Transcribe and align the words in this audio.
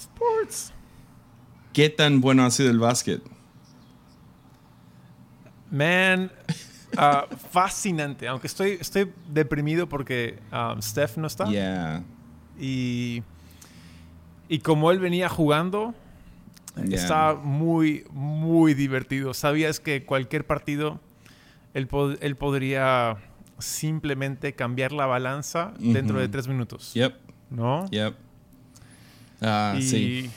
Sports. 0.00 0.72
¿Qué 1.72 1.88
tan 1.88 2.20
bueno 2.20 2.44
ha 2.44 2.50
sido 2.50 2.70
el 2.70 2.78
básquet? 2.78 3.22
Man, 5.70 6.30
ah, 6.96 7.26
fascinante. 7.50 8.26
Aunque 8.28 8.46
estoy, 8.46 8.72
estoy 8.80 9.12
deprimido 9.28 9.88
porque 9.88 10.38
um, 10.52 10.80
Steph 10.82 11.16
no 11.16 11.26
está. 11.26 11.44
Yeah. 11.46 12.02
Y, 12.58 13.22
y 14.48 14.58
como 14.60 14.90
él 14.90 14.98
venía 14.98 15.28
jugando, 15.28 15.94
Yeah. 16.76 17.00
estaba 17.02 17.34
muy, 17.34 18.04
muy 18.12 18.74
divertido. 18.74 19.34
Sabías 19.34 19.80
que 19.80 20.04
cualquier 20.06 20.46
partido 20.46 21.00
él, 21.74 21.88
pod- 21.88 22.16
él 22.20 22.36
podría 22.36 23.16
simplemente 23.58 24.54
cambiar 24.54 24.92
la 24.92 25.04
balanza 25.06 25.74
dentro 25.80 26.20
de 26.20 26.28
tres 26.28 26.46
minutos. 26.46 26.94
Yep. 26.94 27.14
¿No? 27.50 27.86
Yep. 27.90 28.14
Ah, 29.40 29.74
y 29.78 29.82
sí. 29.82 30.30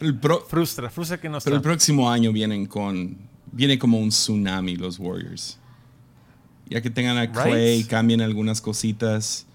El 0.00 0.18
pro- 0.18 0.44
frustra, 0.46 0.90
frustra 0.90 1.18
que 1.18 1.28
no 1.28 1.38
está. 1.38 1.46
pero 1.48 1.56
el 1.56 1.62
próximo 1.62 2.10
año 2.10 2.32
vienen 2.32 2.66
con. 2.66 3.16
Viene 3.52 3.78
como 3.78 3.98
un 3.98 4.10
tsunami 4.10 4.76
los 4.76 4.98
Warriors. 4.98 5.58
Ya 6.68 6.82
que 6.82 6.90
tengan 6.90 7.16
a 7.16 7.30
Clay, 7.32 7.78
Right. 7.78 7.86
cambien 7.88 8.20
algunas 8.20 8.60
cositas. 8.60 9.46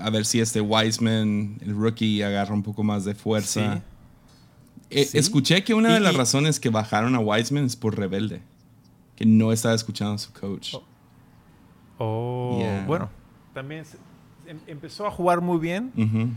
A 0.00 0.08
ver 0.08 0.24
si 0.24 0.40
este 0.40 0.60
Wiseman, 0.62 1.58
el 1.60 1.74
rookie, 1.74 2.22
agarra 2.22 2.54
un 2.54 2.62
poco 2.62 2.82
más 2.82 3.04
de 3.04 3.14
fuerza. 3.14 3.82
Sí. 4.90 5.04
Sí. 5.04 5.18
Escuché 5.18 5.64
que 5.64 5.74
una 5.74 5.92
de 5.92 6.00
las 6.00 6.14
y- 6.14 6.16
razones 6.16 6.60
que 6.60 6.70
bajaron 6.70 7.14
a 7.16 7.18
Wiseman 7.18 7.64
es 7.64 7.74
por 7.76 7.98
rebelde. 7.98 8.40
Que 9.16 9.26
no 9.26 9.52
estaba 9.52 9.74
escuchando 9.74 10.14
a 10.14 10.18
su 10.18 10.32
coach. 10.32 10.74
Oh, 11.98 12.56
Yeah. 12.60 12.84
bueno. 12.86 13.10
También 13.52 13.84
em- 14.46 14.58
empezó 14.66 15.06
a 15.06 15.10
jugar 15.10 15.40
muy 15.40 15.58
bien 15.58 15.92
Ujú. 15.96 16.28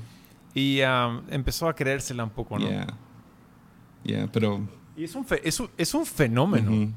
Y 0.58 0.82
um, 0.82 1.22
empezó 1.30 1.70
a 1.70 1.76
creérsela 1.76 2.24
un 2.24 2.32
poco, 2.32 2.58
¿no? 2.58 2.68
Yeah. 2.68 2.88
Yeah, 4.04 4.28
pero. 4.32 4.68
Y 4.96 5.04
es 5.04 5.14
un, 5.14 5.24
fe- 5.26 5.42
es 5.48 5.60
un, 5.60 5.70
es 5.78 5.94
un 5.94 6.06
fenómeno. 6.06 6.92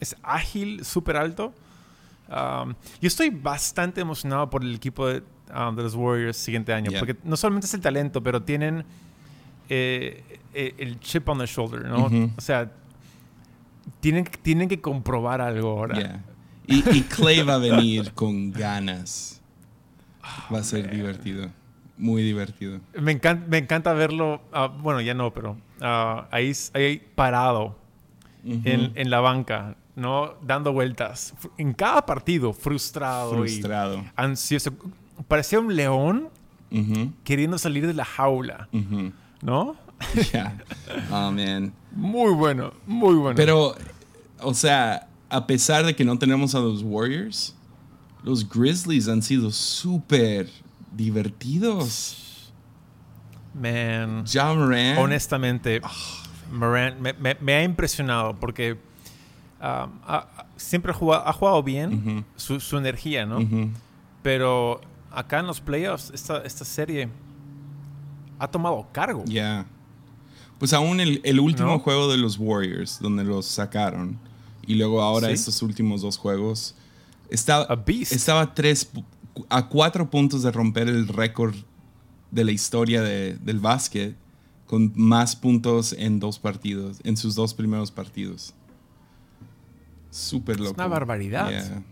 Es 0.00 0.16
ágil, 0.22 0.84
súper 0.84 1.16
alto. 1.16 1.52
Um, 2.28 2.74
yo 3.00 3.06
estoy 3.06 3.30
bastante 3.30 4.00
emocionado 4.00 4.48
por 4.50 4.62
el 4.64 4.74
equipo 4.74 5.06
de, 5.06 5.22
um, 5.54 5.76
de 5.76 5.82
los 5.82 5.94
Warriors 5.94 6.36
siguiente 6.36 6.72
año. 6.72 6.90
Yeah. 6.90 6.98
Porque 6.98 7.16
no 7.22 7.36
solamente 7.36 7.66
es 7.66 7.74
el 7.74 7.80
talento, 7.80 8.22
pero 8.22 8.42
tienen 8.42 8.84
eh, 9.68 10.24
eh, 10.54 10.74
el 10.78 10.98
chip 11.00 11.28
on 11.28 11.38
the 11.38 11.46
shoulder, 11.46 11.84
¿no? 11.86 12.10
O 12.36 12.40
sea, 12.40 12.72
tienen, 14.00 14.24
tienen 14.42 14.68
que 14.68 14.80
comprobar 14.80 15.40
algo 15.40 15.68
ahora. 15.70 15.96
Yeah. 15.96 16.24
Y, 16.66 16.98
y 16.98 17.02
Clay 17.02 17.42
va 17.42 17.54
a 17.54 17.58
venir 17.58 18.12
con 18.12 18.50
ganas. 18.50 19.40
Va 20.52 20.58
a 20.58 20.64
ser 20.64 20.90
divertido. 20.90 21.50
Muy 22.00 22.22
divertido. 22.22 22.80
Me, 22.98 23.12
encanta, 23.12 23.46
me 23.48 23.58
encanta 23.58 23.92
verlo, 23.92 24.40
ah, 24.52 24.66
bueno, 24.68 25.00
ya 25.00 25.14
no, 25.14 25.32
pero 25.32 25.56
ah, 25.80 26.26
ahí, 26.30 26.52
ahí 26.72 27.02
parado 27.14 27.76
en, 28.44 28.92
en 28.94 29.10
la 29.10 29.20
banca, 29.20 29.76
¿no? 29.96 30.34
Dando 30.42 30.72
vueltas. 30.72 31.34
En 31.58 31.74
cada 31.74 32.04
partido, 32.06 32.52
frustrado, 32.54 33.32
Frustrado. 33.34 33.96
y 33.98 34.04
ansioso. 34.16 34.72
Parecía 35.28 35.60
un 35.60 35.76
león 35.76 36.28
queriendo 37.24 37.58
salir 37.58 37.86
de 37.86 37.94
la 37.94 38.04
jaula. 38.04 38.68
¿no? 39.42 39.76
Yeah. 40.32 40.56
Oh, 41.10 41.30
man. 41.30 41.74
Muy 41.92 42.32
bueno, 42.32 42.72
muy 42.86 43.16
bueno. 43.16 43.36
Pero, 43.36 43.74
o 44.40 44.54
sea, 44.54 45.06
a 45.28 45.46
pesar 45.46 45.84
de 45.84 45.94
que 45.94 46.06
no 46.06 46.18
tenemos 46.18 46.54
a 46.54 46.60
los 46.60 46.82
Warriors, 46.82 47.54
los 48.22 48.48
Grizzlies 48.48 49.08
han 49.08 49.20
sido 49.20 49.50
súper 49.50 50.48
divertidos. 50.92 52.52
Man, 53.54 54.24
honestamente, 54.98 55.80
Morant 56.52 56.98
me, 57.00 57.12
me- 57.14 57.36
me 57.40 57.54
ha 57.54 57.64
impresionado 57.64 58.36
porque 58.38 58.78
ah, 59.60 59.88
ah, 60.06 60.46
siempre 60.56 60.92
ha 60.92 60.94
jugado, 60.94 61.26
ha 61.26 61.32
jugado 61.32 61.62
bien 61.62 62.24
su, 62.36 62.60
su 62.60 62.76
energía, 62.78 63.26
¿no? 63.26 63.38
Pero 64.22 64.80
acá 65.10 65.40
en 65.40 65.46
los 65.48 65.60
playoffs, 65.60 66.10
esta, 66.14 66.38
esta 66.42 66.64
serie 66.64 67.08
ha 68.38 68.46
tomado 68.48 68.86
cargo. 68.92 69.24
Yeah. 69.24 69.66
Pues 70.58 70.72
aún 70.72 71.00
el, 71.00 71.20
el 71.24 71.40
último 71.40 71.70
¿No? 71.72 71.78
juego 71.78 72.10
de 72.10 72.18
los 72.18 72.38
Warriors, 72.38 72.98
donde 73.00 73.24
los 73.24 73.46
sacaron, 73.46 74.18
y 74.66 74.74
luego 74.74 75.02
ahora 75.02 75.28
Sí. 75.28 75.32
estos 75.34 75.62
últimos 75.62 76.02
dos 76.02 76.16
juegos, 76.18 76.74
estaba, 77.30 77.66
tres, 78.54 78.90
a 79.48 79.68
cuatro 79.68 80.10
puntos 80.10 80.42
de 80.42 80.50
romper 80.52 80.88
el 80.88 81.08
récord 81.08 81.54
de 82.30 82.44
la 82.44 82.52
historia 82.52 83.02
de- 83.02 83.36
del 83.38 83.58
básquet 83.60 84.14
con 84.66 84.92
más 84.94 85.34
puntos 85.36 85.92
en 85.98 86.20
dos 86.20 86.38
partidos, 86.38 87.00
en 87.04 87.16
sus 87.16 87.34
dos 87.34 87.54
primeros 87.54 87.90
partidos. 87.90 88.54
Súper 90.10 90.58
loco. 90.60 90.74
una 90.74 90.86
barbaridad. 90.88 91.48
Yeah. 91.50 91.82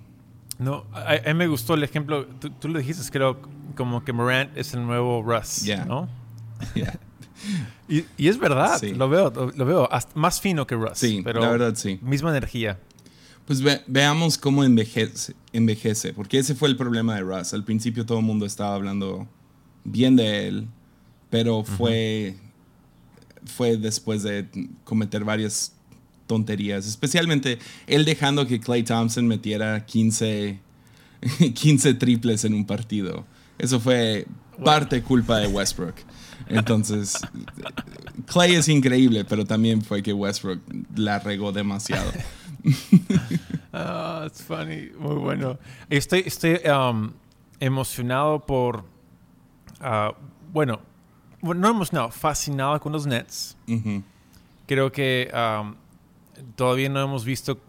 No, 0.58 0.84
a, 0.92 1.12
a 1.24 1.28
mí 1.28 1.34
me 1.34 1.46
gustó 1.46 1.74
el 1.74 1.84
ejemplo, 1.84 2.26
tú, 2.26 2.50
tú 2.50 2.68
lo 2.68 2.78
dijiste, 2.80 3.08
creo, 3.12 3.38
como 3.76 4.04
que 4.04 4.12
Morant 4.12 4.56
es 4.56 4.74
el 4.74 4.84
nuevo 4.84 5.22
Russ, 5.22 5.62
Yeah. 5.62 5.84
¿no? 5.84 6.08
Yeah. 6.74 6.98
Y, 7.88 8.04
y 8.16 8.26
es 8.28 8.36
verdad, 8.38 8.78
Sí. 8.80 8.92
lo 8.94 9.08
veo, 9.08 9.30
lo, 9.30 9.52
lo 9.52 9.64
veo 9.64 9.92
hasta 9.92 10.12
más 10.18 10.40
fino 10.40 10.66
que 10.66 10.74
Russ. 10.74 10.98
Sí, 10.98 11.20
pero 11.24 11.40
la 11.40 11.50
verdad 11.50 11.74
sí. 11.76 12.00
Misma 12.02 12.30
energía. 12.30 12.80
Pues 13.48 13.62
ve- 13.62 13.82
veamos 13.86 14.36
cómo 14.36 14.62
envejece, 14.62 15.34
envejece, 15.54 16.12
porque 16.12 16.38
ese 16.38 16.54
fue 16.54 16.68
el 16.68 16.76
problema 16.76 17.14
de 17.14 17.22
Russ. 17.22 17.54
Al 17.54 17.64
principio 17.64 18.04
todo 18.04 18.18
el 18.18 18.24
mundo 18.26 18.44
estaba 18.44 18.74
hablando 18.74 19.26
bien 19.84 20.16
de 20.16 20.46
él, 20.48 20.68
pero 21.30 21.64
fue, 21.64 22.36
fue 23.46 23.78
después 23.78 24.22
de 24.22 24.46
cometer 24.84 25.24
varias 25.24 25.72
tonterías, 26.26 26.86
especialmente 26.86 27.58
él 27.86 28.04
dejando 28.04 28.46
que 28.46 28.60
Clay 28.60 28.82
Thompson 28.82 29.26
metiera 29.26 29.86
15, 29.86 30.60
15 31.54 31.94
triples 31.98 32.44
en 32.44 32.52
un 32.52 32.66
partido. 32.66 33.24
Eso 33.58 33.80
fue 33.80 34.26
parte 34.62 35.02
culpa 35.02 35.38
de 35.38 35.46
Westbrook. 35.46 35.94
Entonces, 36.50 37.14
Clay 38.26 38.56
es 38.56 38.68
increíble, 38.68 39.24
pero 39.24 39.46
también 39.46 39.80
fue 39.82 40.02
que 40.02 40.12
Westbrook 40.12 40.60
la 40.96 41.18
regó 41.18 41.50
demasiado. 41.50 42.12
Ah, 43.72 44.24
it's 44.26 44.42
funny, 44.42 44.90
muy 44.98 45.16
bueno. 45.16 45.58
Estoy, 45.90 46.22
estoy 46.26 46.60
um, 46.68 47.12
emocionado 47.60 48.40
por, 48.40 48.84
ah, 49.80 50.14
bueno, 50.52 50.80
no 51.42 51.68
emocionado, 51.68 52.10
fascinado 52.10 52.80
con 52.80 52.92
los 52.92 53.06
Nets. 53.06 53.56
Creo 54.66 54.90
que 54.90 55.30
um, 55.32 55.76
todavía 56.56 56.88
no 56.88 57.00
hemos 57.00 57.24
visto 57.24 57.60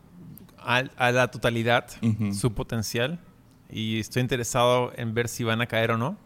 a, 0.58 0.84
a 0.98 1.12
la 1.12 1.30
totalidad 1.30 1.88
su 2.34 2.54
potencial 2.54 3.20
y 3.70 4.00
estoy 4.00 4.22
interesado 4.22 4.92
en 4.96 5.14
ver 5.14 5.28
si 5.28 5.44
van 5.44 5.62
a 5.62 5.68
caer 5.68 5.92
o 5.92 5.98
no. 5.98 6.18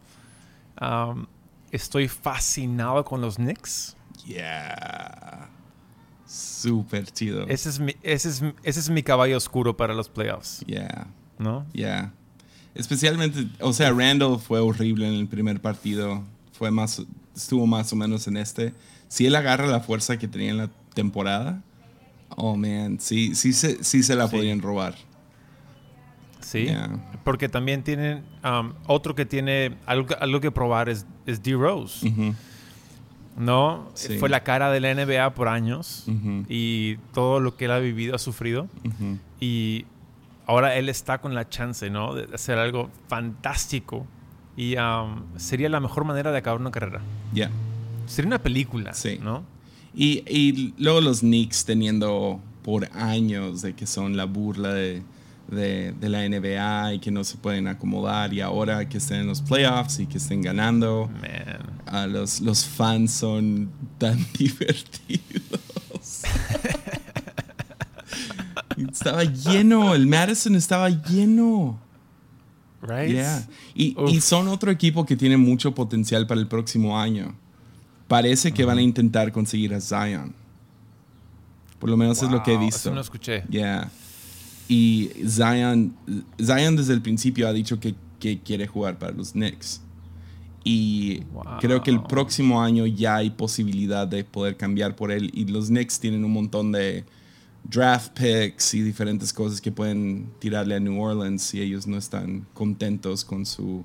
Um, 0.80 1.25
estoy 1.72 2.07
fascinado 2.07 3.03
con 3.03 3.22
los 3.22 3.35
Knicks. 3.35 3.97
Yeah. 4.25 5.50
Súper 6.34 7.12
chido. 7.12 7.46
Ese 7.48 7.70
es, 7.70 7.80
mi, 7.80 7.96
ese, 8.02 8.30
es, 8.30 8.42
ese 8.64 8.80
es 8.80 8.90
mi 8.90 9.04
caballo 9.04 9.38
oscuro 9.38 9.78
para 9.78 9.94
los 9.94 10.10
playoffs, 10.10 10.64
Yeah, 10.66 11.08
¿no? 11.38 11.66
yeah. 11.74 12.12
Especialmente, 12.74 13.48
o 13.60 13.72
sea, 13.72 13.92
Randall 13.92 14.40
fue 14.40 14.60
horrible 14.60 15.08
en 15.08 15.14
el 15.14 15.28
primer 15.28 15.62
partido. 15.62 16.24
Fue 16.54 16.72
más, 16.72 17.04
estuvo 17.36 17.68
más 17.68 17.94
o 17.94 17.96
menos 17.96 18.28
en 18.28 18.38
este. 18.38 18.74
Si 19.10 19.28
él 19.28 19.36
agarra 19.36 19.68
la 19.68 19.80
fuerza 19.80 20.18
que 20.18 20.28
tenía 20.28 20.50
en 20.50 20.58
la 20.58 20.70
temporada, 20.96 21.62
oh 22.36 22.56
man, 22.56 22.98
sí, 23.00 23.36
sí, 23.36 23.54
se, 23.54 23.84
sí 23.84 24.02
se 24.02 24.16
la 24.16 24.28
Sí. 24.28 24.36
podían 24.38 24.60
robar. 24.62 24.96
Sí. 26.42 26.64
Yeah. 26.66 27.00
Porque 27.24 27.48
también 27.48 27.84
tienen 27.84 28.24
um, 28.44 28.74
otro 28.88 29.14
que 29.16 29.26
tiene 29.26 29.78
algo, 29.86 30.08
que- 30.08 30.16
algo 30.16 30.40
que 30.42 30.50
probar 30.52 30.90
es, 30.90 31.06
es 31.28 31.42
D-Rose, 31.44 32.12
¿no? 33.38 33.90
Sí. 33.94 34.18
Fue 34.18 34.30
la 34.30 34.44
cara 34.44 34.72
de 34.72 34.80
la 34.80 34.94
NBA 34.94 35.34
por 35.34 35.48
años 35.48 36.06
y 36.50 36.98
todo 37.13 37.40
lo 37.40 37.56
que 37.56 37.66
él 37.66 37.72
ha 37.72 37.80
vivido, 37.80 38.16
ha 38.16 38.19
sufrido. 38.19 38.68
Y 39.40 39.86
ahora 40.46 40.75
él 40.75 40.90
está 40.90 41.19
con 41.19 41.34
la 41.36 41.50
chance, 41.50 41.90
¿no? 41.90 42.13
De 42.16 42.34
hacer 42.34 42.57
algo 42.57 42.90
fantástico. 43.07 44.06
Y 44.56 44.75
um, 44.78 45.24
sería 45.38 45.68
la 45.69 45.80
mejor 45.80 46.06
manera 46.06 46.31
de 46.31 46.38
acabar 46.38 46.60
una 46.62 46.69
carrera. 46.72 47.02
Yeah. 47.34 47.50
Sería 48.06 48.28
una 48.28 48.42
película, 48.44 48.94
Sí. 48.94 49.18
¿no? 49.22 49.44
Y, 49.96 50.24
y 50.28 50.74
luego 50.78 51.02
los 51.02 51.19
Knicks 51.22 51.66
teniendo 51.66 52.40
por 52.63 52.88
años 52.94 53.62
de 53.62 53.74
que 53.74 53.86
son 53.88 54.16
la 54.18 54.25
burla 54.25 54.74
de, 54.74 55.02
de- 55.54 55.94
de 55.94 56.10
la 56.10 56.24
NBA 56.28 56.96
y 56.96 57.00
que 57.00 57.12
no 57.12 57.24
se 57.24 57.38
pueden 57.38 57.68
acomodar 57.68 58.34
y 58.34 58.42
ahora 58.42 58.88
que 58.90 58.98
estén 58.98 59.22
en 59.22 59.28
los 59.28 59.42
playoffs 59.42 60.00
y 60.00 60.06
que 60.08 60.18
estén 60.18 60.42
ganando, 60.42 61.10
Man. 61.22 61.60
ah, 61.86 62.08
los, 62.08 62.42
los 62.42 62.66
fans 62.66 63.12
son 63.12 63.70
tan 63.98 64.18
divertidos. 64.38 65.62
estaba 68.92 69.24
lleno, 69.24 69.96
el 69.96 70.08
Madison 70.08 70.56
estaba 70.56 70.90
lleno. 70.90 71.80
Right? 72.82 73.12
Yeah. 73.12 73.48
Y, 73.76 73.96
y 74.10 74.20
son 74.20 74.48
otro 74.50 74.70
equipo 74.70 75.06
que 75.06 75.16
tiene 75.16 75.38
mucho 75.38 75.74
potencial 75.74 76.28
para 76.28 76.42
el 76.42 76.48
próximo 76.48 77.00
año. 77.00 77.34
parece 78.10 78.52
que 78.52 78.66
van 78.66 78.78
a 78.78 78.82
intentar 78.82 79.32
conseguir 79.32 79.74
a 79.74 79.80
Zion. 79.80 80.34
Por 81.80 81.90
lo 81.90 81.98
menos 81.98 82.22
es 82.22 82.30
lo 82.30 82.44
que 82.44 82.54
he 82.54 82.58
visto. 82.58 82.78
Eso 82.90 82.94
no 82.96 83.02
escuché. 83.02 83.44
Yeah. 83.50 83.90
Y 84.68 85.10
Zion, 85.27 85.94
Zion 86.42 86.75
desde 86.75 86.94
el 86.94 87.01
principio 87.01 87.48
ha 87.48 87.54
dicho 87.54 87.80
que, 87.80 87.95
que 88.19 88.39
quiere 88.39 88.68
jugar 88.68 88.98
para 88.98 89.12
los 89.12 89.33
Knicks. 89.33 89.81
Y 90.63 91.21
Wow. 91.33 91.44
creo 91.60 91.83
que 91.83 91.92
el 91.92 92.01
próximo 92.04 92.62
año 92.62 92.86
ya 92.86 93.18
hay 93.18 93.30
posibilidad 93.31 94.07
de 94.07 94.24
poder 94.24 94.56
cambiar 94.56 94.95
por 94.95 95.12
él. 95.12 95.30
Y 95.33 95.45
los 95.45 95.68
Knicks 95.68 96.00
tienen 96.00 96.24
un 96.24 96.31
montón 96.31 96.71
de 96.71 97.04
draft 97.69 98.18
picks 98.18 98.74
y 98.74 98.81
diferentes 98.81 99.31
cosas 99.33 99.60
que 99.62 99.71
pueden 99.71 100.30
tirarle 100.39 100.75
a 100.75 100.80
New 100.80 101.01
Orleans 101.01 101.42
si 101.42 101.62
ellos 101.62 101.88
no 101.88 101.98
están 101.98 102.45
contentos 102.54 103.24
con 103.25 103.45
su 103.45 103.83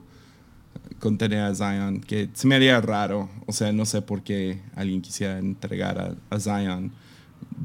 con 1.01 1.19
tener 1.19 1.41
a 1.41 1.55
Zion. 1.55 2.01
Que 2.01 2.29
se 2.33 2.47
me 2.47 2.55
haría 2.55 2.81
raro. 2.81 3.29
O 3.47 3.53
sea, 3.53 3.73
no 3.73 3.85
sé 3.85 4.01
por 4.03 4.23
qué 4.23 4.61
alguien 4.77 5.03
quisiera 5.03 5.39
entregar 5.39 5.99
a, 5.99 6.15
a 6.35 6.39
Zion. 6.41 6.93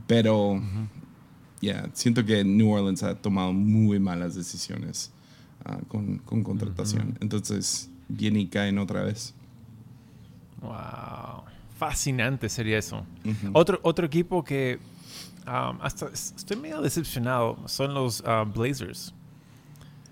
Pero 0.07 0.61
yeah, 1.63 1.89
siento 1.93 2.25
que 2.25 2.43
New 2.43 2.69
Orleans 2.71 3.03
ha 3.03 3.15
tomado 3.15 3.53
muy 3.53 3.99
malas 3.99 4.35
decisiones 4.35 5.11
ah, 5.65 5.79
con, 5.87 6.17
con 6.19 6.43
contratación. 6.43 7.17
Entonces, 7.21 7.89
viene 8.09 8.39
y 8.41 8.47
caen 8.47 8.77
otra 8.77 9.03
vez. 9.03 9.33
Wow. 10.61 11.43
Fascinante 11.77 12.49
sería 12.49 12.77
eso. 12.77 13.05
Otro, 13.53 13.79
otro 13.83 14.05
equipo 14.05 14.43
que 14.43 14.79
um, 15.47 15.77
hasta 15.81 16.07
es- 16.07 16.33
estoy 16.37 16.57
medio 16.57 16.81
decepcionado 16.81 17.57
son 17.67 17.93
los 17.93 18.21
uh, 18.21 18.45
Blazers. 18.53 19.13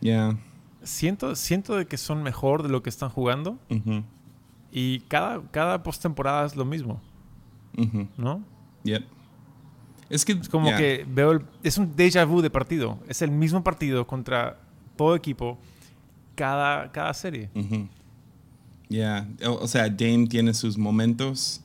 Yeah. 0.01 0.37
Siento, 0.83 1.35
siento 1.35 1.75
de 1.75 1.85
que 1.85 1.97
son 1.97 2.23
mejor 2.23 2.63
de 2.63 2.69
lo 2.69 2.81
que 2.81 2.89
están 2.89 3.09
jugando 3.09 3.57
y 4.71 5.01
cada, 5.01 5.41
cada 5.51 5.83
postemporada 5.83 6.45
es 6.45 6.55
lo 6.55 6.65
mismo. 6.65 6.99
¿no? 8.17 8.43
Yep. 8.83 9.03
Es 10.11 10.25
que 10.25 10.33
Es 10.33 10.49
como 10.49 10.67
yeah. 10.67 10.77
que 10.77 11.05
veo 11.09 11.31
el- 11.31 11.41
es 11.63 11.77
un 11.77 11.95
déjà 11.95 12.25
vu 12.27 12.41
de 12.41 12.49
partido. 12.49 12.99
Es 13.07 13.21
el 13.21 13.31
mismo 13.31 13.63
partido 13.63 14.05
contra 14.05 14.59
todo 14.97 15.15
equipo 15.15 15.57
cada, 16.35 16.91
cada 16.91 17.13
serie. 17.13 17.49
Ujú. 17.55 17.87
Yeah. 18.89 19.27
O, 19.45 19.53
o 19.63 19.67
sea, 19.67 19.89
Dame 19.89 20.27
tiene 20.27 20.53
sus 20.53 20.77
momentos 20.77 21.61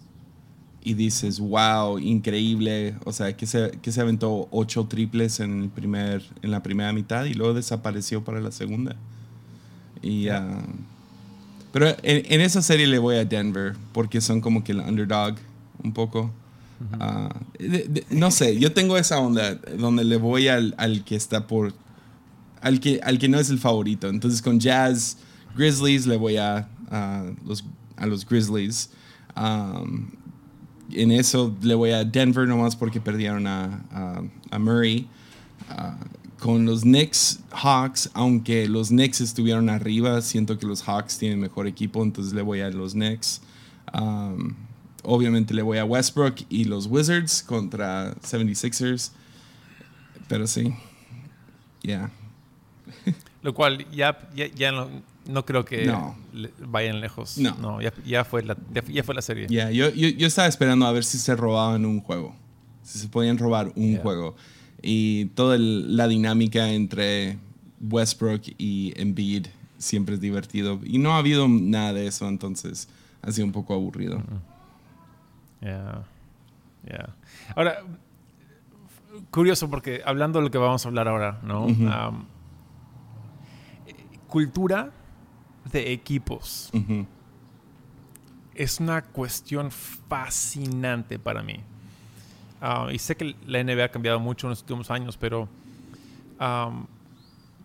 y 0.83 0.95
dices, 0.95 1.41
wow, 1.41 1.99
increíble. 1.99 2.95
O 3.05 3.13
sea, 3.13 3.37
que 3.37 3.47
se, 3.47 3.73
que 3.83 3.91
se 3.91 4.01
aventó 4.01 4.47
ocho 4.53 4.87
triples 4.87 5.41
en, 5.41 5.65
el 5.65 5.69
primer, 5.69 6.23
en 6.43 6.53
la 6.53 6.63
primera 6.63 6.93
mitad 6.93 7.25
y 7.25 7.35
luego 7.35 7.53
desapareció 7.55 8.23
para 8.23 8.41
la 8.41 8.53
segunda. 8.53 8.95
Y, 10.03 10.29
ah, 10.29 10.63
pero 11.73 11.89
en, 11.89 12.33
en 12.33 12.41
esa 12.41 12.63
serie 12.63 12.87
le 12.87 12.99
voy 13.01 13.17
a 13.17 13.25
Denver 13.25 13.75
porque 13.93 14.21
son 14.21 14.41
como 14.41 14.63
que 14.63 14.71
el 14.71 14.79
underdog 14.79 15.35
un 15.83 15.93
poco. 15.93 16.31
Ah, 17.01 17.35
no 18.11 18.31
sé, 18.31 18.59
yo 18.59 18.73
tengo 18.73 18.97
esa 18.99 19.19
onda 19.19 19.55
donde 19.55 20.05
le 20.05 20.17
voy 20.17 20.49
al, 20.49 20.75
al 20.77 21.05
que 21.05 21.17
está 21.17 21.47
por 21.47 21.73
al 22.61 22.81
que, 22.81 23.01
al 23.03 23.19
que 23.19 23.29
no 23.29 23.39
es 23.39 23.51
el 23.51 23.59
favorito. 23.59 24.09
Entonces 24.09 24.43
con 24.43 24.61
Jazz, 24.61 25.19
Grizzlies 25.57 26.07
le 26.07 26.17
voy 26.17 26.37
a, 26.37 26.69
los, 27.45 27.65
a 27.97 28.07
los 28.07 28.27
Grizzlies. 28.27 28.91
Um, 29.37 30.11
en 30.93 31.13
eso 31.13 31.55
le 31.63 31.75
voy 31.75 31.91
a 31.91 32.05
Denver 32.05 32.47
nomás 32.47 32.77
porque 32.77 33.01
perdieron 33.01 33.47
a, 33.47 33.85
a, 33.91 34.23
a 34.51 34.59
Murray. 34.59 35.09
Ah, 35.71 35.97
con 36.39 36.67
los 36.67 36.83
Knicks, 36.83 37.41
Hawks, 37.51 38.11
aunque 38.13 38.69
los 38.69 38.89
Knicks 38.89 39.23
estuvieron 39.23 39.71
arriba, 39.71 40.21
siento 40.21 40.59
que 40.59 40.67
los 40.67 40.83
Hawks 40.83 41.17
tienen 41.19 41.41
mejor 41.41 41.67
equipo, 41.67 42.03
entonces 42.03 42.35
le 42.35 42.43
voy 42.43 42.61
a 42.61 42.69
los 42.69 42.93
Knicks. 42.93 43.41
Um, 43.99 44.55
obviamente 45.07 45.55
le 45.55 45.63
voy 45.63 45.79
a 45.79 45.85
Westbrook 45.85 46.35
y 46.49 46.65
los 46.65 46.87
Wizards 46.87 47.43
contra 47.43 48.15
76ers. 48.17 49.13
Pero 50.29 50.47
sí, 50.47 50.75
yeah. 51.83 52.11
Lo 53.43 53.55
cual 53.55 53.87
ya, 53.93 54.19
ya, 54.35 54.47
ya 54.49 54.73
no, 54.73 54.89
no 55.29 55.45
creo 55.47 55.65
que 55.65 55.87
No. 55.87 56.17
le- 56.33 56.53
vayan 56.67 57.01
lejos. 57.01 57.39
No. 57.39 57.81
ya, 57.81 57.93
ya 58.05 58.25
fue 58.25 58.43
la, 58.43 58.57
ya, 58.75 58.83
ya 58.89 59.05
fue 59.05 59.15
la 59.15 59.23
serie. 59.23 59.47
Ya, 59.49 59.71
yo, 59.71 59.91
yo, 59.91 60.09
yo 60.09 60.27
estaba 60.27 60.49
esperando 60.49 60.87
a 60.87 60.93
ver 60.93 61.05
si 61.05 61.19
se 61.19 61.37
robaban 61.37 61.85
un 61.87 62.01
juego. 62.01 62.35
Si 62.83 62.99
se 62.99 63.09
podían 63.09 63.39
robar 63.39 63.73
un 63.77 63.93
Yeah. 63.93 64.03
juego. 64.03 64.37
Y 64.83 65.27
toda 65.27 65.57
el- 65.57 65.97
la 65.97 66.09
dinámica 66.09 66.69
entre 66.73 67.39
Westbrook 67.81 68.43
y 68.59 68.93
Embiid 69.01 69.47
siempre 69.79 70.17
es 70.17 70.21
divertido. 70.21 70.81
Y 70.85 70.99
no 70.99 71.13
ha 71.15 71.19
habido 71.19 71.47
nada 71.49 71.93
de 71.93 72.07
eso, 72.09 72.27
entonces 72.29 72.89
ha 73.23 73.31
sido 73.31 73.47
un 73.47 73.53
poco 73.53 73.75
aburrido. 73.75 74.23
Ya, 75.67 76.05
ya. 76.89 77.09
Ahora, 77.57 77.83
curioso 79.31 79.69
porque 79.69 80.01
hablando 80.05 80.39
de 80.39 80.45
lo 80.45 80.51
que 80.51 80.59
vamos 80.59 80.85
a 80.85 80.89
hablar 80.89 81.09
ahora, 81.09 81.41
¿no? 81.43 81.67
Eh, 83.87 83.95
cultura 84.29 84.91
de 85.73 85.93
equipos 85.93 86.71
es 88.55 88.79
una 88.81 89.03
cuestión 89.03 89.71
fascinante 89.73 91.19
para 91.19 91.43
mí. 91.43 91.61
Ah, 92.61 92.89
y 92.93 92.99
sé 92.99 93.17
que 93.17 93.35
la 93.47 93.63
NBA 93.63 93.85
ha 93.85 93.89
cambiado 93.91 94.21
mucho 94.21 94.47
en 94.47 94.51
los 94.51 94.61
últimos 94.61 94.91
años, 94.91 95.17
pero 95.17 95.49
am, 96.39 96.87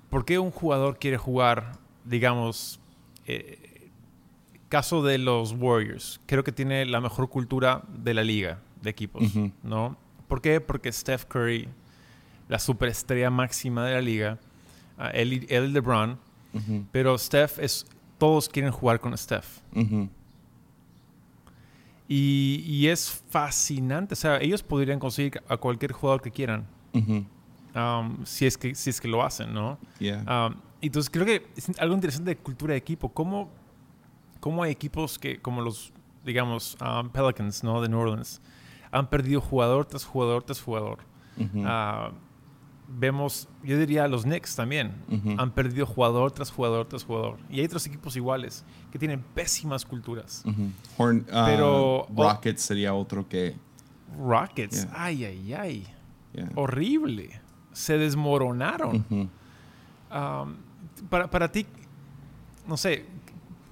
¿por 0.10 0.26
qué 0.26 0.40
un 0.40 0.52
jugador 0.52 0.98
quiere 0.98 1.18
jugar, 1.18 1.74
digamos, 2.04 2.80
eh, 3.26 3.71
caso 4.72 5.04
de 5.04 5.18
los 5.20 5.52
Warriors? 5.54 6.20
Creo 6.26 6.44
que 6.44 6.52
tiene 6.52 6.86
la 6.86 7.00
mejor 7.02 7.30
cultura 7.30 7.84
de 7.94 8.14
la 8.16 8.24
liga 8.24 8.58
de 8.82 8.90
equipos. 8.90 9.22
¿no? 9.62 9.96
¿Por 10.28 10.42
qué? 10.42 10.60
Porque 10.62 10.92
Steph 10.92 11.26
Curry, 11.26 11.68
la 12.50 12.58
superestrella 12.58 13.30
máxima 13.30 13.86
de 13.86 13.94
la 13.94 14.02
liga, 14.02 14.40
ah, 14.98 15.10
él, 15.14 15.34
y- 15.34 15.46
él 15.50 15.74
LeBron, 15.74 16.18
pero 16.92 17.18
Steph 17.18 17.60
es, 17.60 17.86
todos 18.18 18.50
quieren 18.50 18.72
jugar 18.72 19.00
con 19.00 19.16
Steph. 19.18 19.60
Y, 22.08 22.64
y 22.66 22.88
es 22.88 23.10
fascinante. 23.30 24.14
O 24.14 24.18
sea, 24.18 24.38
ellos 24.42 24.64
podrían 24.64 25.00
conseguir 25.00 25.42
a 25.48 25.58
cualquier 25.58 25.92
jugador 25.94 26.22
que 26.22 26.32
quieran. 26.32 26.66
Um, 27.74 28.26
si, 28.26 28.46
es 28.46 28.58
que, 28.58 28.76
si 28.76 28.90
es 28.90 29.00
que 29.00 29.08
lo 29.08 29.24
hacen, 29.24 29.54
¿no? 29.54 29.78
Yeah. 30.00 30.48
Um, 30.48 30.56
entonces 30.82 31.10
creo 31.10 31.26
que 31.26 31.48
es 31.56 31.70
algo 31.80 31.96
interesante 31.96 32.32
de 32.32 32.38
cultura 32.38 32.74
de 32.74 32.78
equipo. 32.80 33.08
¿Cómo, 33.10 33.50
cómo 34.42 34.64
hay 34.64 34.72
equipos 34.72 35.18
que, 35.18 35.42
como 35.42 35.62
los, 35.62 35.94
digamos, 36.26 36.76
um, 36.82 37.10
Pelicans, 37.10 37.64
¿no? 37.64 37.82
De 37.82 37.88
New 37.88 38.00
Orleans, 38.00 38.42
han 38.92 39.08
perdido 39.10 39.40
jugador 39.40 39.86
tras 39.86 40.04
jugador 40.04 40.44
tras 40.44 40.62
jugador. 40.62 41.00
Ah, 41.64 42.12
vemos, 42.94 43.48
yo 43.64 43.78
diría 43.80 44.06
los 44.10 44.24
Knicks 44.24 44.56
también, 44.58 44.92
han 45.38 45.52
perdido 45.52 45.86
jugador 45.86 46.32
tras 46.34 46.52
jugador 46.52 46.86
tras 46.88 47.06
jugador. 47.06 47.38
Y 47.50 47.60
hay 47.62 47.66
otros 47.66 47.86
equipos 47.88 48.16
iguales 48.18 48.66
que 48.92 49.00
tienen 49.00 49.24
pésimas 49.34 49.86
culturas. 49.86 50.44
Horn- 50.98 51.26
ah, 51.32 51.46
Pero- 51.48 52.06
Rockets 52.16 52.62
sería 52.62 52.94
otro 52.94 53.28
que. 53.30 53.56
Rockets, 54.20 54.84
Yeah. 54.84 54.94
ay, 55.06 55.24
ay, 55.26 55.54
ay. 55.54 55.88
yeah. 56.34 56.50
Horrible. 56.56 57.40
Se 57.72 57.98
desmoronaron. 57.98 59.06
Um, 59.10 60.56
para, 61.10 61.30
para 61.30 61.50
ti, 61.50 61.66
no 62.68 62.76
sé, 62.76 63.06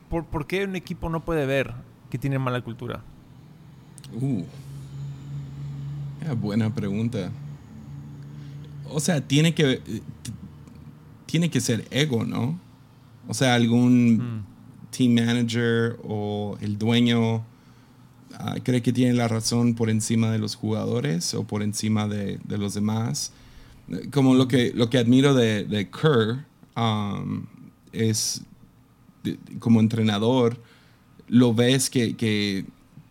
¿por, 0.10 0.26
por 0.26 0.48
qué 0.48 0.64
un 0.66 0.76
equipo 0.76 1.10
no 1.10 1.24
puede 1.24 1.46
ver 1.46 1.74
que 2.10 2.18
tiene 2.18 2.40
mala 2.40 2.62
cultura? 2.62 3.02
Uh. 4.20 4.44
Yeah, 6.22 6.34
buena 6.34 6.74
pregunta. 6.74 7.32
O 8.92 9.00
sea, 9.00 9.22
tiene 9.22 9.54
que 9.54 9.82
tiene 11.26 11.50
que 11.52 11.62
ser 11.62 11.86
ego, 11.92 12.26
¿no? 12.26 12.60
O 13.28 13.34
sea, 13.34 13.54
algún 13.54 14.18
Mm. 14.18 14.44
team 14.90 15.14
manager 15.14 16.00
o 16.04 16.58
el 16.62 16.80
dueño 16.80 17.44
ah, 18.34 18.56
cree 18.64 18.82
que 18.82 18.92
tiene 18.92 19.14
la 19.14 19.28
razón 19.28 19.76
por 19.76 19.90
encima 19.92 20.32
de 20.32 20.40
los 20.40 20.56
jugadores 20.56 21.34
o 21.36 21.44
por 21.44 21.62
encima 21.62 22.08
de, 22.08 22.40
de 22.44 22.58
los 22.58 22.74
demás. 22.74 23.32
Como 24.12 24.34
lo 24.34 24.48
que, 24.48 24.72
lo 24.74 24.90
que 24.90 24.98
admiro 24.98 25.34
de, 25.36 25.66
de 25.66 25.90
Kerr 25.90 26.46
um, 26.76 27.46
es 27.92 28.42
como 29.60 29.80
entrenador, 29.80 30.62
lo 31.28 31.54
ves 31.54 31.90
que, 31.90 32.16
que, 32.16 32.66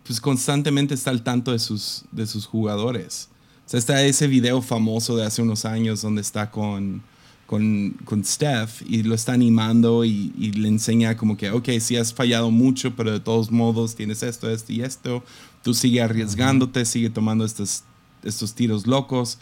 pues 0.05 0.19
constantemente 0.19 0.93
está 0.93 1.11
al 1.11 1.23
tanto 1.23 1.51
de 1.51 1.59
sus, 1.59 2.05
de 2.11 2.25
sus 2.27 2.45
jugadores. 2.45 3.29
O 3.65 3.69
sea, 3.69 3.77
está 3.77 4.03
ese 4.03 4.27
video 4.27 4.61
famoso 4.61 5.15
de 5.15 5.25
hace 5.25 5.41
unos 5.41 5.65
años 5.65 6.01
donde 6.01 6.21
está 6.21 6.49
con, 6.49 7.03
con, 7.45 7.91
con 8.03 8.25
Steph 8.25 8.81
y 8.87 9.03
lo 9.03 9.13
está 9.13 9.33
animando 9.33 10.03
y, 10.05 10.33
y 10.37 10.51
le 10.53 10.67
enseña 10.67 11.15
como 11.15 11.37
que, 11.37 11.51
ok, 11.51 11.69
sí 11.79 11.95
has 11.95 12.13
fallado 12.13 12.49
mucho, 12.49 12.95
pero 12.95 13.11
de 13.11 13.19
todos 13.19 13.51
modos 13.51 13.95
tienes 13.95 14.23
esto, 14.23 14.49
esto 14.49 14.73
y 14.73 14.81
esto. 14.81 15.23
Tú 15.63 15.73
sigue 15.73 16.01
arriesgándote, 16.01 16.85
sigue 16.85 17.09
tomando 17.09 17.45
estos, 17.45 17.83
estos 18.23 18.55
tiros 18.55 18.87
locos. 18.87 19.37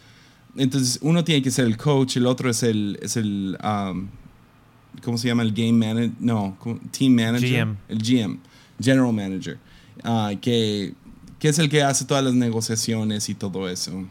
Entonces, 0.57 0.99
uno 1.01 1.23
tiene 1.23 1.41
que 1.41 1.51
ser 1.51 1.65
el 1.65 1.77
coach, 1.77 2.17
el 2.17 2.25
otro 2.25 2.49
es 2.49 2.63
el, 2.63 2.99
es 3.01 3.15
el 3.15 3.57
um, 3.63 4.07
¿cómo 5.03 5.17
se 5.17 5.27
llama? 5.27 5.43
El 5.43 5.53
game 5.53 5.73
manager, 5.73 6.11
no, 6.19 6.57
team 6.91 7.13
manager. 7.13 7.65
GM. 7.65 7.77
El 7.89 7.97
GM, 7.99 8.39
general 8.79 9.13
manager. 9.13 9.57
ah, 10.03 10.31
que, 10.41 10.93
que 11.39 11.49
es 11.49 11.59
el 11.59 11.69
que 11.69 11.83
hace 11.83 12.05
todas 12.05 12.23
las 12.23 12.33
negociaciones 12.33 13.29
y 13.29 13.35
todo 13.35 13.69
eso. 13.69 14.05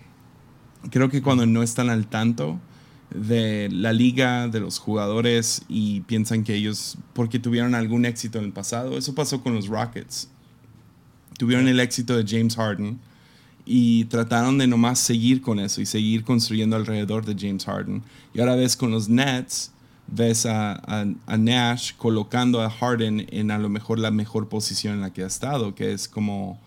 Creo 0.91 1.09
que 1.09 1.23
cuando 1.23 1.47
no 1.47 1.63
están 1.63 1.91
al 1.91 2.07
tanto 2.07 2.61
de 3.11 3.69
la 3.71 3.93
liga, 3.93 4.49
de 4.49 4.61
los 4.61 4.79
jugadores 4.79 5.63
y 5.69 6.01
piensan 6.03 6.45
que 6.45 6.55
ellos, 6.55 6.99
porque 7.13 7.39
tuvieron 7.39 7.75
algún 7.75 8.05
éxito 8.05 8.39
en 8.39 8.45
el 8.45 8.53
pasado, 8.53 8.97
eso 8.99 9.15
pasó 9.15 9.43
con 9.43 9.55
los 9.55 9.69
Rockets. 9.69 10.29
Tuvieron 11.39 11.69
el 11.69 11.81
éxito 11.81 12.17
de 12.17 12.25
James 12.27 12.57
Harden 12.57 12.99
y 13.65 14.05
trataron 14.05 14.59
de 14.59 14.67
nomás 14.67 14.99
seguir 15.01 15.43
con 15.43 15.59
eso 15.59 15.81
y 15.81 15.87
seguir 15.87 16.25
construyendo 16.25 16.77
alrededor 16.77 17.25
de 17.25 17.35
James 17.39 17.65
Harden. 17.65 18.03
Y 18.33 18.41
ahora 18.41 18.55
ves 18.55 18.77
con 18.77 18.91
los 18.91 19.09
Nets, 19.09 19.73
ves 20.09 20.47
a, 20.47 20.81
a, 21.27 21.37
Nash 21.37 21.93
colocando 21.97 22.61
a 22.61 22.71
Harden 22.71 23.27
en 23.31 23.51
a 23.51 23.59
lo 23.59 23.69
mejor 23.69 23.99
la 23.99 24.11
mejor 24.11 24.49
posición 24.49 24.95
en 24.95 25.01
la 25.01 25.13
que 25.13 25.23
ha 25.23 25.27
estado, 25.27 25.75
que 25.75 25.93
es 25.93 26.09
como, 26.09 26.59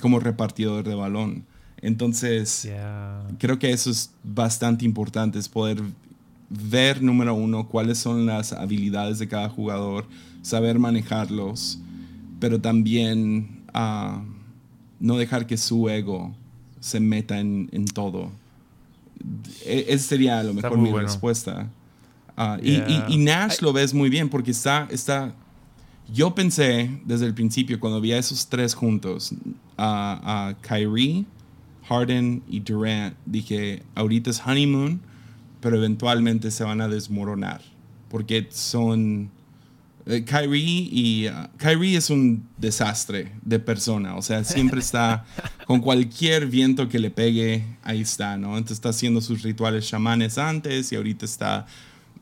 como 0.00 0.20
repartidor 0.20 0.84
de 0.84 0.94
balón. 0.94 1.44
Entonces, 1.80 2.68
creo 3.38 3.58
que 3.58 3.70
eso 3.70 3.90
es 3.90 4.10
bastante 4.24 4.84
importante, 4.84 5.38
es 5.38 5.48
poder 5.48 5.80
ver, 6.50 7.02
número 7.02 7.34
uno, 7.34 7.68
cuáles 7.68 7.98
son 7.98 8.26
las 8.26 8.52
habilidades 8.52 9.18
de 9.18 9.28
cada 9.28 9.48
jugador, 9.48 10.06
saber 10.42 10.78
manejarlos, 10.78 11.78
pero 12.40 12.60
también 12.60 13.62
uh, 13.74 14.22
no 14.98 15.16
dejar 15.16 15.46
que 15.46 15.56
su 15.56 15.88
ego 15.88 16.34
se 16.80 17.00
meta 17.00 17.38
en, 17.38 17.68
en 17.72 17.84
todo. 17.84 18.30
E, 19.64 19.86
esa 19.88 20.08
sería 20.08 20.40
a 20.40 20.42
lo 20.42 20.54
mejor 20.54 20.78
mi 20.78 20.92
respuesta. 20.92 21.68
Uh, 22.38 22.56
y, 22.62 23.14
y, 23.14 23.18
Nash 23.18 23.60
lo 23.60 23.72
ves 23.72 23.92
muy 23.92 24.08
bien 24.08 24.28
porque 24.28 24.52
está, 24.52 24.86
está... 24.90 25.34
Yo 26.12 26.34
pensé 26.34 26.88
desde 27.04 27.26
el 27.26 27.34
principio, 27.34 27.80
cuando 27.80 28.00
vi 28.00 28.12
a 28.12 28.18
esos 28.18 28.46
tres 28.46 28.74
juntos, 28.74 29.34
a 29.76 30.54
Kyrie, 30.62 31.26
Harden 31.88 32.42
y 32.48 32.60
Durant, 32.60 33.16
dije, 33.24 33.82
ahorita 33.94 34.30
es 34.30 34.40
honeymoon, 34.44 35.00
pero 35.60 35.76
eventualmente 35.76 36.50
se 36.50 36.64
van 36.64 36.80
a 36.80 36.88
desmoronar, 36.88 37.62
porque 38.10 38.46
son... 38.50 39.30
Eh, 40.06 40.24
Kyrie 40.24 40.88
y 40.90 41.28
uh, 41.28 41.48
Kyrie 41.58 41.96
es 41.96 42.08
un 42.08 42.46
desastre 42.56 43.32
de 43.42 43.58
persona, 43.58 44.16
o 44.16 44.22
sea, 44.22 44.42
siempre 44.42 44.80
está 44.80 45.26
con 45.66 45.80
cualquier 45.80 46.46
viento 46.46 46.88
que 46.88 46.98
le 46.98 47.10
pegue, 47.10 47.64
ahí 47.82 48.00
está, 48.00 48.38
¿no? 48.38 48.56
Entonces 48.56 48.78
está 48.78 48.88
haciendo 48.88 49.20
sus 49.20 49.42
rituales 49.42 49.86
chamanes 49.86 50.38
antes 50.38 50.92
y 50.92 50.96
ahorita 50.96 51.26
está 51.26 51.66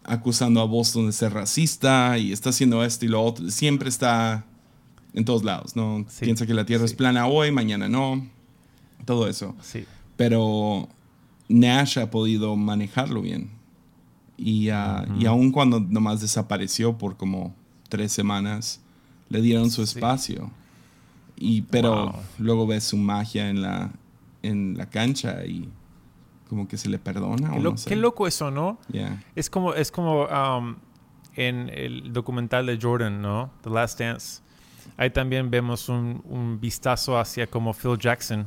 acusando 0.06 0.60
a 0.60 0.64
Boston 0.64 1.06
de 1.06 1.12
ser 1.12 1.32
racista 1.32 2.18
y 2.18 2.32
está 2.32 2.50
haciendo 2.50 2.84
esto 2.84 3.04
y 3.04 3.08
lo 3.08 3.22
otro, 3.22 3.50
siempre 3.50 3.88
está 3.88 4.44
en 5.14 5.25
todos 5.25 5.44
lados, 5.44 5.76
¿no? 5.76 6.04
Piensa 6.20 6.46
que 6.46 6.54
la 6.54 6.66
Tierra 6.66 6.84
es 6.84 6.94
plana 6.94 7.26
hoy, 7.26 7.50
mañana 7.50 7.88
no 7.88 8.36
todo 9.06 9.28
eso. 9.28 9.54
Sí. 9.62 9.86
Pero 10.18 10.88
Nash 11.48 11.98
ha 11.98 12.10
podido 12.10 12.56
manejarlo 12.56 13.22
bien. 13.22 13.50
Y, 14.36 14.70
uh, 14.70 15.18
y 15.18 15.25
aun 15.25 15.50
cuando 15.50 15.80
nomás 15.80 16.20
desapareció 16.20 16.98
por 16.98 17.16
como 17.16 17.54
tres 17.88 18.12
semanas, 18.12 18.80
le 19.30 19.40
dieron 19.40 19.70
su 19.70 19.82
espacio. 19.82 20.50
Y, 21.38 21.62
pero 21.62 22.14
luego 22.38 22.66
ves 22.66 22.84
su 22.84 22.98
magia 22.98 23.48
en 23.48 23.62
la, 23.62 23.92
en 24.42 24.76
la 24.76 24.90
cancha 24.90 25.44
y 25.46 25.68
como 26.48 26.68
que 26.68 26.76
se 26.76 26.88
le 26.88 26.98
perdona. 26.98 27.50
Qué, 27.50 27.58
o 27.58 27.62
no 27.62 27.74
qué 27.74 27.96
loco 27.96 28.26
eso, 28.26 28.50
¿no? 28.50 28.78
Es 29.34 29.50
como, 29.50 29.74
es 29.74 29.90
como 29.90 30.26
um, 30.26 30.76
en 31.34 31.68
el 31.68 32.12
documental 32.12 32.66
de 32.66 32.78
Jordan, 32.80 33.20
¿no? 33.20 33.50
The 33.62 33.70
Last 33.70 34.00
Dance. 34.00 34.42
Ahí 34.96 35.10
también 35.10 35.50
vemos 35.50 35.88
un, 35.88 36.22
un 36.24 36.60
vistazo 36.60 37.18
hacia 37.18 37.46
como 37.46 37.74
Phil 37.74 37.98
Jackson 37.98 38.46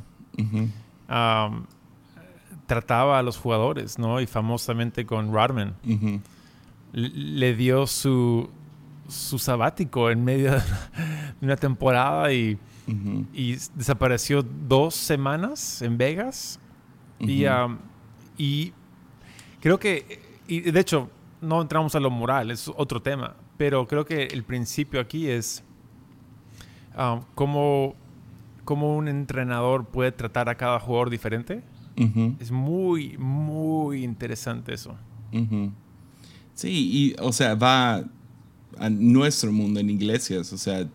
trataba 2.70 3.18
a 3.18 3.22
los 3.22 3.36
jugadores, 3.36 3.98
¿no? 3.98 4.20
Y 4.20 4.26
famosamente 4.26 5.04
con 5.04 5.32
Rodman. 5.32 5.74
Le 6.92 7.54
dio 7.56 7.84
su, 7.88 8.48
su 9.08 9.40
sabático 9.40 10.08
en 10.08 10.24
medio 10.24 10.52
de 10.52 10.62
una 11.40 11.56
temporada 11.56 12.32
y, 12.32 12.58
y 13.32 13.56
desapareció 13.74 14.42
dos 14.42 14.94
semanas 14.94 15.82
en 15.82 15.98
Vegas. 15.98 16.60
y, 17.18 17.44
y, 18.40 18.72
creo 19.60 19.78
que, 19.78 20.20
y 20.48 20.60
de 20.60 20.80
hecho, 20.80 21.10
no 21.40 21.60
entramos 21.60 21.94
a 21.94 22.00
lo 22.00 22.10
moral, 22.10 22.50
es 22.50 22.70
otro 22.76 23.02
tema, 23.02 23.34
pero 23.56 23.86
creo 23.86 24.04
que 24.04 24.24
el 24.24 24.44
principio 24.44 25.00
aquí 25.00 25.28
es 25.28 25.62
cómo 27.34 27.94
cómo 28.70 28.96
un 28.96 29.08
entrenador 29.08 29.84
puede 29.86 30.12
tratar 30.12 30.48
a 30.48 30.54
cada 30.54 30.78
jugador 30.78 31.10
diferente. 31.10 31.60
Es 32.38 32.52
muy, 32.52 33.18
muy 33.18 34.04
interesante 34.04 34.72
eso. 34.72 34.94
Sí, 36.54 36.68
y 36.68 37.16
o 37.20 37.32
sea, 37.32 37.56
va 37.56 38.04
a 38.78 38.88
nuestro 38.88 39.50
mundo 39.50 39.80
en 39.80 39.90
iglesias, 39.90 40.52
o 40.52 40.56
sea, 40.56 40.88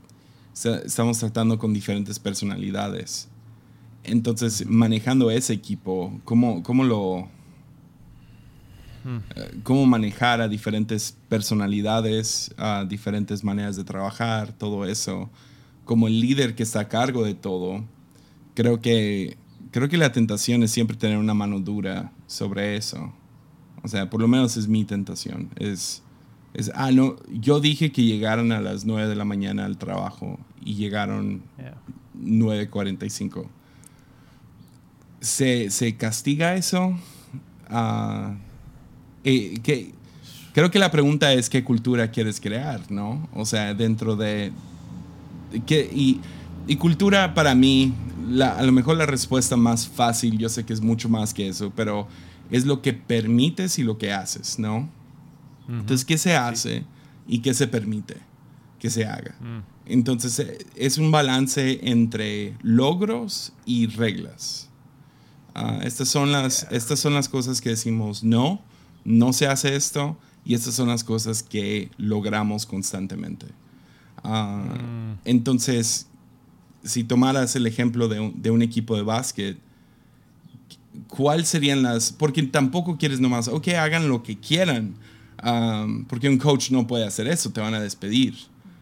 estamos 0.86 1.20
tratando 1.20 1.60
con 1.60 1.74
diferentes 1.74 2.18
personalidades. 2.18 3.28
Entonces, 4.06 4.66
manejando 4.66 5.30
ese 5.30 5.52
equipo, 5.52 6.18
¿cómo, 6.24 6.64
cómo 6.64 6.86
lo... 6.86 7.28
Eh, 9.06 9.60
cómo 9.64 9.86
manejar 9.86 10.42
a 10.42 10.48
diferentes 10.48 11.18
personalidades, 11.30 12.54
a 12.58 12.86
diferentes 12.86 13.44
maneras 13.44 13.76
de 13.76 13.84
trabajar, 13.84 14.52
todo 14.54 14.86
eso 14.86 15.30
como 15.86 16.08
el 16.08 16.20
líder 16.20 16.56
que 16.56 16.64
está 16.64 16.82
a 16.82 16.90
cargo 16.90 17.24
de 17.24 17.36
todo, 17.36 17.86
creo 18.56 18.82
que, 18.82 19.38
creo 19.72 19.88
que 19.88 19.98
la 19.98 20.12
tentación 20.12 20.64
es 20.64 20.72
siempre 20.72 20.98
tener 20.98 21.18
una 21.18 21.34
mano 21.34 21.60
dura 21.60 22.12
sobre 22.28 22.76
eso. 22.76 23.14
O 23.84 23.88
sea, 23.88 24.10
por 24.10 24.20
lo 24.20 24.28
menos 24.28 24.58
es 24.58 24.68
mi 24.68 24.84
tentación. 24.84 25.50
Es, 25.58 26.02
es 26.54 26.72
ah, 26.74 26.92
no, 26.92 27.16
yo 27.32 27.60
dije 27.60 27.92
que 27.92 28.04
llegaran 28.04 28.52
a 28.52 28.60
las 28.60 28.86
9 28.86 29.08
de 29.08 29.16
la 29.16 29.26
mañana 29.26 29.66
al 29.66 29.78
trabajo 29.78 30.40
y 30.60 30.74
llegaron 30.74 31.44
9.45. 32.20 33.48
¿Se, 35.22 35.70
¿Se, 35.70 35.96
castiga 35.96 36.56
eso? 36.56 36.98
Uh, 37.70 38.36
que, 39.26 39.92
creo 40.54 40.70
que 40.70 40.80
la 40.80 40.92
pregunta 40.92 41.34
es 41.34 41.50
qué 41.50 41.64
cultura 41.64 42.12
quieres 42.12 42.40
crear, 42.40 42.92
¿no? 42.92 43.28
O 43.34 43.46
sea, 43.46 43.74
dentro 43.74 44.16
de, 44.16 44.52
y, 45.54 46.20
cultura 46.78 47.34
para 47.34 47.56
mí, 47.56 47.94
a 48.42 48.64
lo 48.64 48.72
mejor 48.72 48.98
la 48.98 49.06
respuesta 49.06 49.56
más 49.58 49.88
fácil, 49.88 50.38
yo 50.38 50.50
sé 50.50 50.66
que 50.66 50.74
es 50.74 50.82
mucho 50.82 51.10
más 51.10 51.34
que 51.34 51.48
eso, 51.48 51.72
pero 51.76 52.08
es 52.52 52.66
lo 52.66 52.82
que 52.82 52.94
permites 52.94 53.80
y 53.80 53.84
lo 53.84 53.98
que 53.98 54.14
haces, 54.14 54.60
¿no? 54.60 54.90
Entonces, 55.68 56.06
¿qué 56.06 56.20
se 56.20 56.36
hace 56.36 56.84
y 57.28 57.40
qué 57.40 57.56
se 57.56 57.68
permite 57.68 58.18
que 58.80 58.92
se 58.92 59.06
haga? 59.06 59.36
Mm. 59.40 59.64
Entonces, 59.88 60.38
eh, 60.38 60.60
es 60.76 61.00
un 61.00 61.10
balance 61.10 61.80
entre 61.90 62.56
logros 62.62 63.52
y 63.66 63.88
reglas. 63.88 64.70
Ah, 65.56 65.80
estas, 65.84 66.10
son 66.10 66.32
las, 66.32 66.68
estas 66.70 67.00
son 67.00 67.16
las 67.16 67.30
cosas 67.30 67.62
que 67.62 67.70
decimos, 67.70 68.24
no, 68.24 68.62
no 69.06 69.32
se 69.32 69.48
hace 69.48 69.76
esto, 69.76 70.18
y 70.44 70.54
estas 70.54 70.76
son 70.76 70.90
las 70.90 71.04
cosas 71.04 71.42
que 71.42 71.90
logramos 71.98 72.66
constantemente. 72.66 73.48
Ah, 74.24 74.64
mm. 74.64 75.20
Entonces, 75.26 76.08
si 76.84 77.04
tomaras 77.04 77.56
el 77.56 77.66
ejemplo 77.66 78.08
de 78.08 78.52
un, 78.52 78.62
equipo 78.62 78.96
de 78.96 79.02
básquet, 79.02 79.58
¿cuál 81.08 81.46
serían 81.46 81.82
las...? 81.82 82.12
Porque 82.12 82.44
tampoco 82.44 82.98
quieres 82.98 83.20
nomás, 83.20 83.48
ok, 83.48 83.70
hagan 83.70 84.08
lo 84.08 84.22
que 84.22 84.38
quieran, 84.38 84.96
porque 86.08 86.30
un 86.30 86.38
coach 86.38 86.72
no 86.72 86.88
puede 86.88 87.06
hacer 87.06 87.28
eso, 87.28 87.52
te 87.52 87.62
van 87.62 87.74
a 87.74 87.80
despedir. 87.80 88.36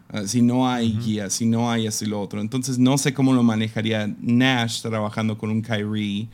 Ah, 0.10 0.28
si 0.28 0.42
no 0.42 0.70
hay 0.70 0.94
guía, 0.94 1.30
si 1.30 1.46
no 1.46 1.72
hay 1.72 1.88
así 1.88 2.06
lo 2.06 2.22
otro. 2.22 2.40
Entonces, 2.40 2.78
no 2.78 2.98
sé 2.98 3.14
cómo 3.14 3.34
lo 3.34 3.42
manejaría 3.42 4.14
Nash 4.22 4.82
trabajando 4.82 5.38
con 5.38 5.50
un 5.50 5.62
Kyrie. 5.62 6.28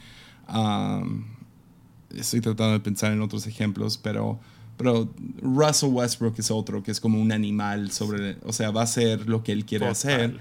Estoy 2.15 2.41
tratando 2.41 2.73
de 2.73 2.79
pensar 2.79 3.11
en 3.11 3.21
otros 3.21 3.47
ejemplos, 3.47 3.97
pero 3.97 4.39
pero 4.79 5.09
Russell 5.41 5.89
Westbrook 5.89 6.39
es 6.39 6.49
otro, 6.49 6.81
que 6.81 6.91
es 6.91 7.01
como 7.01 7.21
un 7.21 7.33
animal 7.33 7.91
sobre, 7.91 8.37
o 8.45 8.53
sea, 8.53 8.71
va 8.71 8.79
a 8.79 8.83
hacer 8.85 9.27
lo 9.27 9.43
que 9.43 9.51
él 9.51 9.65
quiere 9.65 9.85
hacer. 9.85 10.39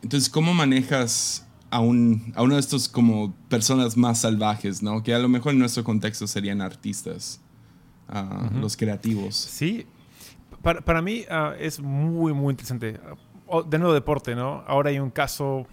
Entonces, 0.00 0.30
¿cómo 0.30 0.54
manejas 0.54 1.44
a, 1.68 1.80
un, 1.80 2.32
a 2.36 2.44
uno 2.44 2.54
de 2.54 2.60
estos 2.60 2.88
como 2.88 3.34
personas 3.48 3.96
más 3.96 4.20
salvajes, 4.20 4.80
¿no? 4.80 5.02
Que 5.02 5.12
a 5.12 5.18
lo 5.18 5.28
mejor 5.28 5.54
en 5.54 5.58
nuestro 5.58 5.82
contexto 5.82 6.28
serían 6.28 6.60
artistas, 6.60 7.40
ah, 8.08 8.48
los 8.54 8.76
creativos. 8.76 9.34
Sí, 9.34 9.86
para, 10.62 10.80
para 10.80 11.02
mí 11.02 11.24
ah, 11.28 11.54
es 11.58 11.80
muy, 11.80 12.32
muy 12.32 12.52
interesante. 12.52 13.00
De 13.68 13.78
nuevo 13.80 13.92
deporte, 13.92 14.36
¿no? 14.36 14.62
Ahora 14.68 14.90
hay 14.90 15.00
un 15.00 15.10
caso 15.10 15.66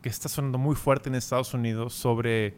que 0.00 0.08
está 0.08 0.30
sonando 0.30 0.56
muy 0.56 0.76
fuerte 0.76 1.10
en 1.10 1.14
Estados 1.14 1.52
Unidos 1.52 1.92
sobre... 1.92 2.56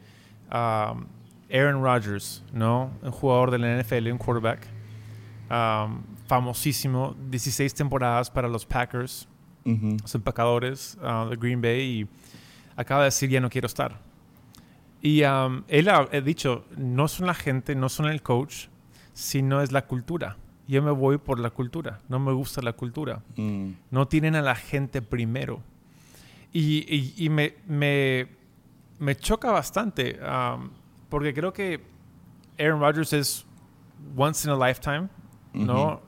Aaron 1.53 1.83
Rodgers, 1.83 2.43
¿no? 2.53 2.91
Un 3.03 3.11
jugador 3.11 3.51
de 3.51 3.59
la 3.59 3.83
NFL, 3.83 4.11
un 4.11 4.19
quarterback. 4.19 4.67
Um, 5.51 6.03
famosísimo, 6.27 7.15
16 7.29 7.75
temporadas 7.75 8.31
para 8.31 8.49
los 8.49 8.65
Packers. 8.65 9.29
los 9.65 10.15
empacadores 10.15 10.99
uh, 11.03 11.29
de 11.29 11.37
Green 11.37 11.61
Bay, 11.61 11.81
y 11.81 12.09
acaba 12.75 13.03
de 13.03 13.07
decir 13.07 13.29
ya 13.29 13.41
no 13.41 13.51
quiero 13.51 13.67
estar. 13.67 14.01
Y 15.03 15.25
um, 15.25 15.65
él 15.69 15.89
ha, 15.89 16.07
dicho, 16.25 16.65
no 16.77 17.09
son 17.09 17.27
la 17.27 17.35
gente, 17.35 17.75
no 17.75 17.89
son 17.89 18.07
el 18.07 18.23
coach, 18.23 18.69
sino 19.13 19.61
es 19.61 19.73
la 19.73 19.87
cultura. 19.87 20.37
Yo 20.69 20.81
me 20.81 20.93
voy 20.93 21.19
por 21.19 21.39
la 21.39 21.51
cultura, 21.51 22.01
no 22.09 22.19
me 22.19 22.33
gusta 22.33 22.63
la 22.63 22.73
cultura. 22.73 23.23
Mm. 23.37 23.73
No 23.91 24.09
tienen 24.09 24.37
a 24.37 24.43
la 24.43 24.55
gente 24.55 25.03
primero. 25.03 25.61
Y, 26.53 27.29
me, 27.31 27.55
me, 27.67 29.17
choca 29.17 29.51
bastante, 29.51 30.19
um, 30.21 30.71
porque 31.13 31.35
creo 31.35 31.53
que 31.53 31.79
Aaron 32.59 32.81
Rodgers 32.81 33.13
es 33.13 33.45
once 34.17 34.49
in 34.49 34.51
a 34.51 34.57
lifetime, 34.57 35.11
¿no? 35.53 36.01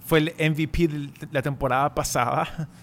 Fue 0.00 0.18
el 0.18 0.34
MVP 0.52 0.88
de 0.88 1.28
la 1.32 1.40
temporada 1.40 1.94
pasada. 1.94 2.68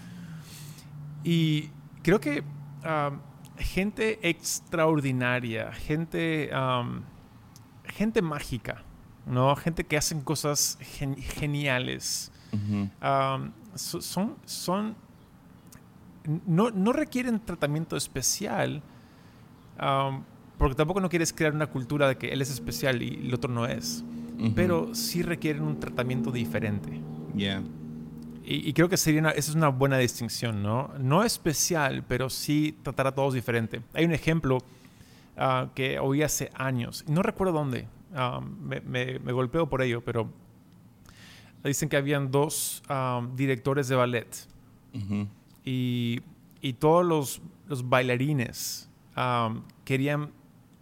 Y 1.25 1.69
creo 2.01 2.19
que 2.19 2.41
um, 2.41 3.19
gente 3.57 4.19
extraordinaria, 4.27 5.71
gente, 5.71 6.49
um, 6.53 7.01
gente 7.85 8.21
mágica, 8.21 8.83
¿no? 9.25 9.55
Gente 9.55 9.85
que 9.85 9.95
hacen 9.95 10.19
cosas 10.19 10.77
geniales. 10.81 12.29
Um, 12.51 13.53
son, 13.75 14.35
son 14.43 14.97
no, 16.45 16.71
no, 16.71 16.91
requieren 16.91 17.39
tratamiento 17.39 17.95
especial, 17.95 18.83
porque 20.57 20.75
tampoco 20.75 21.01
no 21.01 21.09
quieres 21.09 21.33
crear 21.33 21.53
una 21.53 21.67
cultura 21.67 22.07
de 22.07 22.17
que 22.17 22.29
él 22.29 22.41
es 22.41 22.51
especial 22.51 23.01
y 23.01 23.25
el 23.25 23.33
otro 23.33 23.51
no 23.51 23.65
es, 23.65 24.03
pero 24.55 24.93
sí 24.93 25.21
requieren 25.21 25.63
un 25.63 25.79
tratamiento 25.79 26.31
diferente. 26.31 27.01
Yeah. 27.35 27.63
Y, 28.45 28.73
creo 28.73 28.89
que 28.89 28.97
sería 28.97 29.29
esa 29.29 29.51
es 29.51 29.55
una 29.55 29.69
buena 29.69 29.97
distinción, 29.97 30.61
¿no? 30.61 30.91
No 30.99 31.23
especial, 31.23 32.03
pero 32.05 32.29
sí 32.29 32.77
tratar 32.83 33.07
a 33.07 33.15
todos 33.15 33.33
diferente. 33.33 33.81
Hay 33.93 34.03
un 34.03 34.11
ejemplo 34.11 34.57
ah, 35.37 35.69
que 35.73 35.97
oí 35.99 36.23
hace 36.23 36.51
años, 36.53 37.05
no 37.07 37.23
recuerdo 37.23 37.53
dónde, 37.53 37.87
ah, 38.13 38.41
me, 38.41 38.81
me, 38.81 39.31
golpeo 39.31 39.69
por 39.69 39.81
ello, 39.81 40.01
pero 40.01 40.29
dicen 41.63 41.87
que 41.87 41.95
habían 41.95 42.31
dos 42.31 42.83
directores 43.35 43.87
de 43.87 43.95
ballet 43.95 44.27
y, 45.63 46.19
y, 46.61 46.73
todos 46.73 47.05
los, 47.05 47.41
los 47.67 47.87
bailarines 47.87 48.89
querían, 49.85 50.31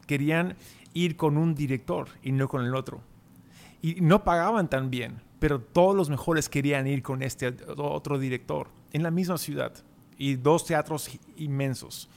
querían 0.06 0.56
ir 0.94 1.16
con 1.16 1.38
un 1.38 1.56
director 1.56 2.08
y 2.22 2.32
no 2.32 2.48
con 2.48 2.66
el 2.66 2.76
otro. 2.76 3.02
Y 3.82 4.02
no 4.02 4.24
pagaban 4.24 4.70
tan 4.70 4.90
bien 4.90 5.22
pero 5.42 5.60
todos 5.60 5.96
los 5.96 6.08
mejores 6.08 6.48
querían 6.48 6.86
ir 6.86 7.02
con 7.02 7.24
este 7.24 7.56
otro 7.76 8.20
director 8.20 8.68
en 8.94 9.02
la 9.02 9.10
misma 9.10 9.40
ciudad 9.40 9.74
y 10.16 10.36
dos 10.36 10.66
teatros 10.66 11.10
inmensos. 11.36 12.08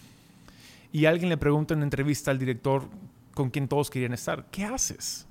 Y 0.92 1.06
alguien 1.06 1.30
le 1.30 1.38
pregunta 1.38 1.72
en 1.72 1.78
una 1.78 1.86
entrevista 1.86 2.30
al 2.30 2.38
director 2.38 2.86
con 3.32 3.48
quien 3.48 3.66
todos 3.66 3.88
querían 3.88 4.12
estar, 4.12 4.44
¿qué 4.50 4.66
haces? 4.66 5.26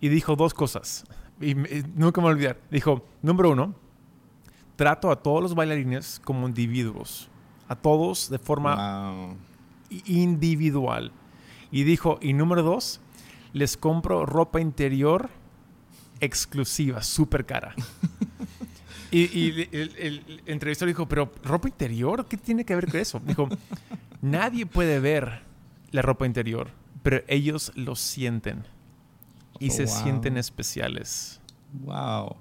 Y 0.00 0.08
dijo 0.08 0.36
dos 0.36 0.54
cosas, 0.54 1.04
y, 1.38 1.54
nunca 1.54 2.22
me 2.22 2.28
voy 2.28 2.30
a 2.30 2.34
olvidar. 2.36 2.60
Dijo, 2.70 3.04
número 3.20 3.50
uno, 3.50 3.74
trato 4.76 5.10
a 5.10 5.16
todos 5.16 5.42
los 5.42 5.54
bailarines 5.54 6.18
como 6.24 6.48
individuos, 6.48 7.28
a 7.68 7.76
todos 7.76 8.30
de 8.30 8.38
forma 8.38 9.36
individual. 10.06 11.12
Y 11.76 11.84
dijo, 11.84 12.18
y 12.22 12.32
número 12.32 12.62
dos, 12.62 13.02
les 13.52 13.76
compro 13.76 14.24
ropa 14.24 14.62
interior 14.62 15.28
exclusiva, 16.20 17.02
súper 17.02 17.44
cara. 17.44 17.74
y, 19.10 19.60
el, 19.76 20.40
entrevistador 20.46 20.88
dijo, 20.88 21.06
pero 21.06 21.30
ropa 21.44 21.68
interior, 21.68 22.24
¿qué 22.30 22.38
tiene 22.38 22.64
que 22.64 22.74
ver 22.74 22.90
con 22.90 22.98
eso? 22.98 23.20
Dijo, 23.22 23.50
nadie 24.22 24.64
puede 24.64 25.00
ver 25.00 25.42
la 25.90 26.00
ropa 26.00 26.24
interior, 26.24 26.70
pero 27.02 27.20
ellos 27.28 27.70
lo 27.74 27.94
sienten 27.94 28.64
y 29.60 29.68
se 29.68 29.86
sienten 29.86 30.38
especiales. 30.38 31.42
Wow. 31.74 32.36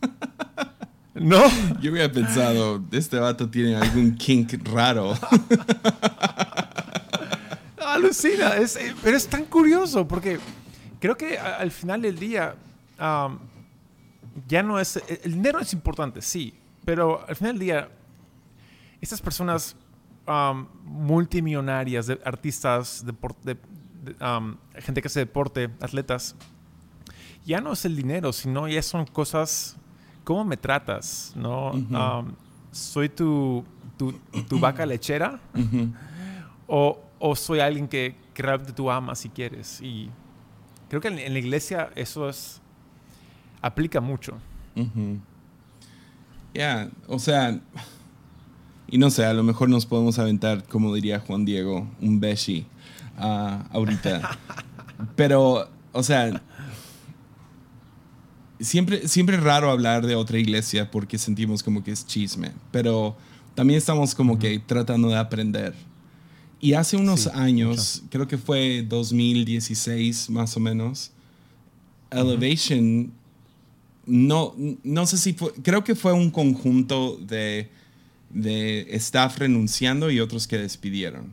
¿No? 1.14 1.42
Yo 1.80 1.90
había 1.90 2.12
pensado, 2.12 2.84
este 2.92 3.18
vato 3.18 3.50
tiene 3.50 3.74
algún 3.74 4.14
kink 4.14 4.62
raro. 4.68 5.14
Alucina, 7.96 8.52
pero 9.02 9.16
es 9.16 9.26
tan 9.26 9.44
curioso 9.44 10.06
porque 10.06 10.38
creo 11.00 11.16
que 11.16 11.38
al 11.38 11.70
final 11.70 12.02
del 12.02 12.18
día 12.18 12.54
ya 14.48 14.62
no 14.62 14.78
es, 14.78 15.02
el 15.24 15.34
dinero 15.34 15.60
es 15.60 15.72
importante, 15.72 16.22
sí, 16.22 16.54
pero 16.84 17.24
al 17.26 17.36
final 17.36 17.54
del 17.54 17.60
día, 17.60 17.88
estas 19.00 19.20
personas 19.20 19.76
multimillonarias, 20.84 22.06
de, 22.06 22.20
artistas, 22.24 23.04
de, 23.04 23.56
gente 24.80 25.02
que 25.02 25.08
hace 25.08 25.20
deporte, 25.20 25.70
atletas, 25.80 26.36
ya 27.44 27.60
no 27.60 27.72
es 27.72 27.84
el 27.84 27.96
dinero, 27.96 28.32
sino 28.32 28.68
ya 28.68 28.82
son 28.82 29.06
cosas, 29.06 29.76
¿cómo 30.24 30.44
me 30.44 30.56
tratas? 30.56 31.32
¿no? 31.36 31.72
¿Soy 32.72 33.08
tu, 33.08 33.64
tu, 33.96 34.60
vaca 34.60 34.84
lechera? 34.84 35.40
o, 36.66 37.05
o, 37.18 37.36
soy 37.36 37.60
alguien 37.60 37.88
que, 37.88 38.14
que 38.34 38.42
realmente 38.42 38.72
tú 38.72 38.90
amas 38.90 39.18
si 39.18 39.28
quieres? 39.28 39.80
Y 39.80 40.10
creo 40.88 41.00
que 41.00 41.08
en 41.08 41.32
la 41.32 41.38
iglesia 41.38 41.90
eso 41.94 42.28
es 42.28 42.60
aplica 43.60 44.00
mucho. 44.00 44.38
Ya, 46.54 46.90
o 47.08 47.18
sea, 47.18 47.58
y 48.88 48.98
no 48.98 49.10
sé, 49.10 49.24
a 49.24 49.32
lo 49.32 49.42
mejor 49.42 49.68
nos 49.68 49.86
podemos 49.86 50.18
aventar, 50.18 50.64
como 50.64 50.94
diría 50.94 51.20
Juan 51.20 51.44
Diego, 51.44 51.88
un 52.00 52.20
beshi 52.20 52.66
uh, 53.18 53.64
ahorita. 53.72 54.38
Pero, 55.16 55.68
o 55.92 56.02
sea, 56.02 56.42
siempre, 58.60 59.08
siempre 59.08 59.36
es 59.36 59.42
raro 59.42 59.70
hablar 59.70 60.06
de 60.06 60.14
otra 60.14 60.38
iglesia 60.38 60.90
porque 60.90 61.18
sentimos 61.18 61.62
como 61.62 61.82
que 61.84 61.90
es 61.90 62.06
chisme, 62.06 62.52
pero 62.70 63.14
también 63.54 63.76
estamos 63.76 64.14
como 64.14 64.38
que 64.38 64.58
tratando 64.58 65.08
de 65.08 65.16
aprender. 65.16 65.74
Y 66.60 66.72
hace 66.72 66.96
unos 66.96 67.26
años, 67.26 68.02
creo 68.10 68.26
que 68.26 68.38
fue 68.38 68.82
2016 68.88 70.30
más 70.30 70.56
o 70.56 70.60
menos, 70.60 71.10
Elevation 72.10 73.12
no, 74.06 74.54
no 74.84 75.06
sé 75.06 75.18
si 75.18 75.32
fue, 75.32 75.52
creo 75.62 75.84
que 75.84 75.94
fue 75.94 76.12
un 76.12 76.30
conjunto 76.30 77.18
de, 77.20 77.68
de 78.30 78.86
staff 78.92 79.38
renunciando 79.38 80.10
y 80.10 80.20
otros 80.20 80.46
que 80.46 80.58
despidieron. 80.58 81.32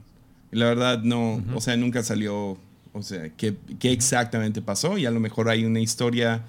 la 0.51 0.65
verdad 0.65 1.03
no, 1.03 1.43
o 1.53 1.61
sea, 1.61 1.77
nunca 1.77 2.03
salió, 2.03 2.57
o 2.91 3.03
sea, 3.03 3.29
qué, 3.29 3.55
qué, 3.79 3.91
exactamente 3.91 4.61
pasó. 4.61 4.97
Y 4.97 5.05
a 5.05 5.11
lo 5.11 5.19
mejor 5.19 5.49
hay 5.49 5.65
una 5.65 5.79
historia 5.79 6.43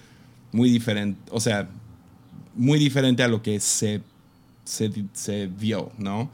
muy 0.50 0.70
diferente, 0.70 1.20
o 1.30 1.40
sea, 1.40 1.68
muy 2.54 2.78
diferente 2.78 3.22
a 3.22 3.28
lo 3.28 3.42
que 3.42 3.60
se, 3.60 4.00
se, 4.64 4.90
se 5.12 5.46
vio, 5.46 5.92
¿no? 5.98 6.30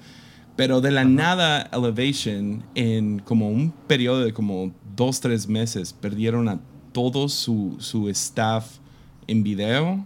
Pero 0.61 0.83
de 0.83 0.91
la 0.91 1.07
nada, 1.07 1.71
Elevation, 1.73 2.63
en 2.75 3.21
como 3.21 3.49
un 3.49 3.73
periodo 3.87 4.21
de 4.21 4.35
como 4.35 4.75
dos, 4.95 5.19
tres 5.19 5.49
meses, 5.49 5.95
perdieron 5.95 6.51
a 6.51 6.61
todo 6.93 7.31
su, 7.31 7.77
su 7.79 8.11
staff 8.11 8.77
en 9.27 9.43
video 9.43 10.05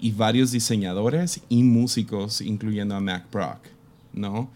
y 0.00 0.12
varios 0.12 0.50
diseñadores 0.50 1.42
y 1.50 1.62
músicos, 1.62 2.40
incluyendo 2.40 2.94
a 2.94 3.00
Mac 3.00 3.26
Brock, 3.30 3.58
¿no? 4.14 4.48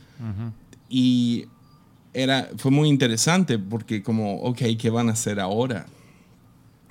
Y 0.88 1.44
era, 2.14 2.49
fue 2.57 2.70
muy 2.70 2.88
interesante 2.88 3.59
porque 3.59 4.03
como, 4.03 4.40
ok, 4.40 4.62
¿qué 4.79 4.88
van 4.88 5.11
a 5.11 5.12
hacer 5.12 5.38
ahora? 5.38 5.85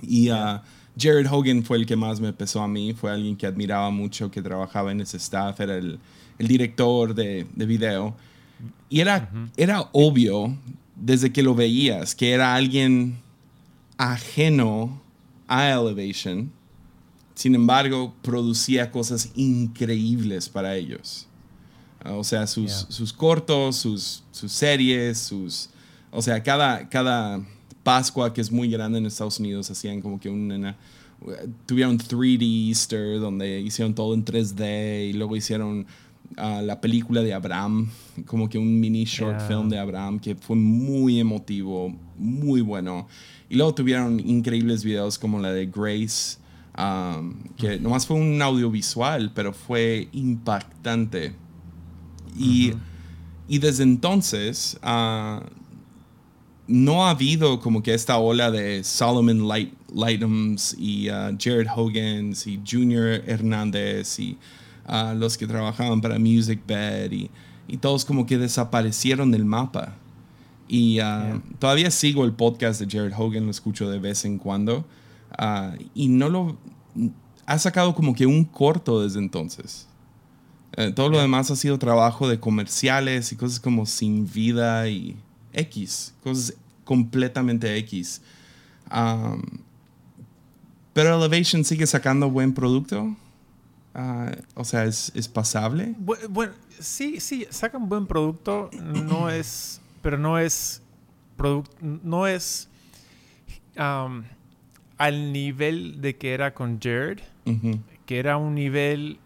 Y 0.04 0.30
uh, 0.30 0.62
Jared 1.00 1.26
Hogan 1.32 1.64
fue 1.64 1.78
el 1.78 1.88
que 1.88 1.96
más 1.96 2.20
me 2.20 2.32
pesó 2.32 2.62
a 2.62 2.68
mí, 2.68 2.94
fue 2.94 3.12
alguien 3.12 3.36
que 3.36 3.48
admiraba 3.48 3.90
mucho, 3.90 4.30
que 4.30 4.44
trabajaba 4.44 4.92
en 4.92 5.02
ese 5.02 5.18
staff, 5.18 5.60
era 5.62 5.78
el, 5.78 5.98
el 6.38 6.48
director 6.48 7.16
de, 7.16 7.48
de, 7.56 7.66
video. 7.66 8.16
Y 8.90 9.00
era, 9.00 9.30
era 9.58 9.90
obvio 9.92 10.58
desde 10.96 11.32
que 11.32 11.44
lo 11.44 11.56
veías 11.56 12.16
que 12.16 12.32
era 12.32 12.56
alguien 12.56 13.18
ajeno 13.98 15.02
a 15.48 15.70
Elevation. 15.70 16.52
Sin 17.34 17.56
embargo, 17.56 18.14
producía 18.22 18.92
cosas 18.92 19.32
increíbles 19.36 20.48
para 20.48 20.76
ellos. 20.76 21.28
O 22.06 22.24
sea, 22.24 22.46
sus, 22.48 22.72
sus 22.90 23.12
cortos, 23.12 23.78
sus, 23.78 24.24
sus, 24.32 24.52
series, 24.52 25.18
sus... 25.18 25.70
O 26.12 26.22
sea, 26.22 26.42
cada, 26.44 26.88
cada 26.88 27.44
Pascua, 27.84 28.34
que 28.34 28.42
es 28.42 28.52
muy 28.52 28.70
grande 28.70 29.00
en 29.00 29.06
Estados 29.06 29.40
Unidos, 29.40 29.70
hacían 29.72 30.02
como 30.02 30.20
que 30.20 30.30
una... 30.30 30.78
Tuvieron 31.66 31.98
3D 31.98 32.70
Easter, 32.70 33.20
donde 33.20 33.60
hicieron 33.60 33.96
todo 33.96 34.14
en 34.14 34.24
3D, 34.24 35.10
y 35.10 35.14
luego 35.14 35.36
hicieron 35.36 35.88
ah, 36.38 36.62
la 36.64 36.82
película 36.82 37.22
de 37.22 37.34
Abraham, 37.34 37.90
como 38.26 38.50
que 38.50 38.58
un 38.58 38.80
mini 38.80 39.06
short 39.06 39.42
film 39.48 39.70
de 39.70 39.78
Abraham, 39.78 40.20
que 40.20 40.36
fue 40.36 40.56
muy 40.56 41.20
emotivo, 41.20 41.94
muy 42.18 42.62
bueno. 42.62 43.08
Y 43.50 43.56
luego 43.56 43.74
tuvieron 43.74 44.20
increíbles 44.20 44.84
videos 44.84 45.18
como 45.18 45.40
la 45.40 45.52
de 45.52 45.66
Grace, 45.68 46.38
que 47.58 47.80
nomás 47.80 48.06
fue 48.06 48.18
un 48.18 48.42
audiovisual, 48.42 49.32
pero 49.34 49.54
fue 49.54 50.10
impactante. 50.12 51.34
Y, 52.38 52.74
y 53.48 53.60
desde 53.60 53.84
entonces 53.84 54.78
ah, 54.82 55.42
no 56.68 57.06
ha 57.06 57.12
habido 57.12 57.60
como 57.60 57.84
que 57.84 57.94
esta 57.94 58.18
ola 58.18 58.52
de 58.52 58.84
Solomon 58.84 59.48
Light, 59.48 59.74
Lightums 59.94 60.76
y 60.78 61.10
ah, 61.10 61.32
Jared 61.40 61.68
Hogans 61.74 62.48
y 62.48 62.60
Junior 62.70 63.22
Hernández 63.26 64.20
y 64.20 64.38
ah, 64.86 65.14
los 65.16 65.38
que 65.38 65.48
trabajaban 65.48 66.02
para 66.02 66.20
Music 66.20 66.62
Bed 66.66 67.12
y, 67.12 67.30
y, 67.68 67.78
todos 67.78 68.06
como 68.06 68.26
que 68.26 68.38
desaparecieron 68.38 69.32
del 69.32 69.46
mapa. 69.46 69.96
Y 70.68 71.00
todavía 71.60 71.92
sigo 71.92 72.26
el 72.26 72.34
podcast 72.34 72.82
de 72.82 72.88
Jared 72.90 73.14
Hogan, 73.16 73.46
lo 73.46 73.52
escucho 73.52 73.90
de 73.90 74.00
vez 74.00 74.26
en 74.26 74.40
cuando. 74.40 74.86
y 75.94 76.08
no 76.08 76.30
lo... 76.30 76.58
Ha 77.46 77.60
sacado 77.60 77.94
como 77.94 78.16
que 78.16 78.26
un 78.26 78.46
corto 78.46 79.04
desde 79.04 79.20
entonces. 79.20 79.88
Eh, 80.78 80.92
todo 80.94 81.10
lo 81.10 81.22
demás 81.22 81.50
ha 81.52 81.56
sido 81.56 81.80
trabajo 81.80 82.28
de 82.28 82.40
comerciales 82.40 83.32
y 83.32 83.38
cosas 83.38 83.60
como 83.60 83.86
sin 83.86 84.30
vida 84.30 84.90
y 84.90 85.16
X, 85.54 86.14
cosas 86.22 86.56
completamente 86.84 87.78
X. 87.78 88.22
pero 90.94 91.18
Elevation 91.18 91.64
sigue 91.64 91.88
sacando 91.88 92.30
buen 92.30 92.54
producto. 92.54 93.16
Ah, 93.98 94.30
o 94.56 94.66
sea, 94.66 94.84
¿es, 94.84 95.10
es 95.16 95.30
pasable. 95.30 95.96
Bueno, 95.98 96.52
sí, 96.80 97.22
sí, 97.22 97.48
sacan 97.50 97.88
buen 97.88 98.06
producto. 98.08 98.70
No 98.74 99.30
es, 99.30 99.80
pero 100.02 100.18
no 100.18 100.38
es, 100.38 100.84
no 101.80 102.28
es 102.28 102.70
al 103.78 105.34
nivel 105.34 106.02
de 106.02 106.18
que 106.18 106.34
era 106.34 106.54
con 106.54 106.80
Jared, 106.82 107.20
que 108.06 108.20
era 108.20 108.36
un 108.36 108.56
nivel 108.56 109.20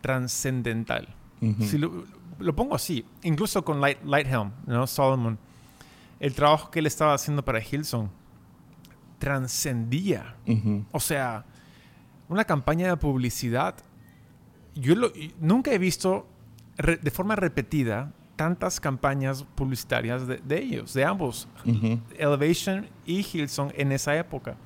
trascendental. 0.00 1.14
si 1.60 1.78
lo, 1.78 2.04
pongo 2.56 2.74
así, 2.74 3.04
incluso 3.22 3.64
con 3.64 3.80
Light, 3.80 4.02
Lighthelm, 4.04 4.50
¿no? 4.66 4.84
Solomon, 4.88 5.38
el 6.18 6.34
trabajo 6.34 6.72
que 6.72 6.80
él 6.80 6.86
estaba 6.86 7.14
haciendo 7.14 7.44
para 7.44 7.60
Hilson 7.60 8.10
trascendía. 9.18 10.34
O 10.90 10.98
sea, 10.98 11.44
una 12.28 12.44
campaña 12.44 12.88
de 12.88 12.96
publicidad. 12.96 13.76
Yo 14.74 14.94
nunca 15.40 15.72
he 15.72 15.78
visto 15.78 16.26
de 16.76 17.10
forma 17.10 17.36
repetida 17.36 18.12
tantas 18.36 18.80
campañas 18.80 19.44
publicitarias 19.54 20.26
de, 20.26 20.58
ellos, 20.58 20.92
de 20.92 21.04
ambos, 21.04 21.48
Elevation 22.18 22.86
y 23.06 23.24
Hilson 23.24 23.72
en 23.76 23.92
esa 23.92 24.16
época. 24.16 24.56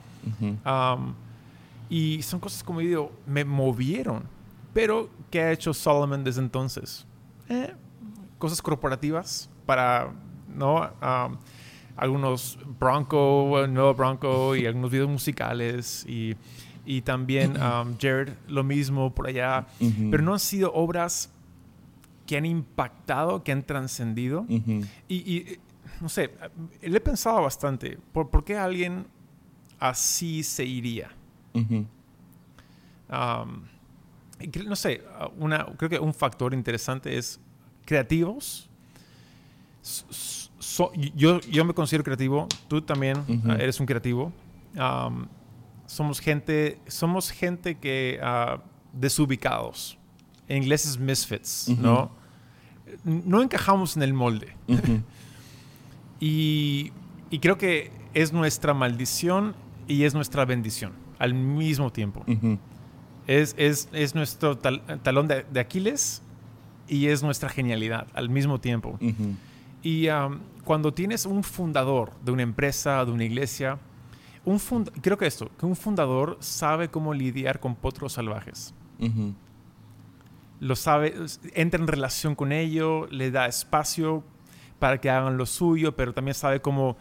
y 1.90 2.23
son 2.23 2.40
cosas 2.40 2.62
como 2.62 2.81
digo, 2.81 3.12
me 3.27 3.44
movieron 3.44 4.38
pero, 4.79 5.11
¿qué 5.31 5.40
ha 5.40 5.51
hecho 5.51 5.75
Solomon 5.75 6.23
desde 6.23 6.40
entonces? 6.40 7.07
Eh, 7.49 7.75
cosas 8.38 8.62
corporativas 8.62 9.51
para, 9.66 10.12
¿no? 10.55 10.88
algunos 11.97 12.57
Bronco, 12.79 13.66
nuevo 13.68 13.92
Bronco 13.94 14.55
y 14.55 14.66
algunos 14.66 14.90
videos 14.90 15.09
musicales 15.09 16.07
y, 16.07 16.37
y 16.88 17.03
también 17.03 17.53
Jared 18.01 18.33
lo 18.48 18.64
mismo 18.64 19.14
por 19.14 19.27
allá, 19.27 19.66
pero 20.11 20.22
no 20.22 20.33
han 20.33 20.40
sido 20.40 20.72
obras 20.72 21.31
que 22.27 22.38
han 22.38 22.46
impactado, 22.46 23.44
que 23.44 23.53
han 23.53 23.62
trascendido. 23.62 24.46
y, 25.07 25.59
no 26.01 26.09
sé, 26.09 26.31
le 26.81 26.96
he 26.96 27.01
pensado 27.01 27.42
bastante, 27.42 27.98
¿por, 28.12 28.31
¿por 28.31 28.42
qué 28.42 28.57
alguien 28.57 29.05
así 29.79 30.42
se 30.42 30.64
iría? 30.64 31.11
no 34.66 34.77
sé, 34.77 35.03
una, 35.37 35.66
creo 35.77 35.90
que 35.90 35.98
un 35.98 36.14
factor 36.14 36.55
interesante 36.55 37.18
es 37.18 37.38
creativos. 37.85 38.70
yo, 41.14 41.38
yo 41.40 41.64
me 41.66 41.74
considero 41.74 42.03
creativo, 42.03 42.48
tú 42.66 42.81
también 42.81 43.18
eres 43.59 43.79
un 43.79 43.85
creativo. 43.85 44.33
Somos 45.88 46.20
gente, 46.20 46.79
somos 46.87 47.31
gente 47.31 47.77
que 47.79 48.20
uh, 48.22 48.61
desubicados. 48.92 49.98
En 50.46 50.62
inglés 50.62 50.87
es 50.87 50.96
misfits, 50.96 51.68
¿no? 51.68 52.11
No 53.05 53.42
encajamos 53.42 53.96
en 53.96 54.03
el 54.05 54.14
molde. 54.14 54.55
y, 56.20 56.92
y, 57.31 57.38
creo 57.40 57.59
que 57.59 57.90
es 58.14 58.33
nuestra 58.33 58.72
maldición 58.72 59.57
y 59.88 60.05
es 60.05 60.14
nuestra 60.14 60.44
bendición 60.44 60.92
al 61.18 61.35
mismo 61.35 61.90
tiempo 61.90 62.24
es, 63.29 64.14
nuestro 64.14 64.59
talón 64.59 65.29
de, 65.29 65.61
Aquiles 65.61 66.22
y 66.88 67.09
es 67.09 67.22
nuestra 67.22 67.48
genialidad 67.48 68.07
al 68.14 68.31
mismo 68.31 68.59
tiempo. 68.59 68.98
Y 69.83 70.09
um, 70.09 70.40
cuando 70.64 70.92
tienes 70.92 71.27
un 71.27 71.44
fundador 71.44 72.12
de 72.24 72.33
una 72.33 72.42
empresa, 72.42 73.05
de 73.05 73.12
una 73.12 73.24
iglesia, 73.24 73.79
un 74.48 74.84
creo 75.00 75.18
que 75.18 75.26
esto, 75.26 75.50
que 75.58 75.66
un 75.66 75.76
fundador 75.76 76.37
sabe 76.40 76.88
cómo 76.88 77.14
lidiar 77.14 77.61
con 77.61 77.74
potros 77.74 78.14
salvajes. 78.14 78.74
Lo 80.61 80.74
sabe, 80.74 81.14
entra 81.54 81.80
en 81.80 81.87
relación 81.87 82.34
con 82.34 82.50
ellos, 82.50 83.11
le 83.12 83.30
da 83.30 83.46
espacio 83.46 84.24
para 84.78 85.00
que 85.00 85.08
hagan 85.08 85.37
lo 85.37 85.46
suyo, 85.46 85.94
pero 85.94 86.12
también 86.12 86.34
sabe 86.34 86.61
cómo, 86.61 86.96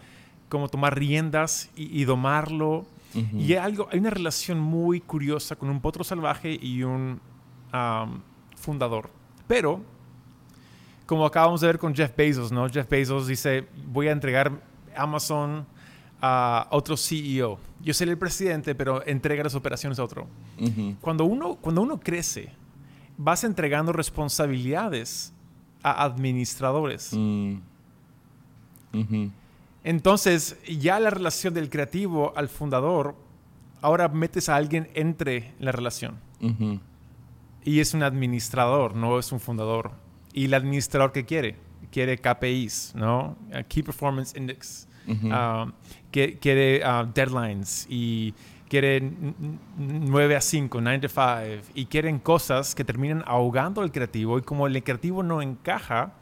cómo 0.49 0.67
tomar 0.67 0.97
riendas 0.97 1.71
y 1.75 2.03
domarlo 2.05 2.86
y 3.33 3.53
hay, 3.53 3.57
algo, 3.57 3.88
hay 3.91 3.99
una 3.99 4.10
relación 4.10 4.60
muy 4.60 4.99
curiosa 5.01 5.55
con 5.55 5.69
un 5.69 5.81
potro 5.81 6.03
salvaje 6.03 6.57
y 6.62 6.83
un 6.83 7.19
fundador. 8.55 9.10
Pero, 9.47 9.81
como 11.05 11.25
acabamos 11.25 11.62
de 11.62 11.67
ver 11.67 11.79
con 11.79 11.95
Jeff 11.95 12.15
Bezos, 12.15 12.51
¿no? 12.51 12.67
Jeff 12.69 12.88
Bezos 12.89 13.27
dice, 13.27 13.67
voy 13.88 14.07
a 14.07 14.12
entregar 14.12 14.51
Amazon 14.95 15.65
a 16.21 16.67
otro 16.71 16.97
CEO. 16.97 17.60
Yo 17.82 17.93
seré 17.93 18.12
el 18.12 18.17
presidente, 18.17 18.75
pero 18.75 19.06
entrega 19.06 19.43
las 19.43 19.56
operaciones 19.56 19.99
a 19.99 20.03
otro. 20.03 20.27
cuando, 21.01 21.25
uno, 21.25 21.56
cuando 21.56 21.82
uno 21.82 21.99
crece, 21.99 22.49
vas 23.17 23.43
entregando 23.43 23.93
responsabilidades 23.93 25.34
a 25.84 26.03
administradores. 26.03 27.12
Mm. 27.13 27.58
Entonces, 29.84 30.58
ya 30.67 30.99
la 30.99 31.10
relación 31.10 31.53
del 31.53 31.69
creativo 31.69 32.34
al 32.36 32.49
fundador, 32.49 33.15
ahora 33.82 34.08
metes 34.08 34.49
a 34.49 34.56
alguien 34.56 34.89
entre 34.95 35.53
la 35.60 35.71
relación. 35.71 36.15
Y 37.63 37.80
es 37.80 37.93
un 37.93 38.03
administrador, 38.03 38.95
no 38.95 39.19
es 39.19 39.32
un 39.32 39.39
fundador. 39.39 39.91
¿Y 40.34 40.45
el 40.45 40.53
administrador 40.53 41.12
qué 41.12 41.25
quiere? 41.25 41.56
Quiere 41.91 42.17
KPIs, 42.17 42.93
¿no? 42.95 43.36
Key 43.67 43.84
Performance 43.84 44.36
Index. 44.36 44.88
Quiere 46.39 46.82
ah, 46.84 47.08
deadlines 47.13 47.86
y 47.89 48.34
quiere 48.69 49.12
9 49.77 50.36
a 50.36 50.41
5, 50.41 50.82
9 50.82 50.99
to 50.99 51.10
5. 51.10 51.71
Y 51.75 51.86
quieren 51.86 52.19
cosas 52.19 52.75
que 52.75 52.84
terminan 52.84 53.23
ahogando 53.25 53.82
al 53.82 53.91
creativo. 53.91 54.38
Y 54.38 54.41
como 54.41 54.67
el 54.67 54.84
creativo 54.84 55.23
no 55.23 55.41
encaja, 55.41 56.13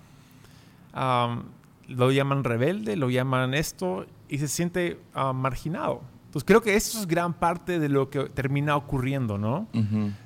ah, 0.94 1.42
lo 1.88 2.12
llaman 2.12 2.44
rebelde, 2.44 2.96
lo 2.96 3.10
llaman 3.10 3.54
esto 3.54 4.06
y 4.30 4.38
se 4.38 4.48
siente 4.48 5.00
ah, 5.14 5.34
marginado. 5.34 6.02
Entonces 6.26 6.48
creo 6.48 6.62
que 6.62 6.76
eso 6.76 7.00
es 7.00 7.08
gran 7.08 7.34
parte 7.34 7.80
de 7.80 7.88
lo 7.88 8.10
que 8.10 8.26
termina 8.26 8.76
ocurriendo, 8.76 9.38
¿no? 9.38 9.70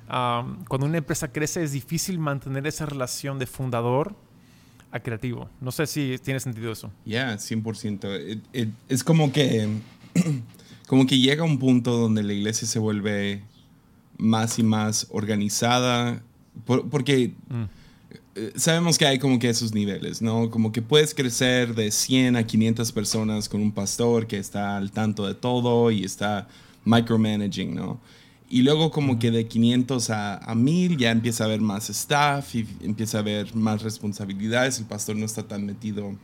Ah, 0.08 0.44
cuando 0.66 0.86
una 0.86 0.98
empresa 0.98 1.30
crece 1.30 1.62
es 1.62 1.70
difícil 1.70 2.18
mantener 2.18 2.66
esa 2.66 2.84
relación 2.84 3.38
de 3.38 3.46
fundador 3.46 4.16
a 4.90 5.00
creativo. 5.00 5.48
No 5.60 5.70
sé 5.72 5.86
si 5.86 6.16
tiene 6.22 6.40
sentido 6.40 6.72
eso. 6.72 6.90
Ya, 7.04 7.34
100%. 7.34 8.40
es 8.88 9.04
como 9.04 9.32
que, 9.32 9.68
como 10.86 11.06
que 11.06 11.18
llega 11.18 11.44
un 11.44 11.58
punto 11.58 11.96
donde 11.96 12.22
la 12.22 12.32
iglesia 12.32 12.66
se 12.66 12.78
vuelve 12.78 13.42
más 14.18 14.58
y 14.58 14.62
más 14.62 15.06
organizada, 15.10 16.22
porque... 16.64 17.32
Mm. 17.48 17.64
Eh, 18.36 18.52
sabemos 18.54 18.96
que 18.96 19.06
hay 19.06 19.18
como 19.18 19.40
que 19.40 19.48
esos 19.48 19.74
niveles, 19.74 20.22
¿no? 20.22 20.50
Como 20.50 20.70
que 20.70 20.82
puedes 20.82 21.14
crecer 21.14 21.74
de 21.74 21.90
100 21.90 22.36
a 22.36 22.44
500 22.44 22.92
personas 22.92 23.48
con 23.48 23.60
un 23.60 23.72
pastor 23.72 24.28
que 24.28 24.38
está 24.38 24.76
al 24.76 24.92
tanto 24.92 25.26
de 25.26 25.34
todo 25.34 25.90
y 25.90 26.04
está 26.04 26.46
micromanaging, 26.84 27.74
¿no? 27.74 28.00
Y 28.52 28.62
luego 28.62 28.90
como 28.90 29.20
que 29.20 29.30
de 29.30 29.46
500 29.46 30.10
a, 30.10 30.38
a 30.38 30.54
1000 30.56 30.96
ya 30.96 31.12
empieza 31.12 31.44
a 31.44 31.46
haber 31.46 31.60
más 31.60 31.88
staff 31.88 32.52
y 32.56 32.66
empieza 32.82 33.18
a 33.18 33.20
haber 33.20 33.54
más 33.54 33.82
responsabilidades. 33.82 34.80
El 34.80 34.86
pastor 34.86 35.14
no 35.14 35.24
está 35.24 35.46
tan 35.46 35.64
metido 35.64 36.16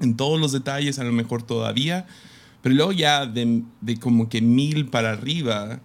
en 0.00 0.16
todos 0.16 0.40
los 0.40 0.50
detalles, 0.50 0.98
a 0.98 1.04
lo 1.04 1.12
mejor 1.12 1.44
todavía. 1.44 2.06
Pero 2.60 2.74
luego 2.74 2.92
ya 2.92 3.24
de, 3.26 3.62
de 3.80 3.96
como 3.98 4.28
que 4.28 4.42
1000 4.42 4.86
para 4.86 5.12
arriba 5.12 5.80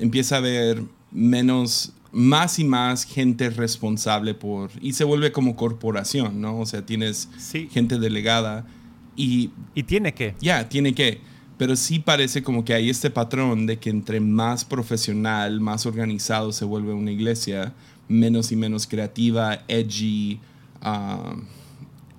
empieza 0.00 0.34
a 0.34 0.38
haber 0.38 0.82
menos 1.12 1.92
más 2.10 2.58
y 2.58 2.64
más 2.64 3.04
gente 3.04 3.50
responsable 3.50 4.34
por... 4.34 4.70
Y 4.80 4.94
se 4.94 5.04
vuelve 5.04 5.30
como 5.30 5.56
corporación, 5.56 6.40
¿no? 6.40 6.58
O 6.58 6.66
sea, 6.66 6.84
tienes 6.84 7.28
gente 7.70 7.98
delegada 7.98 8.66
y... 9.14 9.50
Y 9.74 9.84
tiene 9.84 10.12
que. 10.14 10.34
Ya, 10.40 10.68
tiene 10.68 10.94
que. 10.94 11.20
Pero 11.62 11.76
sí 11.76 12.00
parece 12.00 12.42
como 12.42 12.64
que 12.64 12.74
hay 12.74 12.90
este 12.90 13.08
patrón 13.08 13.66
de 13.66 13.78
que 13.78 13.88
entre 13.88 14.18
más 14.18 14.64
profesional, 14.64 15.60
más 15.60 15.86
organizado 15.86 16.50
se 16.50 16.64
vuelve 16.64 16.92
una 16.92 17.12
iglesia, 17.12 17.72
menos 18.08 18.50
y 18.50 18.56
menos 18.56 18.84
creativa, 18.84 19.62
edgy, 19.68 20.40
ah, 20.80 21.36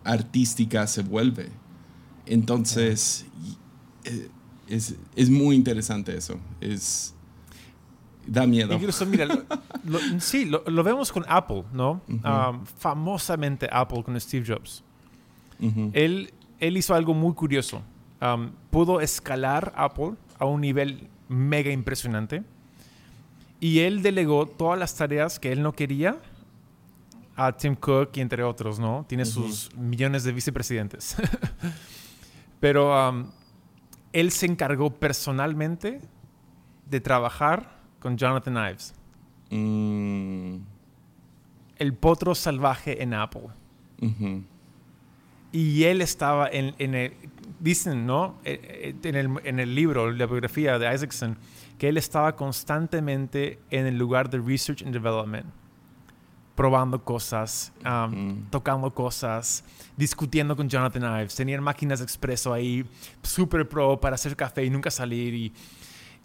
artística 0.06 0.88
se 0.88 1.02
vuelve. 1.02 1.50
Entonces, 2.26 3.26
eh, 4.06 4.30
es, 4.70 4.96
es, 5.14 5.30
muy 5.30 5.58
interesante 5.58 6.16
eso. 6.16 6.40
Es, 6.62 7.14
da 8.26 8.48
miedo. 8.48 8.76
Incluso, 8.76 9.06
mira, 9.06 9.28
sí, 10.20 10.46
lo, 10.46 10.64
lo, 10.68 10.86
vemos 10.86 11.12
con 11.12 11.26
Apple, 11.28 11.66
¿no? 11.74 12.02
Um, 12.08 12.66
famosamente 12.78 13.68
Apple 13.70 14.04
con 14.06 14.18
Steve 14.22 14.46
Jobs. 14.48 14.86
él, 15.92 16.32
él 16.62 16.78
hizo 16.78 16.96
algo 16.96 17.14
muy 17.14 17.34
curioso. 17.34 17.82
Um, 18.24 18.52
pudo 18.72 19.02
escalar 19.02 19.74
Apple 19.76 20.14
a 20.40 20.46
un 20.46 20.62
nivel 20.62 21.10
mega 21.28 21.72
impresionante 21.72 22.44
y 23.60 23.80
él 23.80 24.02
delegó 24.02 24.46
todas 24.46 24.80
las 24.80 24.96
tareas 24.96 25.40
que 25.40 25.52
él 25.52 25.62
no 25.62 25.74
quería 25.74 26.18
a 27.36 27.52
Tim 27.52 27.76
Cook 27.76 28.12
y 28.14 28.22
entre 28.22 28.44
otros, 28.44 28.80
¿no? 28.80 29.06
Tiene 29.10 29.26
sus 29.26 29.76
millones 29.76 30.24
de 30.24 30.32
vicepresidentes. 30.32 31.18
Pero 32.62 33.10
um, 33.10 33.26
él 34.14 34.32
se 34.32 34.46
encargó 34.46 34.94
personalmente 34.94 36.00
de 36.90 37.02
trabajar 37.02 37.78
con 38.00 38.18
Jonathan 38.18 38.70
Ives. 38.70 38.94
Mm. 39.50 40.58
El 41.78 41.94
potro 41.96 42.36
salvaje 42.36 43.02
en 43.04 43.14
Apple. 43.14 43.50
Y 45.52 45.84
él 45.84 46.02
estaba 46.02 46.48
en, 46.50 46.74
el, 46.96 47.14
dicen, 47.64 48.06
¿no? 48.06 48.40
Eh, 48.44 48.94
eh, 48.94 49.10
en 49.10 49.16
el, 49.16 49.30
en 49.46 49.60
el 49.62 49.74
libro, 49.74 50.12
la 50.12 50.26
biografía 50.26 50.78
de 50.78 50.94
Isaacson, 50.94 51.38
que 51.78 51.88
él 51.88 51.98
estaba 51.98 52.36
constantemente 52.36 53.60
en 53.70 53.86
el 53.86 53.98
lugar 53.98 54.30
de 54.30 54.40
Research 54.40 54.84
and 54.84 54.92
Development 54.92 55.46
probando 56.56 57.04
cosas, 57.04 57.74
um, 57.84 58.46
tocando 58.52 58.94
cosas, 58.94 59.64
discutiendo 59.98 60.56
con 60.56 60.70
Jonathan 60.70 61.22
Ives. 61.22 61.36
Tenían 61.36 61.64
máquinas 61.64 62.00
de 62.00 62.06
expreso 62.06 62.54
ahí, 62.54 62.86
super 63.24 63.68
pro 63.68 64.00
para 64.00 64.16
hacer 64.16 64.36
café 64.36 64.64
y 64.64 64.70
nunca 64.70 64.92
salir. 64.92 65.34
Y, 65.34 65.54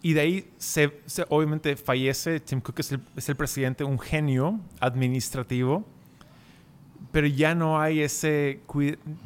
y 0.01 0.13
de 0.13 0.19
ahí, 0.19 0.53
se, 0.57 0.91
obviamente, 1.29 1.75
fallece. 1.75 2.41
Tim 2.41 2.61
Cook 2.61 2.79
es 2.79 2.91
el, 2.91 3.01
es 3.15 3.27
el, 3.27 3.35
presidente, 3.35 3.83
un 3.83 3.97
genio 3.97 4.59
administrativo. 4.79 5.83
Pero 7.11 7.27
ya 7.27 7.55
no 7.55 7.79
hay 7.79 8.01
ese. 8.01 8.59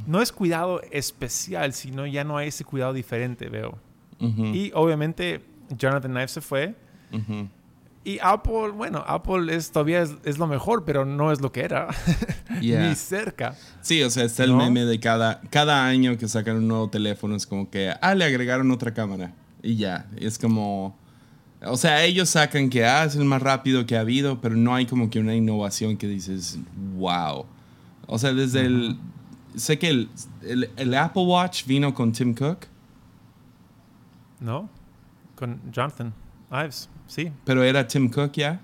No 0.07 0.21
es 0.21 0.31
cuidado 0.31 0.81
especial, 0.91 1.73
sino 1.73 2.05
ya 2.05 2.23
no 2.23 2.37
hay 2.37 2.49
ese 2.49 2.63
cuidado 2.63 2.93
diferente, 2.93 3.49
veo. 3.49 3.77
Y 4.19 4.71
obviamente, 4.73 5.41
Jonathan 5.77 6.11
Ives 6.11 6.31
se 6.31 6.41
fue. 6.41 6.75
Y 8.05 8.19
Apple, 8.21 8.71
bueno, 8.75 9.03
Apple 9.07 9.55
es, 9.55 9.71
todavía 9.71 10.01
es, 10.01 10.37
lo 10.37 10.45
mejor, 10.45 10.83
pero 10.83 11.05
no 11.05 11.31
es 11.31 11.39
lo 11.39 11.53
que 11.53 11.61
era. 11.61 11.87
Ni 12.61 12.95
cerca. 12.95 13.55
Sí, 13.81 14.03
o 14.03 14.09
sea, 14.09 14.25
está 14.25 14.43
el 14.43 14.53
meme 14.53 14.83
de 14.83 14.99
cada, 14.99 15.39
cada 15.49 15.85
año 15.85 16.17
que 16.17 16.27
sacan 16.27 16.57
un 16.57 16.67
nuevo 16.67 16.89
teléfono, 16.89 17.35
es 17.35 17.47
como 17.47 17.69
que, 17.69 17.93
ah, 18.01 18.15
le 18.15 18.25
agregaron 18.25 18.69
otra 18.71 18.93
cámara. 18.93 19.33
Y 19.61 19.77
ya, 19.77 20.07
es 20.17 20.37
como... 20.37 20.97
O 21.65 21.77
sea, 21.77 22.03
ellos 22.03 22.29
sacan 22.29 22.69
que, 22.69 22.83
ah, 22.83 23.05
es 23.05 23.15
el 23.15 23.23
más 23.23 23.41
rápido 23.41 23.85
que 23.85 23.95
ha 23.95 24.01
habido, 24.01 24.41
pero 24.41 24.55
no 24.55 24.75
hay 24.75 24.85
como 24.85 25.09
que 25.09 25.19
una 25.19 25.33
innovación 25.33 25.95
que 25.95 26.07
dices, 26.07 26.59
wow. 26.97 27.45
O 28.07 28.19
sea, 28.19 28.33
desde 28.33 28.61
el... 28.61 28.97
Sé 29.55 29.77
que 29.77 29.89
el, 29.89 30.09
el, 30.41 30.69
el 30.77 30.93
Apple 30.95 31.23
Watch 31.23 31.65
vino 31.65 31.93
con 31.93 32.11
Tim 32.11 32.33
Cook. 32.33 32.65
No, 34.39 34.69
con 35.35 35.61
Jonathan 35.71 36.13
Ives. 36.51 36.89
Sí. 37.07 37.31
Pero 37.45 37.63
era 37.63 37.87
Tim 37.87 38.09
Cook 38.09 38.31
ya, 38.33 38.59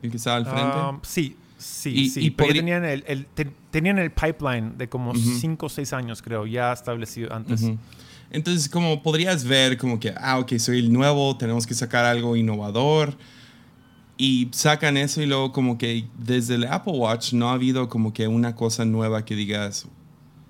el 0.00 0.10
que 0.10 0.16
estaba 0.16 0.36
al 0.36 0.46
frente. 0.46 0.78
Um, 0.78 1.00
sí, 1.02 1.36
sí, 1.58 2.08
sí. 2.08 2.30
Porque 2.30 2.54
tenían 2.54 2.84
el, 2.84 3.26
tenían 3.70 3.98
el 3.98 4.10
pipeline 4.10 4.78
de 4.78 4.88
como 4.88 5.14
5 5.14 5.66
o 5.66 5.68
6 5.68 5.92
años, 5.92 6.22
creo, 6.22 6.46
ya 6.46 6.72
establecido 6.72 7.32
antes. 7.32 7.70
Entonces, 8.30 8.68
como 8.68 9.02
podrías 9.02 9.44
ver, 9.44 9.76
como 9.78 9.98
que, 9.98 10.14
ah, 10.16 10.38
ok, 10.38 10.56
soy 10.58 10.78
el 10.78 10.92
nuevo, 10.92 11.36
tenemos 11.36 11.66
que 11.66 11.74
sacar 11.74 12.04
algo 12.04 12.36
innovador. 12.36 13.16
Y 14.18 14.48
sacan 14.50 14.96
eso 14.96 15.22
y 15.22 15.26
luego 15.26 15.52
como 15.52 15.78
que 15.78 16.06
desde 16.18 16.56
el 16.56 16.64
Apple 16.64 16.94
Watch 16.94 17.32
no 17.32 17.48
ha 17.48 17.52
habido 17.52 17.88
como 17.88 18.12
que 18.12 18.26
una 18.26 18.56
cosa 18.56 18.84
nueva 18.84 19.24
que 19.24 19.36
digas 19.36 19.86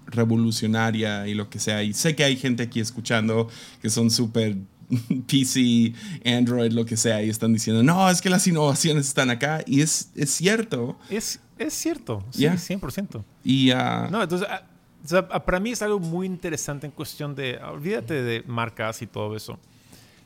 revolucionaria 0.06 1.28
y 1.28 1.34
lo 1.34 1.50
que 1.50 1.58
sea. 1.58 1.82
Y 1.82 1.92
sé 1.92 2.16
que 2.16 2.24
hay 2.24 2.36
gente 2.36 2.62
aquí 2.62 2.80
escuchando 2.80 3.48
que 3.82 3.90
son 3.90 4.10
súper 4.10 4.56
PC, 5.26 5.92
Android, 6.24 6.72
lo 6.72 6.84
que 6.84 6.96
sea, 6.96 7.22
y 7.22 7.28
están 7.28 7.52
diciendo, 7.52 7.82
no, 7.82 8.08
es 8.10 8.20
que 8.20 8.30
las 8.30 8.46
innovaciones 8.46 9.06
están 9.06 9.30
acá, 9.30 9.62
y 9.66 9.80
es, 9.80 10.10
es 10.14 10.30
cierto. 10.30 10.98
Es, 11.10 11.40
es 11.58 11.74
cierto, 11.74 12.24
sí, 12.30 12.44
100%. 12.44 13.22
Y, 13.44 13.72
uh, 13.72 14.10
no, 14.10 14.22
entonces, 14.22 14.48
ah, 14.50 15.44
para 15.44 15.60
mí 15.60 15.70
es 15.70 15.82
algo 15.82 16.00
muy 16.00 16.26
interesante 16.26 16.86
en 16.86 16.92
cuestión 16.92 17.34
de, 17.34 17.58
olvídate 17.58 18.22
de 18.22 18.42
marcas 18.46 19.02
y 19.02 19.06
todo 19.06 19.36
eso, 19.36 19.58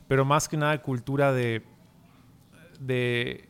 pero 0.09 0.25
más 0.25 0.49
que 0.49 0.57
nada 0.57 0.81
cultura 0.81 1.33
de, 1.33 1.63
de, 2.87 3.49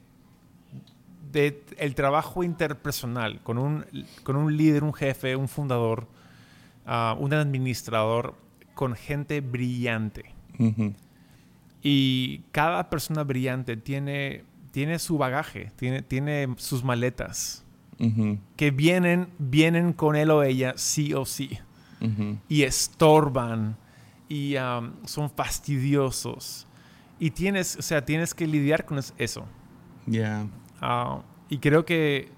de 1.33 1.65
el 1.79 1.95
trabajo 1.95 2.43
interpersonal 2.43 3.41
con 3.43 3.59
un, 3.59 3.85
con 4.23 4.37
un 4.37 4.57
líder, 4.57 4.85
un 4.85 4.95
jefe, 4.95 5.37
un 5.37 5.49
fundador, 5.49 6.07
uh, 6.87 7.21
un 7.23 7.33
administrador, 7.33 8.35
con 8.75 8.95
gente 8.95 9.41
brillante 9.41 10.35
y 11.83 12.43
cada 12.53 12.89
persona 12.89 13.25
brillante 13.25 13.77
tiene, 13.77 14.45
tiene 14.71 14.99
su 14.99 15.19
bagaje, 15.19 15.73
tiene, 15.77 16.03
tiene 16.03 16.55
sus 16.57 16.85
maletas 16.85 17.65
que 18.57 18.73
vienen, 18.73 19.29
vienen 19.39 19.93
con 19.93 20.17
él 20.17 20.31
o 20.31 20.43
ella 20.43 20.75
sí 20.77 21.15
o 21.15 21.25
sí. 21.25 21.59
Y 22.49 22.63
estorban 22.63 23.77
y 24.29 24.57
um, 24.57 24.93
son 25.05 25.31
fastidiosos. 25.31 26.67
Y 27.23 27.31
tienes, 27.31 27.77
o 27.77 27.83
sea, 27.83 28.05
tienes 28.05 28.35
que 28.35 28.47
lidiar 28.47 28.85
con 28.85 28.99
eso. 29.17 29.47
Yeah. 30.07 30.49
y 31.49 31.59
creo 31.59 31.85
que 31.85 32.29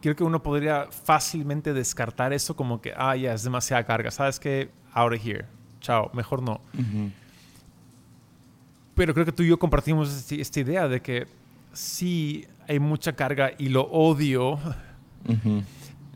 creo 0.00 0.16
que 0.16 0.24
uno 0.24 0.42
podría 0.42 0.88
fácilmente 0.90 1.74
descartar 1.74 2.32
eso 2.32 2.56
como 2.56 2.80
que, 2.80 2.94
ah, 2.96 3.14
ya 3.14 3.34
es 3.34 3.42
demasiada 3.42 3.84
carga. 3.84 4.10
¿Sabes 4.10 4.40
qué? 4.40 4.70
Out 4.94 5.12
of 5.12 5.26
here 5.26 5.46
chao, 5.82 6.10
mejor 6.14 6.42
no. 6.42 6.60
Pero 8.94 9.12
creo 9.12 9.26
que 9.26 9.32
tú 9.32 9.42
y 9.42 9.48
yo 9.48 9.58
compartimos 9.58 10.14
este, 10.14 10.40
esta 10.40 10.60
idea 10.60 10.88
de 10.88 11.02
que 11.02 11.26
sí 11.72 12.46
hay 12.66 12.78
mucha 12.78 13.12
carga 13.14 13.50
y 13.58 13.68
lo 13.68 13.82
odio 13.82 14.58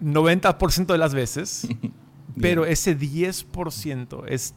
90% 0.01 0.87
de 0.87 0.99
las 0.99 1.13
veces, 1.13 1.69
pero 2.41 2.65
ese 2.65 2.99
10% 2.99 4.25
es 4.29 4.55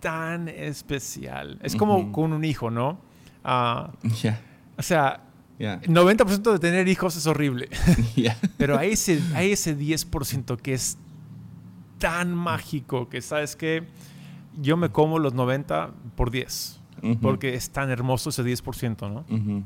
tan 0.00 0.48
especial. 0.48 1.58
Es 1.62 1.76
como 1.76 2.12
con 2.12 2.32
un 2.32 2.44
hijo, 2.44 2.70
¿no? 2.70 3.00
Uh, 3.46 3.92
O 4.76 4.82
sea, 4.82 5.20
90% 5.60 6.52
de 6.52 6.58
tener 6.58 6.88
hijos 6.88 7.16
es 7.16 7.28
horrible. 7.28 7.68
Pero 8.58 8.76
hay 8.76 8.92
ese, 8.92 9.22
hay 9.34 9.52
ese 9.52 9.78
10% 9.78 10.56
que 10.56 10.74
es 10.74 10.98
tan 11.98 12.34
mágico 12.34 13.08
que, 13.08 13.22
¿sabes 13.22 13.54
que 13.54 13.84
yo 14.60 14.76
me 14.76 14.90
como 14.90 15.18
los 15.18 15.34
90 15.34 15.92
por 16.16 16.30
10, 16.30 16.80
porque 17.22 17.54
es 17.54 17.70
tan 17.70 17.90
hermoso 17.90 18.30
ese 18.30 18.42
10%, 18.42 19.10
¿no? 19.10 19.64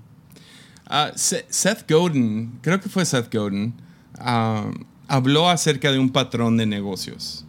Ah, 0.87 1.13
Seth 1.15 1.91
Godin, 1.91 2.59
creo 2.61 2.81
que 2.81 2.89
fue 2.89 3.05
Seth 3.05 3.35
Godin, 3.35 3.75
ah, 4.19 4.71
habló 5.09 5.49
acerca 5.49 5.91
de 5.91 5.99
un 5.99 6.11
patrón 6.11 6.57
de 6.57 6.67
negocios, 6.67 7.45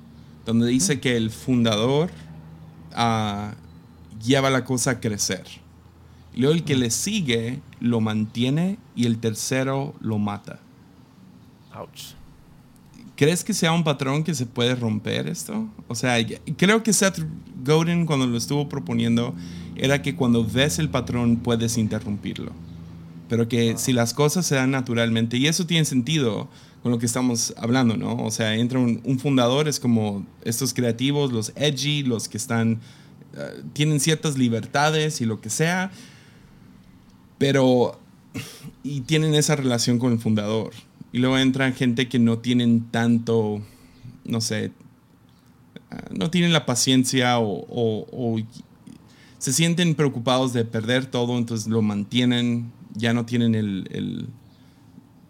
donde 0.46 0.67
dice 0.67 1.00
que 1.00 1.17
el 1.17 1.30
fundador 1.30 2.10
ah, 2.95 3.54
lleva 4.23 4.49
la 4.49 4.63
cosa 4.63 4.91
a 4.91 4.99
crecer. 4.99 5.45
Luego 6.36 6.54
el 6.54 6.63
que 6.63 6.75
le 6.75 6.91
sigue 6.91 7.60
lo 7.80 7.99
mantiene 7.99 8.77
y 8.95 9.06
el 9.06 9.19
tercero 9.19 9.93
lo 9.99 10.17
mata. 10.17 10.60
Ouch. 11.75 12.13
¿Crees 13.15 13.43
que 13.43 13.54
sea 13.54 13.71
un 13.71 13.84
patrón 13.84 14.23
que 14.23 14.34
se 14.34 14.45
puede 14.45 14.75
romper 14.75 15.27
esto? 15.27 15.69
O 15.88 15.95
sea, 15.95 16.15
creo 16.58 16.82
que 16.82 16.93
Seth 16.93 17.19
Godin 17.63 18.06
cuando 18.06 18.25
lo 18.25 18.38
estuvo 18.38 18.67
proponiendo 18.67 19.36
era 19.75 20.01
que 20.01 20.15
cuando 20.15 20.43
ves 20.45 20.80
el 20.80 20.89
patrón 20.89 21.38
puedes 21.38 21.77
interrumpirlo. 21.77 22.51
Pero 23.32 23.48
que 23.48 23.78
si 23.78 23.94
las 23.94 24.13
cosas 24.13 24.46
se 24.46 24.56
dan 24.56 24.72
naturalmente, 24.72 25.38
y 25.38 25.48
eso 25.48 25.65
tiene 25.65 25.86
sentido 25.86 26.50
con 26.84 26.91
lo 26.91 27.00
que 27.00 27.06
estamos 27.06 27.54
hablando, 27.56 27.96
¿no? 27.96 28.17
O 28.26 28.30
sea, 28.30 28.56
entra 28.56 28.78
un, 28.78 29.20
fundador, 29.20 29.70
es 29.70 29.80
como 29.80 30.28
estos 30.44 30.74
creativos, 30.74 31.32
los 31.32 31.54
edgy, 31.56 32.04
los 32.04 32.28
que 32.28 32.36
están, 32.36 32.82
eh, 33.38 33.63
tienen 33.72 34.02
ciertas 34.02 34.38
libertades 34.38 35.22
y 35.22 35.26
lo 35.26 35.39
que 35.39 35.50
sea, 35.50 35.94
pero, 37.38 37.98
y 38.84 39.00
tienen 39.00 39.34
esa 39.34 39.56
relación 39.56 39.98
con 39.98 40.12
el 40.12 40.20
fundador 40.20 40.74
y 41.13 41.20
luego 41.20 41.38
entran 41.38 41.74
gente 41.74 42.10
que 42.10 42.20
no 42.20 42.39
tienen 42.39 42.91
tanto, 42.91 43.62
no 44.26 44.41
sé, 44.41 44.74
ah, 45.89 46.04
no 46.10 46.30
tienen 46.30 46.52
la 46.52 46.65
paciencia 46.65 47.39
o, 47.39 48.41
se 49.38 49.54
sienten 49.54 49.96
preocupados 49.96 50.52
de 50.52 50.65
perder 50.65 51.06
todo, 51.06 51.38
entonces 51.38 51.67
lo 51.67 51.82
mantienen 51.82 52.74
ya 52.93 53.13
no 53.13 53.25
tienen 53.25 53.56
el, 53.56 53.88
el, 53.91 54.27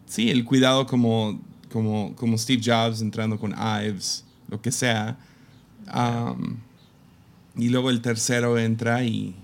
sí, 0.05 0.29
el 0.29 0.45
cuidado 0.45 0.85
como, 0.85 1.39
como, 1.71 2.15
como 2.15 2.37
Steve 2.37 2.61
Jobs 2.63 3.01
entrando 3.01 3.39
con 3.39 3.53
Ives, 3.53 4.25
lo 4.49 4.61
que 4.61 4.71
sea. 4.71 5.17
Um, 5.93 6.57
y 7.55 7.69
luego 7.69 7.89
el 7.89 8.01
tercero 8.01 8.57
entra 8.57 9.03
y, 9.03 9.35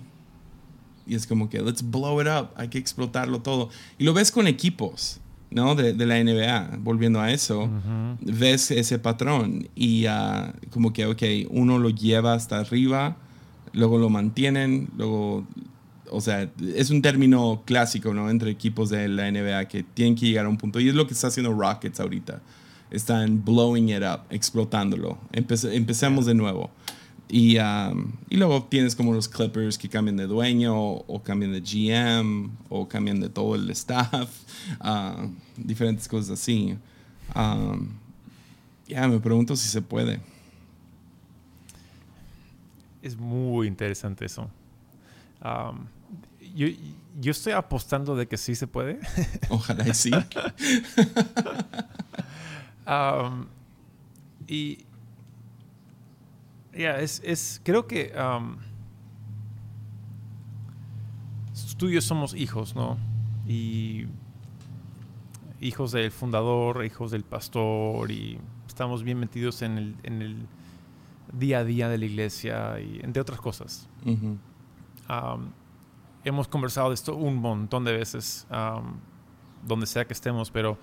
y 1.06 1.14
es 1.14 1.26
como 1.26 1.48
que, 1.48 1.60
let's 1.60 1.82
blow 1.82 2.20
it 2.20 2.28
up, 2.28 2.50
hay 2.56 2.68
que 2.68 2.78
explotarlo 2.78 3.40
todo. 3.40 3.70
Y 3.98 4.04
lo 4.04 4.14
ves 4.14 4.30
con 4.30 4.46
equipos, 4.46 5.20
¿no? 5.50 5.74
De, 5.74 5.92
de 5.94 6.06
la 6.06 6.22
NBA, 6.22 6.78
volviendo 6.80 7.20
a 7.20 7.32
eso, 7.32 7.70
ves 8.20 8.70
ese 8.70 8.98
patrón 8.98 9.68
y 9.74 10.06
uh, 10.06 10.52
como 10.70 10.92
que, 10.92 11.06
ok, 11.06 11.22
uno 11.50 11.78
lo 11.78 11.90
lleva 11.90 12.34
hasta 12.34 12.58
arriba, 12.58 13.16
luego 13.72 13.98
lo 13.98 14.10
mantienen, 14.10 14.88
luego, 14.96 15.46
o 16.10 16.20
sea, 16.20 16.50
es 16.74 16.90
un 16.90 17.02
término 17.02 17.62
clásico, 17.64 18.14
¿no? 18.14 18.30
Entre 18.30 18.50
equipos 18.50 18.90
de 18.90 19.08
la 19.08 19.30
NBA 19.30 19.66
que 19.66 19.82
tienen 19.82 20.14
que 20.14 20.26
llegar 20.26 20.46
a 20.46 20.48
un 20.48 20.56
punto 20.56 20.80
y 20.80 20.88
es 20.88 20.94
lo 20.94 21.06
que 21.06 21.14
está 21.14 21.28
haciendo 21.28 21.52
Rockets 21.52 22.00
ahorita. 22.00 22.40
Están 22.90 23.44
blowing 23.44 23.90
it 23.90 24.02
up, 24.02 24.20
explotándolo. 24.30 25.18
empecemos 25.32 26.26
de 26.26 26.34
nuevo. 26.34 26.70
Y, 27.28 27.58
um, 27.58 28.12
y, 28.30 28.38
luego 28.38 28.64
tienes 28.70 28.96
como 28.96 29.12
los 29.12 29.28
Clippers 29.28 29.76
que 29.76 29.88
cambian 29.88 30.16
de 30.16 30.26
dueño 30.26 30.74
o, 30.74 31.22
cambian 31.22 31.52
de 31.52 31.60
GM 31.60 32.50
o 32.70 32.88
cambian 32.88 33.20
de 33.20 33.28
todo 33.28 33.54
el 33.54 33.68
staff, 33.70 34.30
uh, 34.80 35.28
diferentes 35.56 36.08
cosas 36.08 36.40
así. 36.40 36.74
Um, 37.36 37.90
ya 38.86 39.06
me 39.06 39.20
pregunto 39.20 39.54
si 39.56 39.68
se 39.68 39.82
puede. 39.82 40.20
Es 43.02 43.16
muy 43.18 43.66
interesante 43.66 44.24
eso. 44.24 44.48
Um, 45.44 45.86
yo, 46.54 46.68
yo, 47.20 47.30
estoy 47.30 47.52
apostando 47.52 48.16
de 48.16 48.26
que 48.26 48.36
sí 48.36 48.54
se 48.54 48.66
puede. 48.66 49.00
Ojalá 49.50 49.92
sí. 49.94 50.10
y 54.46 54.78
ya 56.76 56.98
es, 57.00 57.60
creo 57.64 57.86
que 57.86 58.12
um, 58.16 58.56
tú 61.76 61.88
y 61.88 61.94
yo 61.94 62.00
somos 62.00 62.34
hijos, 62.34 62.74
¿no? 62.74 62.98
Y 63.46 64.06
hijos 65.60 65.92
del 65.92 66.10
fundador, 66.10 66.84
hijos 66.84 67.10
del 67.10 67.24
pastor, 67.24 68.10
y 68.10 68.38
estamos 68.66 69.02
bien 69.02 69.18
metidos 69.18 69.62
en 69.62 69.78
el, 69.78 69.96
en 70.02 70.22
el 70.22 70.36
día 71.32 71.58
a 71.58 71.64
día 71.64 71.88
de 71.88 71.98
la 71.98 72.04
iglesia 72.04 72.80
y 72.80 73.00
entre 73.02 73.20
otras 73.20 73.40
cosas. 73.40 73.88
Um, 74.04 75.50
hemos 76.24 76.48
conversado 76.48 76.88
de 76.88 76.94
esto 76.94 77.16
un 77.16 77.36
montón 77.36 77.84
de 77.84 77.92
veces, 77.92 78.46
um, 78.50 78.94
donde 79.66 79.86
sea 79.86 80.06
que 80.06 80.12
estemos, 80.12 80.50
pero 80.50 80.78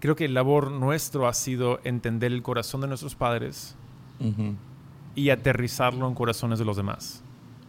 creo 0.00 0.14
que 0.16 0.26
el 0.26 0.34
labor 0.34 0.70
nuestro 0.70 1.26
ha 1.26 1.32
sido 1.32 1.80
entender 1.84 2.32
el 2.32 2.42
corazón 2.42 2.80
de 2.82 2.88
nuestros 2.88 3.14
padres 3.14 3.74
y 5.14 5.30
aterrizarlo 5.30 6.06
en 6.06 6.14
corazones 6.14 6.58
de 6.58 6.64
los 6.64 6.76
demás, 6.76 7.22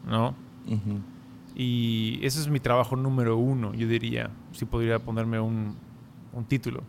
¿no? 0.05 0.35
Y 1.55 2.19
ese 2.21 2.41
es 2.41 2.49
mi 2.49 2.59
trabajo 2.59 2.95
número 2.95 3.37
uno, 3.37 3.73
yo 3.73 3.87
diría, 3.87 4.29
si 4.51 4.65
podría 4.65 4.99
ponerme 4.99 5.39
un, 5.39 5.75
título. 6.47 6.83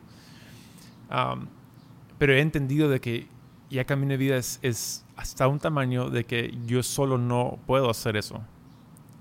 pero 2.19 2.35
he 2.35 2.41
entendido 2.41 2.89
de 2.89 3.01
que 3.01 3.29
ya 3.71 3.85
Camino 3.85 4.11
de 4.11 4.17
Vida 4.17 4.37
es, 4.37 5.05
hasta 5.17 5.49
un 5.49 5.59
tamaño 5.59 6.11
de 6.11 6.25
que 6.25 6.55
yo 6.67 6.83
solo 6.83 7.19
no 7.19 7.59
puedo 7.67 7.91
hacer 7.91 8.17
eso. 8.17 8.43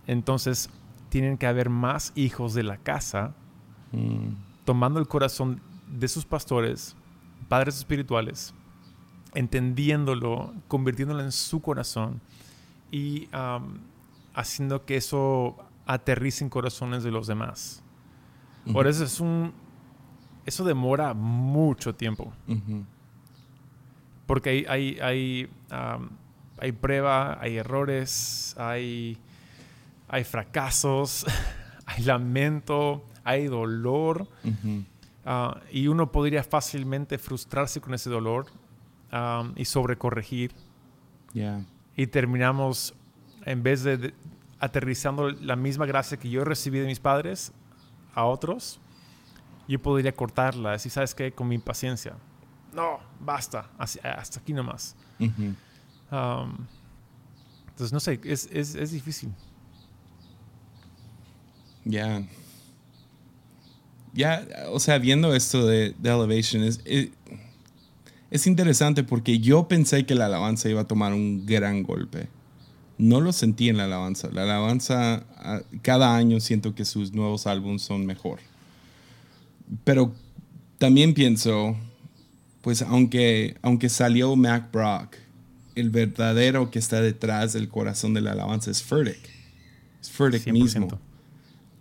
Entonces, 0.08 0.70
tienen 1.10 1.38
que 1.38 1.48
haber 1.48 1.70
más 1.70 2.12
hijos 2.16 2.54
de 2.54 2.64
la 2.64 2.78
casa 2.78 3.34
mm. 3.92 4.66
tomando 4.66 5.00
el 5.00 5.08
corazón 5.08 5.62
de 5.88 6.08
sus 6.08 6.26
pastores, 6.26 6.96
padres 7.48 7.78
espirituales, 7.78 8.54
entendiéndolo, 9.34 10.54
convirtiéndolo 10.68 11.22
en 11.22 11.32
su 11.32 11.62
corazón 11.62 12.22
y 12.92 13.28
haciendo 14.34 14.86
que 14.86 14.98
eso 14.98 15.56
aterrice 15.86 16.44
en 16.44 16.50
corazones 16.50 17.04
de 17.04 17.12
los 17.12 17.28
demás. 17.28 17.84
Por 18.72 18.88
eso 18.88 19.04
es 19.04 19.20
un... 19.20 19.54
Eso 20.46 20.64
demora 20.64 21.14
mucho 21.14 21.96
tiempo. 21.96 22.34
Porque 24.26 24.50
hay, 24.50 24.66
hay, 24.66 25.00
hay, 25.02 25.50
hay, 26.60 26.72
prueba, 26.72 27.40
hay 27.42 27.58
errores, 27.58 28.56
hay, 28.58 29.18
hay 30.08 30.24
fracasos, 30.24 31.26
hay 31.86 32.04
lamento, 32.04 33.04
hay 33.24 33.48
dolor. 33.48 34.28
Ah, 35.26 35.60
y 35.72 35.88
uno 35.88 36.12
podría 36.12 36.44
fácilmente 36.44 37.18
frustrarse 37.18 37.82
con 37.82 37.94
ese 37.94 38.10
dolor 38.10 38.46
y 39.56 39.66
sobrecorregir. 39.66 40.52
Y 41.98 42.08
terminamos, 42.08 42.94
en 43.46 43.64
vez 43.64 43.84
de, 43.84 44.14
aterrizando 44.60 45.30
la 45.30 45.56
misma 45.56 45.86
gracia 45.86 46.18
que 46.18 46.30
yo 46.30 46.44
recibí 46.44 46.80
de 46.80 46.88
mis 46.88 47.00
padres 47.00 47.52
a 48.14 48.26
otros, 48.26 48.80
yo 49.68 49.82
podría 49.82 50.14
cortarla, 50.14 50.72
decir, 50.72 50.92
¿sabes 50.92 51.16
qué? 51.16 51.32
Con 51.32 51.48
mi 51.48 51.56
impaciencia. 51.56 52.16
No, 52.74 53.00
basta, 53.20 53.70
hasta 53.78 54.40
aquí 54.40 54.54
nomás. 54.54 54.96
entonces, 57.70 57.94
no 57.94 58.00
sé, 58.00 58.20
es, 58.24 58.50
es, 58.52 58.76
es 58.76 58.92
difícil. 58.92 59.34
Ya. 61.86 62.28
Ya, 64.14 64.48
o 64.72 64.80
sea, 64.80 64.98
viendo 64.98 65.34
esto 65.36 65.66
de, 65.66 65.94
de 65.98 66.10
Elevation, 66.10 66.64
es, 66.64 66.82
es 68.36 68.48
interesante 68.48 69.04
porque 69.04 69.40
yo 69.40 69.68
pensé 69.68 70.06
que 70.06 70.14
la 70.14 70.26
alabanza 70.26 70.70
iba 70.70 70.82
a 70.82 70.88
tomar 70.88 71.14
un 71.14 71.46
gran 71.46 71.84
golpe. 71.84 72.28
No 72.98 73.22
lo 73.22 73.32
sentí 73.32 73.70
en 73.70 73.78
la 73.78 73.86
alabanza. 73.86 74.30
La 74.32 74.44
alabanza, 74.44 75.26
ah, 75.38 75.62
cada 75.82 76.16
año 76.16 76.40
siento 76.40 76.76
que 76.76 76.86
sus 76.86 77.14
nuevos 77.14 77.48
álbumes 77.48 77.82
son 77.82 78.06
mejor. 78.06 78.40
Pero 79.84 80.14
también 80.78 81.14
pienso, 81.14 81.76
pues 82.62 82.82
aunque, 82.82 83.56
aunque 83.62 83.90
salió 83.90 84.36
Mac 84.36 84.72
Brock, 84.72 85.16
el 85.76 85.90
verdadero 85.90 86.72
que 86.72 86.80
está 86.80 87.02
detrás 87.02 87.54
del 87.54 87.68
corazón 87.68 88.14
de 88.14 88.22
la 88.22 88.32
alabanza 88.32 88.72
es 88.72 88.82
Furtick. 88.82 89.30
Es 90.02 90.10
Furtick 90.10 90.48
mismo. 90.48 90.88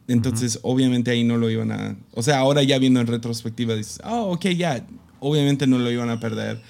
Entonces, 0.07 0.59
obviamente 0.62 1.11
ahí 1.11 1.25
no 1.25 1.38
lo 1.38 1.49
iban 1.51 1.73
a... 1.73 1.97
O 2.12 2.23
sea, 2.23 2.38
ahora 2.38 2.62
ya 2.62 2.79
viendo 2.79 3.01
en 3.01 3.07
retrospectiva, 3.07 3.75
dices, 3.75 4.01
oh, 4.05 4.33
ok, 4.33 4.49
ya, 4.49 4.85
obviamente 5.21 5.67
no 5.67 5.79
lo 5.79 5.90
iban 5.90 6.11
a 6.11 6.21
perder. 6.21 6.61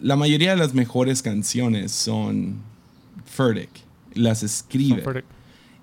la 0.00 0.16
mayoría 0.16 0.50
de 0.50 0.56
las 0.56 0.74
mejores 0.74 1.22
canciones 1.22 1.90
son 1.92 2.62
Furtick, 3.24 3.70
las 4.14 4.42
escribe. 4.42 5.24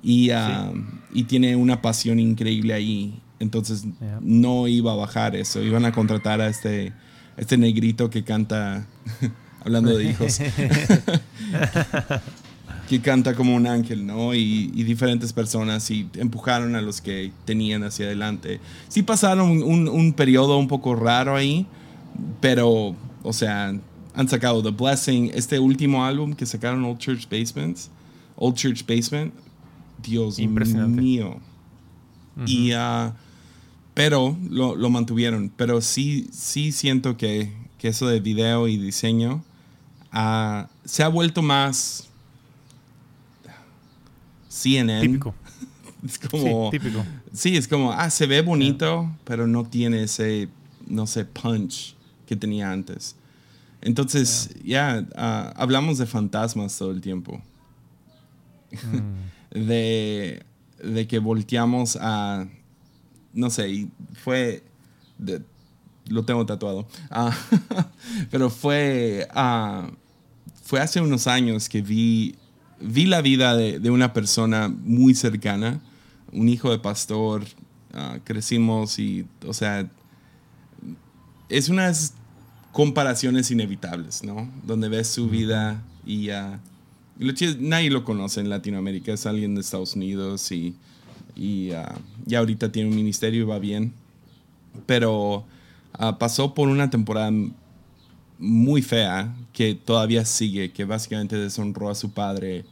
Y, 0.04 0.30
um, 0.32 1.02
y, 1.12 1.24
tiene 1.24 1.56
una 1.56 1.82
pasión 1.82 2.20
increíble 2.20 2.74
ahí. 2.74 3.20
Entonces 3.40 3.86
no 4.22 4.68
iba 4.68 4.94
a 4.94 4.96
bajar 4.96 5.36
eso. 5.36 5.62
Iban 5.62 5.86
a 5.86 5.92
contratar 5.92 6.40
a 6.40 6.48
este, 6.48 6.94
este 7.36 7.58
negrito 7.58 8.10
que 8.10 8.24
canta, 8.24 8.88
hablando 9.62 9.98
de 9.98 10.12
hijos, 10.12 10.40
que 12.88 13.02
canta 13.02 13.36
como 13.36 13.54
un 13.56 13.68
ángel, 13.68 14.06
¿no? 14.06 14.34
Y, 14.34 14.68
diferentes 14.84 15.34
personas 15.34 15.92
y 15.92 16.08
empujaron 16.16 16.76
a 16.76 16.82
los 16.82 17.02
que 17.02 17.32
tenían 17.46 17.84
hacia 17.84 18.06
adelante. 18.06 18.60
Sí 18.88 19.04
pasaron 19.04 19.62
un, 19.62 19.90
un, 19.90 20.14
periodo 20.14 20.58
un 20.58 20.68
poco 20.68 20.96
raro 20.96 21.36
ahí, 21.36 21.66
pero, 22.40 22.96
o 23.24 23.34
sea, 23.34 23.74
han 24.14 24.30
sacado 24.30 24.64
The 24.64 24.72
Blessing, 24.72 25.32
este 25.34 25.60
último 25.60 26.06
álbum 26.06 26.34
que 26.34 26.46
sacaron 26.46 26.84
Old 26.86 27.00
Church 27.00 27.28
Basements, 27.30 27.90
Old 28.38 28.56
Church 28.56 28.86
Basement, 28.86 29.34
Dios 30.02 30.40
mío. 30.40 31.38
Y, 32.46 32.72
uh, 32.74 33.12
pero 33.94 34.38
lo, 34.50 34.76
lo, 34.76 34.90
mantuvieron, 34.90 35.52
pero 35.56 35.82
sí, 35.82 36.30
sí 36.32 36.72
siento 36.72 37.18
que, 37.18 37.52
que 37.80 37.90
eso 37.90 38.08
de 38.08 38.20
video 38.20 38.68
y 38.68 38.78
diseño 38.78 39.44
uh, 40.14 40.68
se 40.86 41.04
ha 41.04 41.08
vuelto 41.08 41.42
más 41.42 42.07
CNN. 44.58 45.02
Típico. 45.02 45.34
es 46.06 46.20
como. 46.20 46.72
Sí, 46.72 46.80
típico. 46.80 47.06
Sí, 47.34 47.58
es 47.58 47.68
como, 47.68 47.92
ah, 47.92 48.10
se 48.10 48.26
ve 48.26 48.42
bonito, 48.42 49.10
pero 49.24 49.48
no 49.48 49.66
tiene 49.66 50.04
ese, 50.04 50.50
no 50.88 51.08
sé, 51.08 51.26
punch 51.26 51.96
que 52.26 52.36
tenía 52.36 52.72
antes. 52.72 53.16
Entonces, 53.82 54.50
ya, 54.64 55.06
ah, 55.16 55.54
hablamos 55.56 55.98
de 55.98 56.06
fantasmas 56.06 56.78
todo 56.78 56.92
el 56.92 57.02
tiempo. 57.02 57.42
Mm. 58.72 59.52
de, 59.68 60.44
de, 60.84 61.08
que 61.08 61.20
volteamos 61.20 61.98
a, 62.02 62.48
no 63.34 63.50
sé, 63.50 63.88
fue, 64.24 64.64
lo 66.08 66.26
tengo 66.26 66.46
tatuado, 66.46 66.88
ah, 67.10 67.36
pero 68.32 68.50
fue, 68.50 69.28
ah, 69.32 69.90
fue 70.64 70.82
hace 70.82 71.00
unos 71.00 71.28
años 71.28 71.70
que 71.70 71.82
vi 71.82 72.36
vi 72.80 73.06
la 73.06 73.22
vida 73.22 73.56
de, 73.56 73.90
una 73.90 74.14
persona 74.14 74.68
muy 74.68 75.16
cercana 75.16 75.80
un 76.32 76.50
hijo 76.50 76.72
de 76.72 76.80
pastor, 76.80 77.46
ah, 77.94 78.18
crecimos 78.24 79.00
y, 79.00 79.26
o 79.46 79.54
sea, 79.54 79.90
es 81.50 81.70
unas 81.70 82.14
comparaciones 82.72 83.50
inevitables, 83.50 84.24
¿no? 84.24 84.50
Donde 84.66 84.90
ves 84.90 85.08
su 85.08 85.30
vida 85.30 85.82
y 86.06 86.30
uh, 86.30 86.60
nadie 87.60 87.90
lo 87.90 88.04
conoce 88.04 88.42
en 88.42 88.50
Latinoamérica, 88.50 89.14
es 89.14 89.26
alguien 89.26 89.56
de 89.56 89.62
Estados 89.62 89.96
Unidos 89.96 90.52
y, 90.52 90.76
y 91.36 91.70
ya 92.26 92.40
ahorita 92.40 92.72
tiene 92.72 92.90
un 92.90 92.96
ministerio 92.96 93.42
y 93.42 93.46
va 93.46 93.60
bien. 93.60 93.94
Pero 94.86 95.46
pasó 96.20 96.54
por 96.54 96.68
una 96.68 96.90
temporada 96.90 97.32
muy 98.38 98.82
fea 98.82 99.34
que 99.58 99.74
todavía 99.74 100.24
sigue, 100.24 100.72
que 100.72 100.86
básicamente 100.86 101.36
deshonró 101.36 101.90
a 101.90 101.96
su 101.96 102.12
padre 102.12 102.64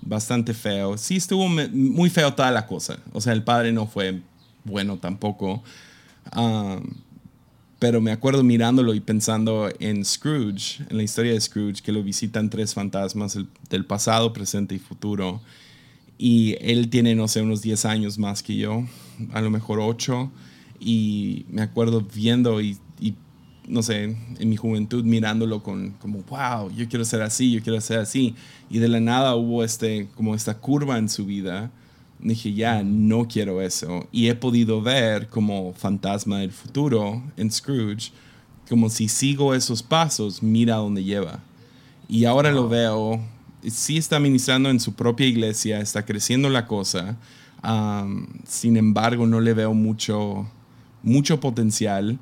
bastante 0.00 0.54
feo. 0.54 0.96
Sí 0.96 1.16
estuvo 1.16 1.46
muy 1.46 2.08
feo 2.08 2.32
toda 2.32 2.50
la 2.50 2.66
cosa. 2.66 2.96
O 3.12 3.20
sea, 3.20 3.34
el 3.34 3.42
padre 3.42 3.70
no 3.70 3.86
fue 3.86 4.22
bueno 4.64 4.96
tampoco. 4.96 5.62
pero 7.78 8.00
me 8.00 8.12
acuerdo 8.12 8.42
mirándolo 8.42 8.94
y 8.94 9.00
pensando 9.00 9.68
en 9.78 10.06
Scrooge, 10.06 10.82
en 10.88 10.96
la 10.96 11.02
historia 11.02 11.32
de 11.34 11.40
Scrooge, 11.42 11.82
que 11.82 11.92
lo 11.92 12.02
visitan 12.02 12.48
tres 12.48 12.72
fantasmas 12.72 13.38
del 13.68 13.84
pasado, 13.84 14.32
presente 14.32 14.74
y 14.74 14.78
futuro. 14.78 15.42
Y 16.16 16.56
él 16.62 16.88
tiene, 16.88 17.14
no 17.14 17.28
sé, 17.28 17.42
unos 17.42 17.60
10 17.60 17.84
años 17.84 18.16
más 18.16 18.42
que 18.42 18.56
yo, 18.56 18.86
a 19.34 19.42
lo 19.42 19.50
mejor 19.50 19.80
8. 19.80 20.32
Y 20.80 21.44
me 21.50 21.60
acuerdo 21.60 22.00
viendo 22.00 22.62
y 22.62 22.78
no 23.72 23.82
sé, 23.82 24.14
en 24.38 24.48
mi 24.50 24.56
juventud 24.56 25.02
mirándolo 25.02 25.62
con 25.62 25.92
como, 25.92 26.22
wow, 26.24 26.70
yo 26.76 26.86
quiero 26.90 27.06
ser 27.06 27.22
así, 27.22 27.52
yo 27.52 27.62
quiero 27.62 27.80
ser 27.80 28.00
así. 28.00 28.34
Y 28.68 28.78
de 28.80 28.88
la 28.88 29.00
nada 29.00 29.34
hubo 29.34 29.64
este, 29.64 30.08
como 30.14 30.34
esta 30.34 30.58
curva 30.58 30.98
en 30.98 31.08
su 31.08 31.24
vida. 31.24 31.70
Dije, 32.20 32.52
ya, 32.52 32.82
no 32.82 33.26
quiero 33.26 33.62
eso. 33.62 34.06
Y 34.12 34.28
he 34.28 34.34
podido 34.34 34.82
ver 34.82 35.28
como 35.28 35.72
fantasma 35.72 36.40
del 36.40 36.52
futuro 36.52 37.22
en 37.38 37.50
Scrooge, 37.50 38.12
como 38.68 38.90
si 38.90 39.08
sigo 39.08 39.54
esos 39.54 39.82
pasos, 39.82 40.42
mira 40.42 40.76
dónde 40.76 41.02
lleva. 41.02 41.40
Y 42.08 42.26
ahora 42.26 42.52
lo 42.52 42.68
veo, 42.68 43.20
sí 43.66 43.96
está 43.96 44.20
ministrando 44.20 44.68
en 44.68 44.80
su 44.80 44.92
propia 44.92 45.26
iglesia, 45.26 45.80
está 45.80 46.04
creciendo 46.04 46.50
la 46.50 46.66
cosa. 46.66 47.16
sin 48.46 48.76
embargo, 48.76 49.26
no 49.26 49.40
le 49.40 49.54
veo 49.54 49.72
mucho, 49.72 50.46
mucho 51.02 51.40
potencial 51.40 52.18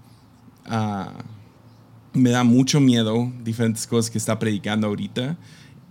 me 2.13 2.31
da 2.31 2.45
mucho 2.45 2.81
miedo 2.81 3.33
diferentes 3.45 3.87
cosas 3.87 4.11
que 4.11 4.19
está 4.19 4.39
predicando 4.39 4.87
ahorita 4.87 5.39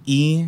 y 0.06 0.46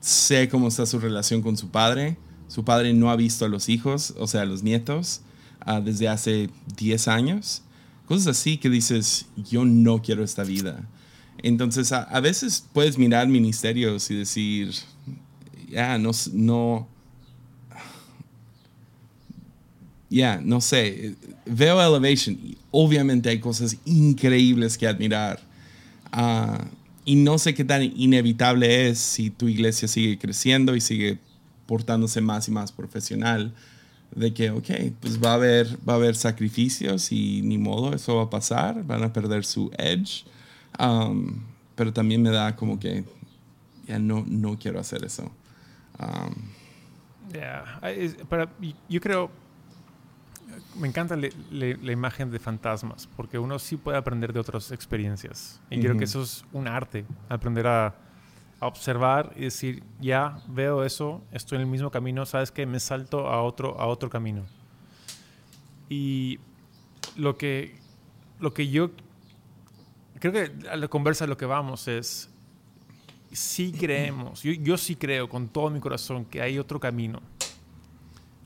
sé 0.00 0.48
cómo 0.48 0.68
está 0.68 0.86
su 0.86 0.98
relación 0.98 1.42
con 1.42 1.56
su 1.56 1.70
padre. 1.70 2.16
Su 2.48 2.64
padre 2.64 2.92
no 2.92 3.10
ha 3.10 3.16
visto 3.16 3.44
a 3.44 3.48
los 3.48 3.68
hijos, 3.68 4.14
o 4.18 4.26
sea, 4.26 4.42
a 4.42 4.44
los 4.44 4.62
nietos, 4.62 5.22
ah, 5.60 5.80
desde 5.80 6.08
hace 6.08 6.50
10 6.76 7.08
años. 7.08 7.62
Cosas 8.06 8.38
así 8.38 8.58
que 8.58 8.68
dices, 8.68 9.26
yo 9.50 9.64
no 9.64 10.02
quiero 10.02 10.22
esta 10.22 10.44
vida. 10.44 10.86
Entonces, 11.38 11.92
a, 11.92 12.20
veces 12.20 12.64
puedes 12.72 12.98
mirar 12.98 13.28
ministerios 13.28 14.10
y 14.10 14.14
decir, 14.14 14.72
ya, 15.68 15.98
no, 15.98 16.10
no, 16.32 16.88
ya, 20.10 20.40
no 20.42 20.60
sé, 20.60 21.16
veo 21.46 21.80
Elevation 21.80 22.38
obviamente 22.70 23.28
hay 23.28 23.38
cosas 23.38 23.76
increíbles 23.84 24.76
que 24.76 24.86
admirar. 24.86 25.40
Ah, 26.12 26.64
y 27.04 27.16
no 27.16 27.38
sé 27.38 27.54
qué 27.54 27.64
tan 27.64 27.82
inevitable 27.82 28.88
es 28.88 28.98
si 28.98 29.30
tu 29.30 29.48
iglesia 29.48 29.88
sigue 29.88 30.18
creciendo 30.18 30.74
y 30.74 30.80
sigue 30.80 31.18
portándose 31.66 32.20
más 32.20 32.48
y 32.48 32.50
más 32.50 32.72
profesional, 32.72 33.54
de 34.14 34.32
que, 34.32 34.50
ok, 34.50 34.70
pues 35.00 35.22
va 35.22 35.32
a 35.32 35.34
haber, 35.34 35.66
va 35.88 35.94
a 35.94 35.96
haber 35.96 36.16
sacrificios 36.16 37.10
y 37.10 37.42
ni 37.42 37.58
modo, 37.58 37.94
eso 37.94 38.16
va 38.16 38.24
a 38.24 38.30
pasar, 38.30 38.84
van 38.84 39.02
a 39.02 39.12
perder 39.12 39.44
su 39.44 39.70
edge. 39.76 40.24
Um, 40.78 41.42
pero 41.74 41.92
también 41.92 42.22
me 42.22 42.30
da 42.30 42.54
como 42.56 42.78
que 42.78 43.04
ya 43.86 43.98
no, 43.98 44.24
no 44.26 44.58
quiero 44.58 44.80
hacer 44.80 45.04
eso. 45.04 45.30
Um, 45.98 46.34
yo 48.88 49.00
creo 49.00 49.30
me 50.76 50.88
encanta 50.88 51.16
la 51.16 51.92
imagen 51.92 52.30
de 52.30 52.38
fantasmas, 52.38 53.06
porque 53.16 53.38
uno 53.38 53.58
sí 53.58 53.76
puede 53.76 53.98
aprender 53.98 54.32
de 54.32 54.40
otras 54.40 54.72
experiencias. 54.72 55.60
Y 55.70 55.80
creo 55.80 55.96
que 55.96 56.04
eso 56.04 56.22
es 56.22 56.44
un 56.52 56.68
arte, 56.68 57.04
aprender 57.28 57.66
a, 57.66 57.94
observar 58.60 59.34
y 59.36 59.42
decir, 59.42 59.82
ya 60.00 60.38
veo 60.48 60.84
eso, 60.84 61.22
estoy 61.32 61.56
en 61.56 61.62
el 61.62 61.66
mismo 61.66 61.90
camino, 61.90 62.24
sabes 62.24 62.50
que 62.50 62.64
me 62.64 62.80
salto 62.80 63.28
a 63.28 63.42
otro, 63.42 63.78
a 63.78 63.86
otro 63.86 64.08
camino. 64.08 64.42
Y 65.90 66.38
lo 67.16 67.36
que, 67.36 67.76
lo 68.40 68.54
que 68.54 68.70
yo 68.70 68.90
creo 70.18 70.32
que 70.32 70.68
a 70.68 70.76
la 70.76 70.88
conversa 70.88 71.26
lo 71.26 71.36
que 71.36 71.44
vamos 71.44 71.88
es, 71.88 72.30
sí 73.32 73.72
creemos, 73.72 74.42
yo, 74.42 74.52
yo 74.52 74.78
sí 74.78 74.96
creo 74.96 75.28
con 75.28 75.48
todo 75.48 75.68
mi 75.68 75.80
corazón 75.80 76.24
que 76.24 76.40
hay 76.40 76.58
otro 76.58 76.80
camino. 76.80 77.20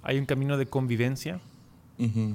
Hay 0.03 0.19
un 0.19 0.27
camino 0.27 0.57
de 0.57 0.67
convivencia, 0.67 1.41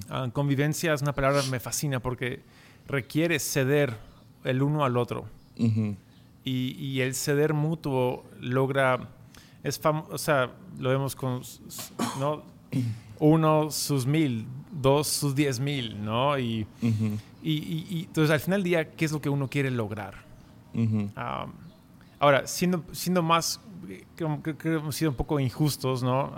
Ah, 0.10 0.30
convivencia 0.34 0.94
es 0.94 1.02
una 1.02 1.14
palabra 1.14 1.42
que 1.42 1.50
me 1.50 1.60
fascina 1.60 2.00
porque 2.00 2.42
requiere 2.88 3.40
ceder 3.40 3.98
el 4.44 4.62
uno 4.62 4.84
al 4.84 4.98
otro. 4.98 5.26
y, 6.46 7.00
el 7.00 7.16
ceder 7.16 7.54
mutuo 7.54 8.26
logra, 8.42 9.10
es 9.64 9.80
o 9.84 10.18
sea, 10.18 10.52
lo 10.78 10.90
vemos 10.90 11.16
con, 11.16 11.42
¿no? 12.20 12.44
Uno 13.20 13.72
sus 13.72 14.06
mil, 14.06 14.46
dos 14.72 15.08
sus 15.08 15.36
diez 15.36 15.60
mil, 15.60 16.04
¿no? 16.04 16.38
Y, 16.38 16.68
y, 17.42 18.06
entonces 18.08 18.32
al 18.32 18.40
final 18.40 18.60
del 18.60 18.70
día, 18.70 18.92
¿qué 18.92 19.06
es 19.06 19.12
lo 19.12 19.22
que 19.22 19.30
uno 19.30 19.50
quiere 19.50 19.72
lograr? 19.72 20.16
Ah, 21.16 21.48
ahora, 22.20 22.48
siendo, 22.48 22.84
siendo 22.92 23.22
más, 23.22 23.62
creo, 24.16 24.42
que 24.42 24.74
hemos 24.74 24.96
sido 24.96 25.12
un 25.12 25.18
poco 25.18 25.40
injustos, 25.40 26.04
¿no? 26.04 26.34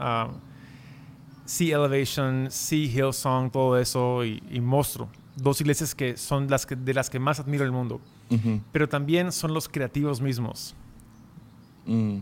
Sí 1.45 1.71
Elevation, 1.71 2.47
sí 2.49 2.91
Hillsong, 2.91 3.51
todo 3.51 3.77
eso 3.77 4.25
y, 4.25 4.41
y 4.49 4.59
Monstruo. 4.59 5.09
Dos 5.35 5.61
iglesias 5.61 5.93
que 5.93 6.17
son 6.17 6.49
las 6.49 6.65
que, 6.65 6.75
de 6.75 6.93
las 6.93 7.09
que 7.09 7.19
más 7.19 7.39
admiro 7.39 7.63
el 7.63 7.71
mundo. 7.71 8.01
Pero 8.71 8.89
también 8.89 9.31
son 9.31 9.53
los 9.53 9.69
creativos 9.69 10.19
mismos. 10.19 10.75
Mm. 11.85 12.17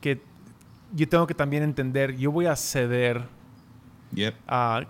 que 0.00 0.22
yo 0.94 1.08
tengo 1.08 1.26
que 1.26 1.34
también 1.34 1.64
entender, 1.64 2.16
yo 2.16 2.30
voy 2.30 2.46
a 2.46 2.54
ceder 2.54 3.26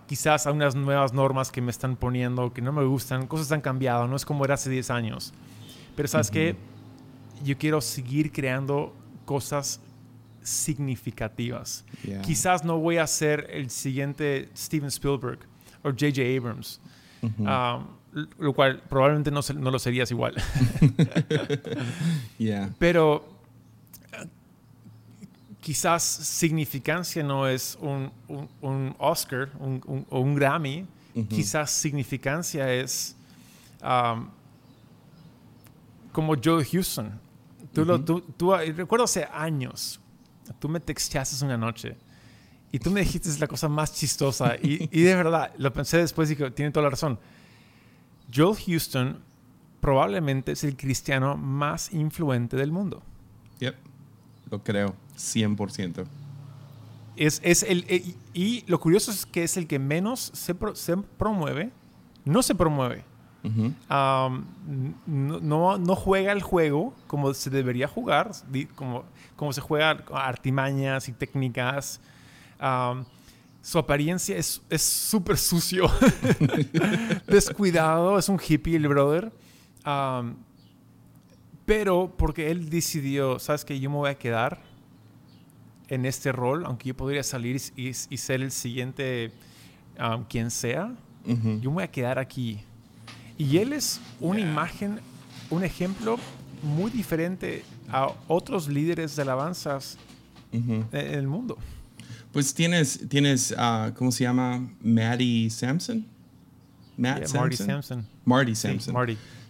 quizás 0.07 0.47
a 0.47 0.53
unas 0.53 0.75
nuevas 0.75 1.13
normas 1.13 1.51
que 1.51 1.61
me 1.61 1.71
están 1.71 1.97
poniendo, 1.97 2.53
que 2.53 2.63
no 2.63 2.73
me 2.73 2.85
gustan, 2.85 3.27
cosas 3.27 3.53
han 3.53 3.61
cambiado, 3.61 4.07
no 4.09 4.17
es 4.17 4.25
como 4.25 4.45
era 4.45 4.55
hace 4.55 4.71
10 4.71 4.91
años. 4.91 5.33
Pero 5.97 6.09
sabes 6.09 6.31
que 6.31 6.57
yo 7.43 7.57
quiero 7.59 7.81
seguir 7.81 8.33
creando 8.33 8.95
cosas 9.25 9.81
significativas. 10.43 11.85
Quizás 12.23 12.65
no 12.65 12.79
voy 12.79 12.99
a 12.99 13.07
ser 13.07 13.49
el 13.51 13.71
siguiente 13.71 14.49
Steven 14.57 14.89
Spielberg 14.89 15.41
o 15.83 15.91
J.J. 15.91 16.23
Abrams, 16.37 16.81
um, 17.23 17.87
lo 18.39 18.53
cual 18.53 18.83
probablemente 18.89 19.31
no, 19.31 19.41
no 19.55 19.71
lo 19.71 19.79
serías 19.79 20.11
igual. 20.11 20.35
Pero 22.79 23.41
quizás 25.61 26.03
significancia 26.03 27.23
no 27.23 27.47
es 27.47 27.79
un, 27.81 28.11
un, 28.61 28.95
Oscar 28.99 29.51
o 29.59 30.19
un, 30.21 30.35
Grammy, 30.35 30.87
quizás 31.29 31.71
significancia 31.71 32.73
es 32.73 33.15
um, 33.83 34.29
como 36.13 36.35
Joe 36.43 36.65
Houston. 36.65 37.19
Tú, 37.73 37.85
lo, 37.85 38.01
tú, 38.01 38.21
tú, 38.37 38.53
recuerdo 38.53 39.05
hace 39.05 39.29
años, 39.33 40.01
tú 40.59 40.69
me 40.69 40.81
texteaste 40.81 41.45
una 41.45 41.57
noche 41.57 41.97
y 42.73 42.79
tú 42.79 42.91
me 42.91 43.01
dijiste 43.01 43.29
la 43.39 43.47
cosa 43.47 43.69
más 43.69 43.95
chistosa 43.95 44.57
y, 44.63 44.89
y 44.91 45.03
de 45.03 45.15
verdad, 45.15 45.53
lo 45.59 45.73
pensé 45.73 45.99
después 45.99 46.31
y 46.31 46.35
dije, 46.35 46.51
tiene 46.51 46.71
toda 46.71 46.85
la 46.85 46.91
razón. 46.91 47.19
Joel 48.33 48.57
Houston 48.57 49.19
probablemente 49.81 50.53
es 50.53 50.65
el 50.65 50.77
cristiano 50.77 51.37
más 51.37 51.93
influente 51.93 52.57
del 52.57 52.71
mundo. 52.71 53.03
Yep, 53.61 53.75
lo 54.51 54.63
creo, 54.63 54.95
100%. 55.17 56.05
Es, 57.17 57.41
es 57.45 57.63
el, 57.65 57.85
eh, 57.89 58.15
y 58.33 58.65
lo 58.67 58.79
curioso 58.81 59.11
es 59.11 59.27
que 59.27 59.43
es 59.43 59.57
el 59.57 59.67
que 59.67 59.79
menos 59.79 60.31
se, 60.35 60.55
se 60.75 60.97
promueve, 60.97 61.71
no 62.25 62.43
se 62.43 62.55
promueve 62.55 63.05
no, 65.07 65.79
no, 65.79 65.97
juega 65.97 66.33
el 66.33 66.43
juego 66.43 66.95
como 67.07 67.33
se 67.35 67.51
debería 67.51 67.89
jugar, 67.89 68.33
como, 68.75 69.05
como 69.37 69.53
se 69.53 69.61
juega 69.61 70.03
artimañas 70.13 71.09
y 71.09 71.13
técnicas. 71.13 72.01
su 73.63 73.79
apariencia 73.79 74.37
es 74.37 74.61
súper 74.83 75.39
sucio, 75.39 75.91
descuidado, 77.27 78.19
es 78.19 78.29
un 78.29 78.39
hippie 78.39 78.77
el 78.77 78.89
brother. 78.89 79.33
pero 81.65 82.13
porque 82.17 82.51
él 82.51 82.69
decidió, 82.69 83.39
¿sabes 83.39 83.65
que 83.65 83.79
Yo 83.81 83.91
me 83.91 83.97
voy 83.97 84.11
a 84.11 84.19
quedar 84.19 84.71
en 85.91 86.07
este 86.07 86.33
rol, 86.33 86.65
aunque 86.67 86.89
yo 86.89 86.97
podría 86.97 87.23
salir 87.23 87.61
y, 87.77 87.89
y 87.89 88.17
ser 88.17 88.41
el 88.43 88.53
siguiente 88.53 89.33
um, 89.99 90.25
quien 90.25 90.51
sea, 90.51 90.95
yo 91.25 91.71
me 91.71 91.75
voy 91.75 91.83
a 91.83 91.91
quedar 91.91 92.19
aquí. 92.19 92.61
Y 93.41 93.57
él 93.57 93.73
es 93.73 94.03
una 94.21 94.39
imagen, 94.39 95.01
un 95.49 95.65
ejemplo 95.65 96.19
muy 96.63 96.91
diferente 96.91 97.65
a 97.89 98.13
otros 98.29 98.69
líderes 98.69 99.17
de 99.17 99.23
alabanzas 99.23 99.97
en 100.53 100.87
el 100.93 101.27
mundo. 101.27 101.57
Pues 102.35 102.53
tienes, 102.53 103.01
tienes 103.09 103.53
uh, 103.53 103.95
¿cómo 103.95 104.13
se 104.13 104.25
llama? 104.25 104.71
Maddie 104.83 105.49
Sampson. 105.49 106.05
Matt 106.99 107.33
Marty 107.33 107.57
Sampson. 107.57 108.07
Marty 108.27 108.55
Sampson. 108.55 108.95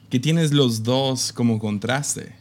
Que 0.09 0.21
tienes 0.21 0.53
los 0.53 0.85
dos 0.85 1.33
como 1.33 1.59
contraste. 1.59 2.33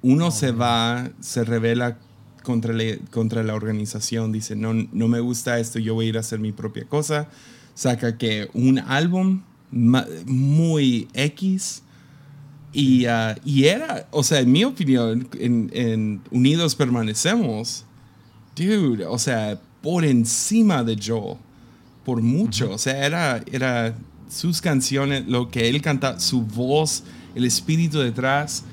Uno 0.00 0.28
oh, 0.28 0.30
se 0.30 0.52
va, 0.52 1.10
se 1.20 1.44
revela 1.44 1.98
contra, 2.42 2.72
contra 3.10 3.42
la 3.42 3.54
organización, 3.54 4.32
dice, 4.32 4.56
no, 4.56 4.72
no 4.72 5.06
me 5.06 5.20
gusta 5.20 5.58
esto, 5.58 5.78
yo 5.78 5.92
voy 5.92 6.06
a 6.06 6.08
ir 6.08 6.16
a 6.16 6.20
hacer 6.20 6.38
mi 6.38 6.52
propia 6.52 6.86
cosa. 6.86 7.28
Saca 7.74 8.16
que 8.16 8.48
un 8.54 8.78
álbum 8.78 9.42
muy 9.70 11.08
X. 11.14 11.82
Y, 12.72 13.06
uh, 13.06 13.34
y 13.44 13.64
era, 13.64 14.06
o 14.10 14.22
sea, 14.22 14.40
en 14.40 14.52
mi 14.52 14.62
opinión, 14.62 15.28
en, 15.38 15.70
en 15.72 16.20
Unidos 16.30 16.74
Permanecemos, 16.74 17.84
dude, 18.54 19.06
o 19.06 19.18
sea, 19.18 19.58
por 19.82 20.04
encima 20.04 20.84
de 20.84 20.98
Joel, 21.02 21.38
por 22.04 22.20
mucho. 22.20 22.70
O 22.70 22.78
sea, 22.78 23.06
era, 23.06 23.42
era 23.50 23.96
sus 24.28 24.60
canciones, 24.60 25.26
lo 25.26 25.48
que 25.50 25.68
él 25.68 25.80
canta, 25.80 26.20
su 26.20 26.42
voz, 26.42 27.04
el 27.34 27.44
espíritu 27.44 27.98
detrás. 27.98 28.64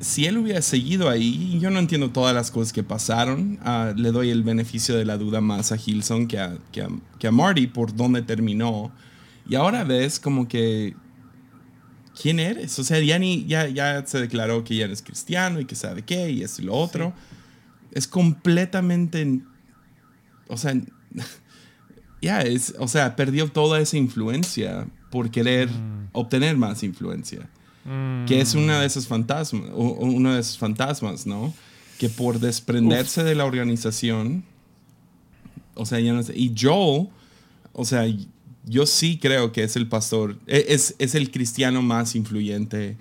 Si 0.00 0.24
él 0.24 0.38
hubiera 0.38 0.62
seguido 0.62 1.08
ahí, 1.08 1.58
yo 1.60 1.70
no 1.70 1.78
entiendo 1.78 2.10
todas 2.10 2.34
las 2.34 2.50
cosas 2.50 2.72
que 2.72 2.82
pasaron. 2.82 3.58
Ah, 3.62 3.92
le 3.96 4.10
doy 4.10 4.30
el 4.30 4.42
beneficio 4.42 4.96
de 4.96 5.04
la 5.04 5.16
duda 5.16 5.40
más 5.40 5.70
a 5.70 5.76
Hilson 5.76 6.26
que 6.26 6.38
a, 6.40 6.56
que 6.72 6.82
a, 6.82 6.88
que 7.18 7.28
a 7.28 7.30
Marty 7.30 7.68
por 7.68 7.94
dónde 7.94 8.22
terminó. 8.22 8.90
Y 9.48 9.54
ahora 9.54 9.84
ves 9.84 10.20
como 10.20 10.48
que 10.48 10.94
¿quién 12.20 12.40
eres? 12.40 12.78
O 12.78 12.84
sea, 12.84 13.00
ya, 13.00 13.18
ni, 13.18 13.44
ya, 13.46 13.68
ya 13.68 14.06
se 14.06 14.20
declaró 14.20 14.64
que 14.64 14.76
ya 14.76 14.84
eres 14.84 15.02
cristiano 15.02 15.60
y 15.60 15.64
que 15.64 15.74
sabe 15.74 16.02
qué 16.02 16.30
y 16.30 16.42
esto 16.42 16.62
y 16.62 16.66
lo 16.66 16.74
otro. 16.74 17.12
Es 17.92 18.06
completamente 18.06 19.42
o 20.52 20.56
sea, 20.56 20.74
ya 22.22 22.42
es, 22.42 22.74
o 22.78 22.86
sea, 22.86 23.16
perdió 23.16 23.50
toda 23.50 23.80
esa 23.80 23.96
influencia 23.96 24.86
por 25.10 25.30
querer 25.30 25.70
mm. 25.70 26.10
obtener 26.12 26.56
más 26.56 26.82
influencia. 26.82 27.48
Que 28.28 28.40
es 28.40 28.54
una 28.54 28.78
de 28.78 28.86
esas 28.86 29.08
fantasmas, 29.08 29.68
uno 29.74 30.34
de 30.34 30.40
esos 30.40 30.56
fantasmas, 30.56 31.26
¿no? 31.26 31.52
Que 31.98 32.08
por 32.08 32.38
desprenderse 32.38 33.24
de 33.24 33.34
la 33.34 33.44
organización, 33.44 34.44
o 35.74 35.84
sea, 35.84 35.98
ya 35.98 36.12
no 36.12 36.22
sé. 36.22 36.32
Y 36.38 36.54
Joel, 36.56 37.08
o 37.72 37.84
sea, 37.84 38.06
yo 38.64 38.86
sí 38.86 39.18
creo 39.18 39.52
que 39.52 39.64
es 39.64 39.76
el 39.76 39.88
pastor, 39.88 40.36
e, 40.46 40.66
es, 40.68 40.94
es 40.98 41.14
el 41.14 41.30
cristiano 41.30 41.82
más 41.82 42.14
influyente 42.14 42.96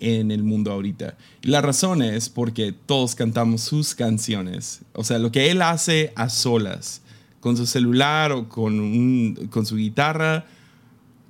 en 0.00 0.30
el 0.30 0.42
mundo 0.42 0.72
ahorita. 0.72 1.16
Y 1.42 1.48
la 1.48 1.60
razón 1.60 2.02
es 2.02 2.28
porque 2.28 2.72
todos 2.72 3.14
cantamos 3.14 3.60
sus 3.62 3.94
canciones. 3.94 4.80
O 4.94 5.04
sea, 5.04 5.18
lo 5.18 5.30
que 5.30 5.50
él 5.50 5.62
hace 5.62 6.12
a 6.16 6.28
solas, 6.28 7.02
con 7.40 7.56
su 7.56 7.66
celular 7.66 8.32
o 8.32 8.48
con, 8.48 9.34
con 9.50 9.66
su 9.66 9.76
guitarra, 9.76 10.46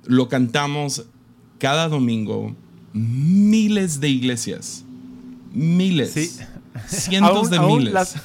lo 0.05 0.29
cantamos 0.29 1.05
cada 1.59 1.87
domingo 1.87 2.55
miles 2.93 3.99
de 3.99 4.09
iglesias. 4.09 4.83
Miles. 5.53 6.41
Cientos 6.87 7.49
de 7.49 7.59
miles. 7.59 8.15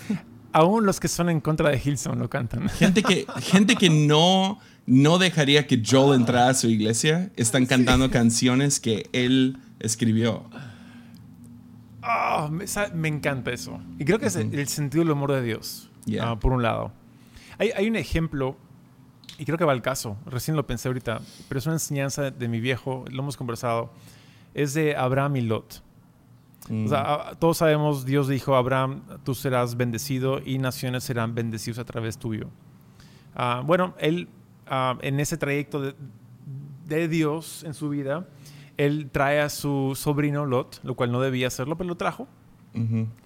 aún 0.52 0.86
los 0.86 1.00
que 1.00 1.08
son 1.08 1.28
en 1.28 1.40
contra 1.40 1.70
de 1.70 1.80
Hilson 1.84 2.18
lo 2.18 2.30
cantan. 2.30 2.68
Gente 2.70 3.02
que, 3.02 3.26
gente 3.40 3.76
que 3.76 3.90
no, 3.90 4.58
no 4.86 5.18
dejaría 5.18 5.66
que 5.66 5.82
Joel 5.84 6.20
entrara 6.20 6.50
a 6.50 6.54
su 6.54 6.68
iglesia 6.68 7.30
están 7.36 7.66
cantando 7.66 8.10
canciones 8.10 8.80
que 8.80 9.08
él 9.12 9.58
escribió. 9.80 10.44
Ah, 12.02 12.48
me, 12.50 13.08
encanta 13.08 13.50
eso. 13.50 13.80
Y 13.98 14.04
creo 14.04 14.20
que 14.20 14.26
es 14.26 14.36
el, 14.36 14.68
sentido 14.68 15.02
del 15.02 15.12
amor 15.12 15.32
de 15.32 15.42
Dios, 15.42 15.90
ah, 16.20 16.38
por 16.38 16.52
un 16.52 16.62
lado. 16.62 16.92
Hay, 17.58 17.70
hay, 17.76 17.88
un 17.88 17.96
ejemplo, 17.96 18.56
y 19.38 19.44
creo 19.44 19.58
que 19.58 19.64
va 19.64 19.72
al 19.72 19.82
caso, 19.82 20.16
recién 20.24 20.56
lo 20.56 20.66
pensé 20.66 20.88
ahorita, 20.88 21.20
pero 21.48 21.58
es 21.58 21.66
una 21.66 21.74
enseñanza 21.74 22.30
de 22.30 22.48
mi 22.48 22.60
viejo, 22.60 23.04
lo 23.10 23.22
hemos 23.22 23.36
conversado, 23.36 23.90
es 24.54 24.72
de 24.74 24.94
Abraham 24.94 25.36
y 25.36 25.40
Lot. 25.42 25.82
Mm. 26.68 26.90
todos 27.38 27.58
sabemos, 27.58 28.04
Dios 28.04 28.26
dijo 28.26 28.56
a 28.56 28.58
Abraham, 28.58 29.02
tú 29.24 29.34
serás 29.34 29.76
bendecido 29.76 30.40
y 30.44 30.58
naciones 30.58 31.04
serán 31.04 31.34
bendecidos 31.34 31.78
a 31.78 31.84
través 31.84 32.18
tuyo. 32.18 32.48
Ah, 33.34 33.62
bueno, 33.64 33.94
él 33.98 34.28
en 34.68 35.20
ese 35.20 35.36
trayecto 35.36 35.80
de, 35.80 35.94
de 36.86 37.08
Dios 37.08 37.64
en 37.64 37.74
su 37.74 37.88
vida, 37.88 38.26
él 38.76 39.10
trae 39.10 39.40
a 39.40 39.48
su 39.48 39.94
sobrino 39.96 40.46
Lot, 40.46 40.80
lo 40.82 40.94
cual 40.94 41.12
no 41.12 41.20
debía 41.20 41.48
hacerlo, 41.48 41.76
pero 41.76 41.88
lo 41.88 41.96
trajo. 41.96 42.28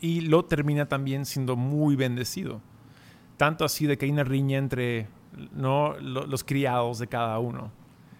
Y 0.00 0.20
Lot 0.20 0.48
termina 0.48 0.86
también 0.86 1.26
siendo 1.26 1.56
muy 1.56 1.96
bendecido. 1.96 2.60
Tanto 3.36 3.64
así 3.64 3.86
de 3.86 3.98
que 3.98 4.04
hay 4.04 4.12
una 4.12 4.22
riña 4.22 4.58
entre 4.58 5.08
¿no? 5.52 5.98
los 5.98 6.44
criados 6.44 7.00
de 7.00 7.08
cada 7.08 7.38
uno. 7.40 7.72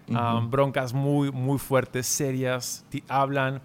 Um, 0.09 0.51
broncas 0.51 0.93
muy, 0.93 1.31
muy 1.31 1.57
fuertes, 1.57 2.05
serias, 2.05 2.85
hablan 3.07 3.61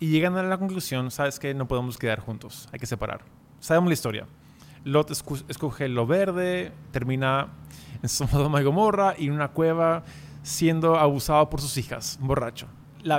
y 0.00 0.08
llegan 0.08 0.36
a 0.36 0.42
la 0.42 0.58
conclusión, 0.58 1.12
sabes 1.12 1.38
que 1.38 1.54
no 1.54 1.68
podemos 1.68 1.96
quedar 1.96 2.18
juntos, 2.18 2.68
hay 2.72 2.80
que 2.80 2.86
separar. 2.86 3.20
Sabemos 3.60 3.88
la 3.88 3.94
historia. 3.94 4.26
Lot 4.82 5.12
escoge 5.12 5.88
lo 5.88 6.06
verde, 6.06 6.72
termina 6.90 7.50
en 8.02 8.08
Sodoma 8.08 8.60
y 8.60 8.64
Gomorra 8.64 9.14
y 9.18 9.26
en 9.26 9.32
una 9.32 9.48
cueva 9.48 10.04
siendo 10.42 10.96
abusado 10.96 11.50
por 11.50 11.60
sus 11.60 11.76
hijas, 11.76 12.18
borracho 12.20 12.68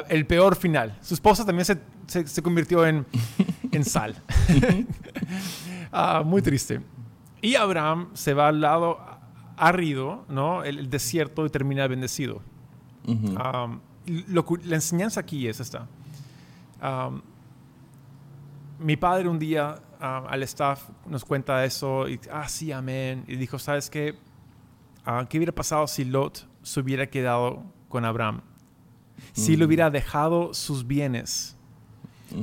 el 0.10 0.26
peor 0.26 0.56
final. 0.56 0.98
Su 1.02 1.14
esposa 1.14 1.46
también 1.46 1.66
se, 1.66 1.78
se, 2.08 2.42
convirtió 2.42 2.86
en, 2.86 3.06
en 3.72 3.84
sal. 3.84 4.16
Ah, 5.90 6.22
muy 6.24 6.42
triste. 6.42 6.82
Y 7.42 7.56
Abraham 7.56 8.10
se 8.14 8.34
va 8.34 8.50
al 8.50 8.60
lado 8.60 9.00
arrido, 9.56 10.26
¿no? 10.28 10.66
El, 10.66 10.90
desierto 10.90 11.46
y 11.46 11.50
termina 11.50 11.88
bendecido. 11.88 12.42
la 13.06 14.76
enseñanza 14.76 15.22
aquí 15.22 15.48
es 15.48 15.62
esta. 15.62 15.88
mi 18.80 18.98
padre 18.98 19.30
un 19.30 19.40
día 19.40 19.80
al 20.00 20.44
staff 20.44 20.90
nos 21.08 21.24
cuenta 21.24 21.64
eso 21.64 22.10
y, 22.10 22.20
ah, 22.32 22.50
sí, 22.50 22.74
amén. 22.74 23.24
Y 23.26 23.38
dijo, 23.38 23.58
¿sabes 23.58 23.90
qué? 23.90 24.20
Ah, 25.10 25.26
¿Qué 25.30 25.38
hubiera 25.38 25.56
pasado 25.56 25.88
si 25.88 26.04
Lot 26.04 26.46
se 26.64 26.82
hubiera 26.82 27.08
quedado 27.08 27.64
con 27.88 28.04
Abraham? 28.04 28.42
si 29.32 29.56
le 29.56 29.66
hubiera 29.66 29.90
dejado 29.90 30.54
sus 30.54 30.86
bienes. 30.86 31.56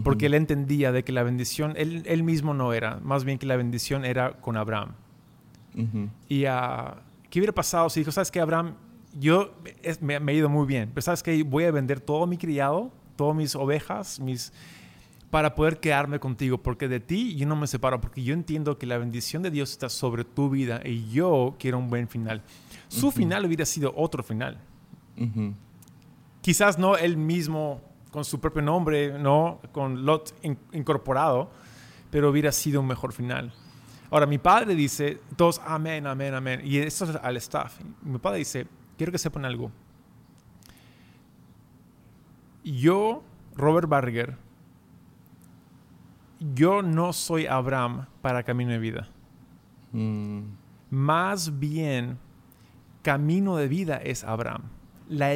Porque 0.03 0.27
él 0.27 0.35
entendía 0.35 0.93
de 0.93 1.05
que 1.05 1.13
la 1.13 1.23
bendición, 1.23 1.75
él, 1.77 2.23
mismo 2.23 2.55
no 2.55 2.73
era, 2.73 3.01
más 3.03 3.25
bien 3.25 3.39
que 3.39 3.45
la 3.45 3.57
bendición 3.57 4.07
era 4.07 4.33
con 4.41 4.57
Abraham. 4.57 4.93
Y 6.27 6.47
uh, 6.47 6.95
¿qué 7.29 7.39
hubiera 7.39 7.53
pasado 7.53 7.91
si 7.91 8.01
dijo, 8.01 8.11
sabes 8.11 8.31
que 8.31 8.41
Abraham, 8.41 8.77
yo 9.21 9.55
me, 10.01 10.17
he 10.17 10.35
ido 10.35 10.49
muy 10.49 10.67
bien, 10.67 10.91
pero 10.95 11.03
sabes 11.03 11.23
que 11.23 11.43
voy 11.43 11.65
a 11.65 11.71
vender 11.71 12.01
todo 12.01 12.27
mi 12.27 12.39
criado, 12.39 12.91
todas 13.15 13.37
mis 13.37 13.55
ovejas, 13.55 14.19
mis 14.21 14.55
para 15.35 15.57
poder 15.57 15.81
quedarme 15.81 16.21
contigo, 16.21 16.59
porque 16.59 16.87
de 16.87 17.01
ti 17.01 17.35
yo 17.35 17.45
no 17.45 17.57
me 17.57 17.67
separo, 17.67 18.01
porque 18.01 18.23
yo 18.23 18.35
entiendo 18.35 18.79
que 18.79 18.87
la 18.87 18.99
bendición 18.99 19.43
de 19.43 19.51
Dios 19.51 19.73
está 19.73 19.89
sobre 19.89 20.23
tu 20.23 20.49
vida 20.49 20.81
y 20.85 21.11
yo 21.11 21.57
quiero 21.59 21.79
un 21.79 21.91
buen 21.91 22.07
final. 22.07 22.43
Su 22.87 23.11
final 23.11 23.45
hubiera 23.45 23.67
sido 23.67 23.93
otro 23.97 24.23
final 24.23 24.61
quizás 26.45 26.79
no 26.79 26.99
él 26.99 27.17
mismo 27.17 27.81
con 28.11 28.23
su 28.23 28.39
propio 28.39 28.61
nombre, 28.61 29.19
no 29.19 29.61
con 29.73 30.05
Lot 30.05 30.35
incorporado, 30.73 31.51
pero 32.11 32.29
hubiera 32.29 32.53
sido 32.53 32.83
un 32.83 32.87
mejor 32.87 33.15
final. 33.15 33.51
Ahora, 34.11 34.27
mi 34.27 34.37
padre 34.37 34.75
dice, 34.75 35.21
todos, 35.37 35.59
amén, 35.65 36.07
amén, 36.07 36.35
amén. 36.35 36.61
Y 36.63 36.79
esto 36.79 37.07
es 37.07 37.17
al 37.17 37.39
staff. 37.39 37.81
Mi 38.03 38.19
padre 38.19 38.39
dice, 38.41 38.67
quiero 38.99 39.11
que 39.11 39.19
sepan 39.19 39.47
algo. 39.47 39.73
Yo, 42.63 43.23
Robert 43.57 43.89
Barger, 43.89 44.37
yo 46.41 46.83
no 46.83 47.13
soy 47.13 47.47
Abraham 47.47 48.07
para 48.21 48.43
camino 48.43 48.73
de 48.73 48.79
vida. 48.79 49.09
Mm. 49.93 50.41
Más 50.91 51.59
bien, 51.59 52.19
camino 53.03 53.57
de 53.57 53.69
vida 53.69 53.97
es 53.97 54.25
Abraham. 54.25 54.63
La, 55.09 55.35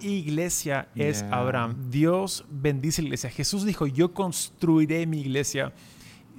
iglesia 0.00 0.88
es 0.94 1.22
Abraham. 1.24 1.90
Dios 1.90 2.44
bendice 2.48 3.02
la 3.02 3.08
iglesia. 3.08 3.30
Jesús 3.30 3.64
dijo, 3.64 3.86
yo 3.86 4.14
construiré 4.14 5.06
mi 5.06 5.20
iglesia. 5.20 5.72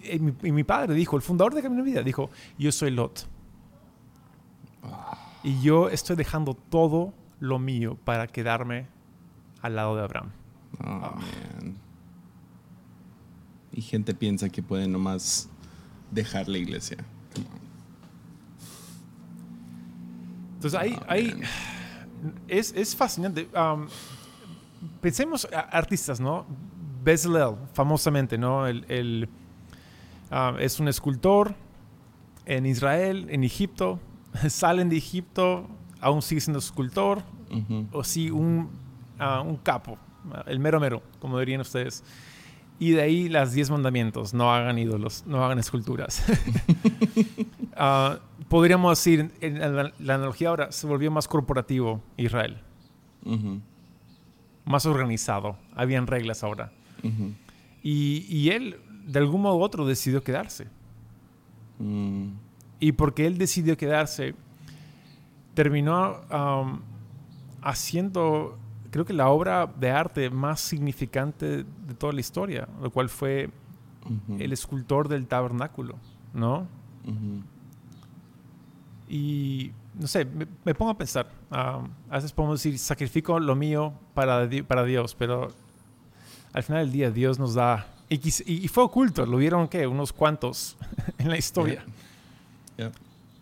Y 0.03 0.19
mi, 0.51 0.63
padre 0.63 0.93
dijo, 0.95 1.15
el 1.15 1.21
fundador 1.21 1.53
de 1.53 1.61
Camino 1.61 1.83
de 1.83 1.91
Vida, 1.91 2.03
dijo, 2.03 2.29
yo 2.57 2.71
soy 2.71 2.91
Lot. 2.91 3.27
Y 5.43 5.61
yo 5.61 5.89
estoy 5.89 6.15
dejando 6.15 6.55
todo 6.55 7.13
lo 7.39 7.59
mío 7.59 7.97
para 8.03 8.27
quedarme 8.27 8.87
al 9.61 9.75
lado 9.75 9.95
de 9.95 10.03
Abraham. 10.03 10.31
Oh, 10.83 11.13
Y 13.77 13.81
gente 13.83 14.15
piensa 14.15 14.49
que 14.49 14.63
puede 14.63 14.87
nomás 14.87 15.47
dejar 16.09 16.47
la 16.49 16.57
iglesia. 16.57 16.97
Entonces 20.55 20.79
ahí, 20.79 20.97
ahí 21.07 21.39
es, 22.47 22.73
es 22.75 22.95
fascinante. 22.95 23.47
Um, 23.55 23.87
pensemos 24.99 25.47
a 25.53 25.59
artistas, 25.59 26.19
¿no? 26.19 26.47
Bezalel, 27.03 27.55
famosamente, 27.73 28.35
¿no? 28.35 28.65
El, 28.65 28.83
el, 28.89 29.29
uh, 30.31 30.57
es 30.57 30.79
un 30.79 30.87
escultor 30.87 31.53
en 32.47 32.65
Israel, 32.65 33.27
en 33.29 33.43
Egipto. 33.43 33.99
Salen 34.49 34.89
de 34.89 34.97
Egipto, 34.97 35.67
aún 36.01 36.23
sigue 36.23 36.41
siendo 36.41 36.57
escultor. 36.57 37.21
O 37.91 38.03
sí, 38.03 38.31
un, 38.31 38.71
uh, 39.19 39.47
un 39.47 39.57
capo, 39.57 39.99
el 40.47 40.59
mero 40.59 40.79
mero, 40.79 41.03
como 41.19 41.37
dirían 41.37 41.61
ustedes. 41.61 42.03
Y 42.79 42.91
de 42.91 43.01
ahí 43.01 43.29
las 43.29 43.53
diez 43.53 43.71
mandamientos, 43.71 44.33
no 44.33 44.53
hagan 44.53 44.77
ídolos, 44.77 45.23
no 45.25 45.43
hagan 45.43 45.57
esculturas. 45.57 46.23
uh, 47.75 48.17
podríamos 48.49 48.97
decir, 48.97 49.31
en 49.41 49.59
la, 49.59 49.91
la, 49.99 50.13
analogía 50.15 50.49
ahora, 50.49 50.71
se 50.71 50.85
volvió 50.85 51.09
más 51.09 51.27
corporativo 51.27 52.01
Israel. 52.17 52.57
Más 54.63 54.85
organizado, 54.85 55.57
habían 55.75 56.07
reglas 56.07 56.43
ahora. 56.43 56.71
y, 57.81 58.25
y, 58.29 58.49
él, 58.51 58.77
de 59.05 59.19
algún 59.19 59.41
modo 59.41 59.55
u 59.55 59.61
otro, 59.63 59.85
decidió 59.85 60.23
quedarse. 60.23 60.67
Mm. 61.79 62.27
Y 62.79 62.91
porque 62.91 63.25
él 63.25 63.37
decidió 63.37 63.75
quedarse, 63.75 64.35
terminó 65.55 66.21
um, 66.31 66.81
haciendo 67.61 68.57
creo 68.91 69.05
que 69.05 69.13
la 69.13 69.29
obra 69.29 69.67
de 69.67 69.91
arte 69.91 70.29
más 70.29 70.59
significante 70.59 71.63
de 71.63 71.93
toda 71.97 72.13
la 72.13 72.19
historia, 72.19 72.67
lo 72.81 72.91
cual 72.91 73.09
fue 73.09 73.49
el 74.39 74.53
escultor 74.53 75.09
del 75.09 75.27
tabernáculo, 75.27 75.95
¿no? 76.33 76.67
Y 79.09 79.71
no 79.99 80.07
sé, 80.07 80.25
me, 80.25 80.73
pongo 80.73 80.91
a 80.91 80.97
pensar. 80.97 81.29
a 81.49 81.81
veces 82.11 82.31
podemos 82.31 82.61
decir, 82.61 82.77
sacrifico 82.79 83.39
lo 83.39 83.55
mío 83.55 83.93
para, 84.13 84.49
para 84.67 84.83
Dios, 84.83 85.15
pero 85.15 85.49
al 86.53 86.63
final 86.63 86.85
del 86.85 86.91
día 86.91 87.11
Dios 87.11 87.39
nos 87.39 87.53
da. 87.53 87.87
Y, 88.09 88.67
fue 88.69 88.83
oculto, 88.83 89.25
lo 89.25 89.37
vieron 89.37 89.67
que 89.67 89.85
unos 89.87 90.13
cuantos 90.13 90.77
en 91.17 91.29
la 91.29 91.37
historia. 91.37 91.83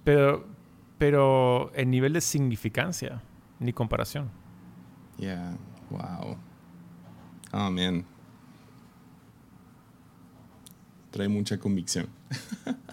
Pero, 0.03 0.45
pero 0.97 1.71
en 1.75 1.91
nivel 1.91 2.13
de 2.13 2.21
significancia, 2.21 3.21
ni 3.59 3.73
comparación. 3.73 4.29
Yeah. 5.17 5.55
Wow. 5.89 6.37
Oh, 7.53 7.69
man. 7.69 8.05
Trae 11.11 11.27
mucha 11.29 11.57
convicción. 11.57 12.07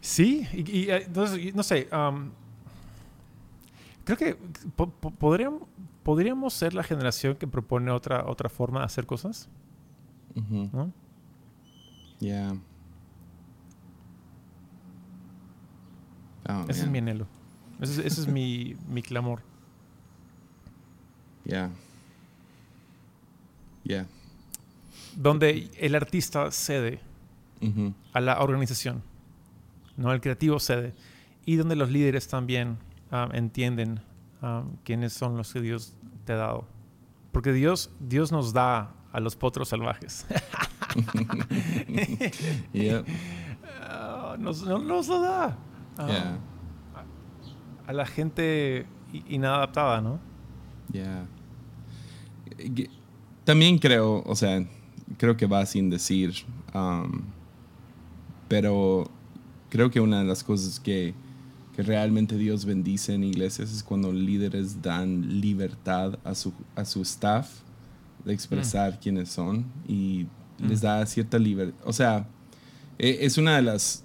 Sí, 0.00 0.48
y, 0.52 0.88
eh, 0.88 1.04
entonces, 1.06 1.54
no 1.54 1.62
sé, 1.62 1.86
um, 1.92 2.30
creo 4.04 4.16
que 4.16 4.38
podríamos, 5.18 5.62
podríamos 6.02 6.54
ser 6.54 6.72
la 6.72 6.82
generación 6.82 7.36
que 7.36 7.46
propone 7.46 7.90
otra, 7.90 8.24
otra 8.26 8.48
forma 8.48 8.80
de 8.80 8.86
hacer 8.86 9.06
cosas. 9.06 9.48
¿No? 10.34 10.92
Yeah. 12.20 12.56
Oh, 16.48 16.64
ese 16.68 16.84
es 16.84 16.90
mi 16.90 16.98
anhelo. 16.98 17.26
Ese, 17.80 18.06
ese 18.06 18.22
es 18.22 18.26
mi, 18.26 18.76
mi 18.88 19.02
clamor. 19.02 19.42
Yeah. 21.48 21.70
Yeah. 23.84 24.06
Donde 25.16 25.70
el 25.78 25.94
artista 25.94 26.52
cede 26.52 27.00
a 28.12 28.20
la 28.20 28.40
organización, 28.40 29.02
no 29.96 30.12
el 30.12 30.20
creativo 30.20 30.60
cede, 30.60 30.94
y 31.44 31.56
donde 31.56 31.74
los 31.74 31.90
líderes 31.90 32.28
también 32.28 32.76
um, 33.10 33.34
entienden 33.34 34.00
um, 34.42 34.76
quiénes 34.84 35.14
son 35.14 35.36
los 35.36 35.52
que 35.52 35.60
Dios 35.60 35.94
te 36.24 36.34
ha 36.34 36.36
dado. 36.36 36.66
Porque 37.32 37.52
Dios, 37.52 37.90
Dios 37.98 38.30
nos 38.30 38.52
da 38.52 38.92
a 39.10 39.20
los 39.20 39.34
potros 39.34 39.70
salvajes. 39.70 40.26
yeah. 42.72 43.00
uh, 43.00 44.36
nos, 44.38 44.62
nos, 44.62 45.08
lo 45.08 45.20
da. 45.20 45.56
Um, 45.98 46.06
yeah. 46.06 46.38
a, 47.86 47.90
a, 47.90 47.92
la 47.92 48.06
gente 48.06 48.86
inadaptada, 49.28 50.00
¿no? 50.00 50.20
Yeah. 50.92 51.26
También 53.44 53.78
creo, 53.78 54.22
o 54.26 54.36
sea, 54.36 54.66
creo 55.16 55.36
que 55.36 55.46
va 55.46 55.64
sin 55.66 55.90
decir, 55.90 56.34
um, 56.74 57.22
pero 58.48 59.10
creo 59.70 59.90
que 59.90 60.00
una 60.00 60.20
de 60.20 60.24
las 60.24 60.44
cosas 60.44 60.80
que, 60.80 61.14
que, 61.74 61.82
realmente 61.82 62.36
Dios 62.36 62.64
bendice 62.64 63.14
en 63.14 63.24
iglesias 63.24 63.72
es 63.72 63.82
cuando 63.82 64.12
líderes 64.12 64.82
dan 64.82 65.40
libertad 65.40 66.18
a 66.24 66.34
su, 66.34 66.52
a 66.74 66.84
su 66.84 67.02
staff 67.02 67.48
de 68.24 68.34
expresar 68.34 68.94
mm. 68.94 68.96
quiénes 69.00 69.28
son 69.30 69.64
y 69.86 70.26
les 70.58 70.80
mm. 70.80 70.84
da 70.84 71.06
cierta 71.06 71.38
libertad. 71.38 71.80
O 71.84 71.92
sea, 71.92 72.26
e, 72.98 73.18
es 73.20 73.38
una 73.38 73.56
de 73.56 73.62
las 73.62 74.04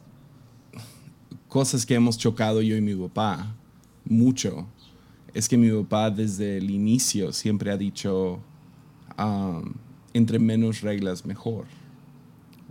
cosas 1.47 1.85
que 1.85 1.95
hemos 1.95 2.17
chocado 2.17 2.61
yo 2.61 2.75
y 2.75 2.81
mi 2.81 2.95
papá 2.95 3.53
mucho 4.05 4.67
es 5.33 5.49
que 5.49 5.57
mi 5.57 5.71
papá 5.71 6.11
desde 6.11 6.57
el 6.57 6.69
inicio 6.69 7.33
siempre 7.33 7.71
ha 7.71 7.77
dicho, 7.77 8.39
um, 9.17 9.73
entre 10.13 10.37
menos 10.39 10.81
reglas, 10.81 11.25
mejor. 11.25 11.65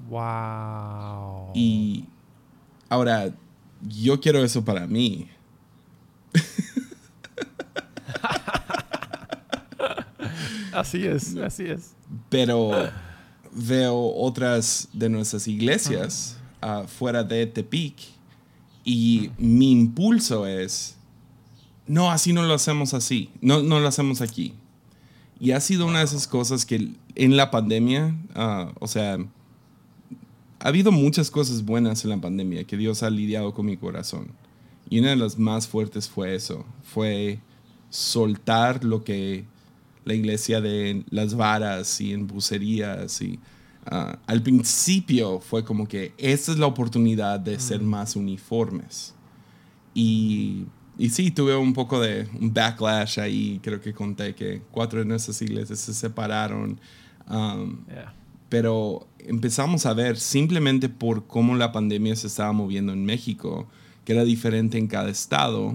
Wow. 0.08 1.50
Y 1.54 2.04
ahora, 2.88 3.34
yo 3.88 4.20
quiero 4.20 4.44
eso 4.44 4.64
para 4.64 4.86
mí. 4.86 5.28
así 10.72 11.04
es, 11.06 11.36
así 11.36 11.64
es. 11.64 11.94
Pero 12.28 12.70
veo 13.52 14.14
otras 14.16 14.88
de 14.92 15.08
nuestras 15.08 15.48
iglesias 15.48 16.36
uh, 16.62 16.86
fuera 16.86 17.24
de 17.24 17.46
Tepic 17.46 17.96
y 18.84 19.30
mi 19.38 19.70
impulso 19.70 20.46
es 20.46 20.96
no, 21.86 22.10
así 22.10 22.32
no 22.32 22.42
lo 22.42 22.54
hacemos 22.54 22.94
así, 22.94 23.30
no, 23.40 23.62
no 23.62 23.80
lo 23.80 23.88
hacemos 23.88 24.20
aquí. 24.20 24.54
Y 25.40 25.50
ha 25.50 25.60
sido 25.60 25.86
una 25.86 25.98
de 25.98 26.04
esas 26.04 26.28
cosas 26.28 26.64
que 26.64 26.92
en 27.16 27.36
la 27.36 27.50
pandemia, 27.50 28.14
uh, 28.36 28.72
o 28.78 28.86
sea, 28.86 29.18
ha 30.60 30.68
habido 30.68 30.92
muchas 30.92 31.30
cosas 31.30 31.64
buenas 31.64 32.04
en 32.04 32.10
la 32.10 32.20
pandemia 32.20 32.64
que 32.64 32.76
Dios 32.76 33.02
ha 33.02 33.10
lidiado 33.10 33.52
con 33.52 33.66
mi 33.66 33.76
corazón. 33.76 34.28
Y 34.88 35.00
una 35.00 35.10
de 35.10 35.16
las 35.16 35.38
más 35.38 35.66
fuertes 35.66 36.08
fue 36.08 36.34
eso, 36.34 36.64
fue 36.84 37.40
soltar 37.90 38.84
lo 38.84 39.02
que 39.02 39.44
la 40.04 40.14
iglesia 40.14 40.60
de 40.60 41.04
las 41.10 41.34
varas 41.34 42.00
y 42.00 42.12
en 42.12 42.26
bucerías 42.26 43.20
y 43.20 43.38
uh, 43.90 44.16
al 44.26 44.42
principio 44.42 45.40
fue 45.40 45.64
como 45.64 45.86
que 45.86 46.12
esta 46.18 46.52
es 46.52 46.58
la 46.58 46.66
oportunidad 46.66 47.40
de 47.40 47.58
ser 47.58 47.80
mm. 47.80 47.86
más 47.86 48.16
uniformes. 48.16 49.14
Y 49.94 50.66
y 51.02 51.10
sí, 51.10 51.32
tuve 51.32 51.56
un 51.56 51.72
poco 51.72 51.98
de 51.98 52.28
un 52.40 52.54
backlash 52.54 53.18
ahí. 53.18 53.58
Creo 53.60 53.80
que 53.80 53.92
conté 53.92 54.36
que 54.36 54.62
cuatro 54.70 55.00
de 55.00 55.04
nuestras 55.04 55.42
iglesias 55.42 55.80
se 55.80 55.94
separaron. 55.94 56.78
Um, 57.28 57.78
pero 58.48 59.08
empezamos 59.18 59.84
a 59.84 59.94
ver 59.94 60.16
simplemente 60.16 60.88
por 60.88 61.26
cómo 61.26 61.56
la 61.56 61.72
pandemia 61.72 62.14
se 62.14 62.28
estaba 62.28 62.52
moviendo 62.52 62.92
en 62.92 63.04
México, 63.04 63.66
que 64.04 64.12
era 64.12 64.22
diferente 64.22 64.78
en 64.78 64.86
cada 64.86 65.10
estado, 65.10 65.74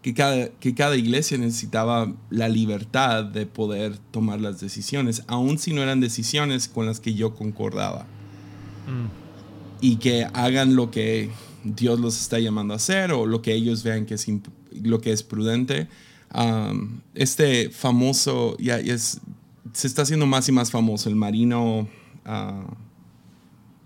que 0.00 0.14
cada, 0.14 0.48
que 0.48 0.74
cada 0.74 0.96
iglesia 0.96 1.36
necesitaba 1.36 2.14
la 2.30 2.48
libertad 2.48 3.26
de 3.26 3.44
poder 3.44 3.98
tomar 4.10 4.40
las 4.40 4.58
decisiones, 4.58 5.22
aun 5.26 5.58
si 5.58 5.74
no 5.74 5.82
eran 5.82 6.00
decisiones 6.00 6.66
con 6.66 6.86
las 6.86 6.98
que 6.98 7.12
yo 7.12 7.34
concordaba. 7.34 8.06
Mm. 8.86 9.82
Y 9.82 9.96
que 9.96 10.24
hagan 10.32 10.76
lo 10.76 10.90
que 10.90 11.28
Dios 11.74 11.98
los 11.98 12.20
está 12.20 12.38
llamando 12.38 12.74
a 12.74 12.76
hacer 12.76 13.12
o 13.12 13.26
lo 13.26 13.42
que 13.42 13.52
ellos 13.52 13.82
vean 13.82 14.06
que 14.06 14.14
es 14.14 14.26
lo 14.82 15.00
que 15.00 15.12
es 15.12 15.22
prudente. 15.22 15.88
este 17.14 17.70
famoso, 17.70 18.56
ya 18.58 18.78
es, 18.78 19.20
se 19.72 19.86
está 19.86 20.02
haciendo 20.02 20.26
más 20.26 20.48
y 20.48 20.52
más 20.52 20.70
famoso, 20.70 21.08
el 21.08 21.16
marino, 21.16 21.88
uh, 22.26 22.74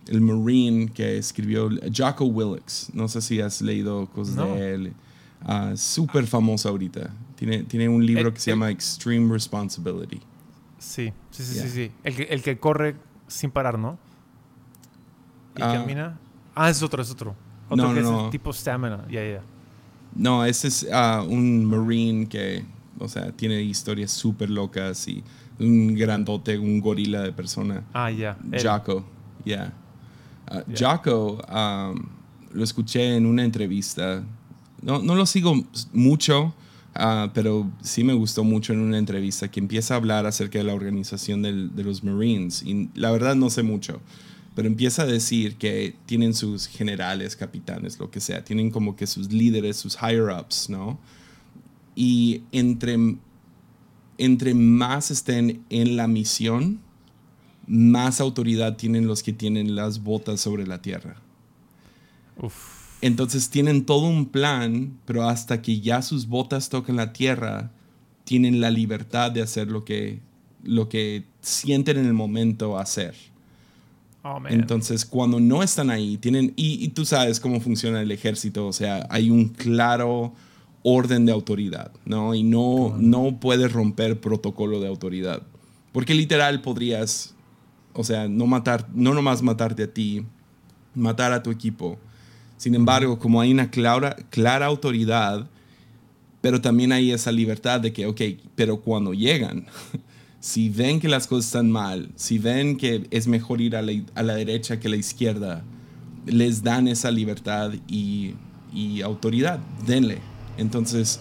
el 0.08 0.20
marine 0.20 0.90
que 0.92 1.18
escribió 1.18 1.70
Jocko 1.96 2.24
Willix. 2.26 2.90
No 2.92 3.08
sé 3.08 3.20
si 3.20 3.40
has 3.40 3.62
leído 3.62 4.06
cosas 4.10 4.36
de 4.36 4.74
él. 4.74 4.92
Uh, 5.46 5.76
Súper 5.76 6.26
famoso 6.26 6.68
ahorita. 6.68 7.10
Tiene, 7.36 7.62
tiene 7.62 7.88
un 7.88 8.04
libro 8.04 8.34
que 8.34 8.40
se 8.40 8.50
llama 8.50 8.70
Extreme 8.70 9.32
Responsibility. 9.32 10.20
Sí, 10.78 11.12
sí, 11.30 11.44
sí, 11.44 11.68
sí. 11.68 11.92
El, 12.04 12.16
que, 12.16 12.22
el 12.24 12.42
que 12.42 12.58
corre 12.58 12.96
sin 13.28 13.50
parar, 13.50 13.78
¿no? 13.78 13.98
Y 15.56 15.62
ah. 15.62 15.72
camina. 15.72 16.18
Ah, 16.54 16.68
es 16.68 16.82
otro, 16.82 17.00
es 17.00 17.10
otro 17.10 17.34
no, 17.76 17.92
no, 17.92 18.00
no. 18.00 18.30
tipo 18.30 18.52
stamina, 18.52 19.06
ya, 19.10 19.24
ya. 19.24 19.42
No, 20.14 20.44
ese 20.44 20.68
es 20.68 20.86
ah, 20.92 21.24
un 21.26 21.64
marine 21.64 22.26
que, 22.28 22.64
o 22.98 23.08
sea, 23.08 23.30
tiene 23.32 23.62
historias 23.62 24.10
súper 24.10 24.50
locas 24.50 25.06
y 25.06 25.22
un 25.58 25.94
grandote, 25.94 26.58
un 26.58 26.80
gorila 26.80 27.22
de 27.22 27.32
persona. 27.32 27.84
Ah, 27.92 28.10
ya. 28.10 28.36
Jaco. 28.60 29.04
Yeah. 29.44 29.72
Uh, 30.50 30.62
Jocko, 30.76 31.40
um, 31.48 32.08
lo 32.52 32.64
escuché 32.64 33.16
en 33.16 33.26
una 33.26 33.44
entrevista. 33.44 34.24
No, 34.82 35.00
no 35.00 35.14
lo 35.14 35.26
sigo 35.26 35.54
mucho, 35.92 36.54
uh, 36.96 37.28
pero 37.32 37.70
sí 37.82 38.02
me 38.02 38.14
gustó 38.14 38.42
mucho 38.42 38.72
en 38.72 38.80
una 38.80 38.98
entrevista 38.98 39.48
que 39.48 39.60
empieza 39.60 39.94
a 39.94 39.96
hablar 39.98 40.26
acerca 40.26 40.58
de 40.58 40.64
la 40.64 40.74
organización 40.74 41.42
del, 41.42 41.74
de 41.74 41.84
los 41.84 42.02
Marines. 42.02 42.62
Y 42.62 42.90
la 42.94 43.10
verdad 43.12 43.36
no 43.36 43.48
sé 43.50 43.62
mucho, 43.62 44.00
pero 44.54 44.66
empieza 44.68 45.02
a 45.02 45.06
decir 45.06 45.56
que 45.56 45.94
tienen 46.06 46.34
sus 46.34 46.66
generales, 46.66 47.36
capitanes, 47.36 47.98
lo 47.98 48.10
que 48.10 48.20
sea. 48.20 48.44
Tienen 48.44 48.70
como 48.70 48.96
que 48.96 49.06
sus 49.06 49.32
líderes, 49.32 49.76
sus 49.76 49.96
higher-ups, 49.96 50.68
¿no? 50.68 50.98
Y 51.94 52.42
entre, 52.52 53.16
entre 54.18 54.54
más 54.54 55.10
estén 55.10 55.64
en 55.70 55.96
la 55.96 56.08
misión, 56.08 56.80
más 57.66 58.20
autoridad 58.20 58.76
tienen 58.76 59.06
los 59.06 59.22
que 59.22 59.32
tienen 59.32 59.76
las 59.76 60.02
botas 60.02 60.40
sobre 60.40 60.66
la 60.66 60.82
tierra. 60.82 61.16
Entonces 63.00 63.48
tienen 63.48 63.86
todo 63.86 64.08
un 64.08 64.26
plan, 64.26 64.98
pero 65.04 65.28
hasta 65.28 65.62
que 65.62 65.80
ya 65.80 66.02
sus 66.02 66.26
botas 66.26 66.68
tocan 66.68 66.96
la 66.96 67.12
tierra, 67.12 67.70
tienen 68.24 68.60
la 68.60 68.70
libertad 68.70 69.30
de 69.30 69.42
hacer 69.42 69.68
lo 69.68 69.84
que, 69.84 70.20
lo 70.64 70.88
que 70.88 71.24
sienten 71.40 71.98
en 71.98 72.06
el 72.06 72.12
momento 72.12 72.78
hacer. 72.78 73.29
Oh, 74.22 74.38
Entonces, 74.48 75.06
cuando 75.06 75.40
no 75.40 75.62
están 75.62 75.90
ahí, 75.90 76.18
tienen, 76.18 76.52
y, 76.56 76.88
tú 76.88 77.06
sabes 77.06 77.40
cómo 77.40 77.60
funciona 77.60 78.02
el 78.02 78.10
ejército, 78.10 78.66
o 78.66 78.72
sea, 78.72 79.06
hay 79.08 79.30
un 79.30 79.48
claro 79.48 80.34
orden 80.82 81.24
de 81.24 81.32
autoridad, 81.32 81.90
¿no? 82.04 82.34
Y 82.34 82.42
no, 82.42 82.94
no 82.98 83.40
puedes 83.40 83.72
romper 83.72 84.20
protocolo 84.20 84.78
de 84.80 84.88
autoridad. 84.88 85.42
Porque 85.92 86.14
literal 86.14 86.60
podrías 86.60 87.34
o 87.92 88.04
sea, 88.04 88.28
no 88.28 88.46
matar, 88.46 88.86
no 88.94 89.14
nomás 89.14 89.42
matarte 89.42 89.84
a 89.84 89.92
ti, 89.92 90.24
matar 90.94 91.32
a 91.32 91.42
tu 91.42 91.50
equipo. 91.50 91.98
Sin 92.56 92.74
embargo, 92.74 93.18
como 93.18 93.40
hay 93.40 93.52
una 93.52 93.70
clara, 93.70 94.16
clara 94.30 94.66
autoridad, 94.66 95.48
pero 96.40 96.60
también 96.60 96.92
hay 96.92 97.10
esa 97.10 97.32
libertad 97.32 97.80
de 97.80 97.92
que, 97.92 98.06
ok, 98.06 98.20
pero 98.54 98.80
cuando 98.80 99.12
llegan, 99.12 99.66
si 100.40 100.70
ven 100.70 101.00
que 101.00 101.08
las 101.08 101.26
cosas 101.26 101.46
están 101.46 101.70
mal, 101.70 102.10
si 102.16 102.38
ven 102.38 102.76
que 102.76 103.06
es 103.10 103.26
mejor 103.26 103.60
ir 103.60 103.76
a 103.76 103.82
la, 103.82 104.34
derecha 104.34 104.80
que 104.80 104.88
a 104.88 104.90
la 104.90 104.96
izquierda, 104.96 105.62
les 106.26 106.62
dan 106.62 106.88
esa 106.88 107.10
libertad 107.10 107.72
y, 107.86 108.34
y 108.72 109.02
autoridad, 109.02 109.60
denle. 109.86 110.18
Entonces, 110.56 111.20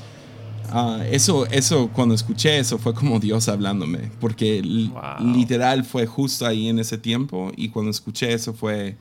Ah, 0.72 1.04
eso, 1.10 1.48
eso, 1.48 1.90
cuando 1.92 2.14
escuché 2.14 2.60
eso 2.60 2.78
fue 2.78 2.94
como 2.94 3.20
Dios 3.20 3.50
hablándome, 3.50 4.12
porque 4.20 4.62
literal 4.62 5.84
fue 5.84 6.06
justo 6.06 6.46
ahí 6.46 6.68
en 6.68 6.78
ese 6.78 7.00
tiempo 7.00 7.52
y 7.56 7.70
cuando 7.70 7.90
escuché 7.90 8.34
eso 8.34 8.54
fue, 8.54 8.96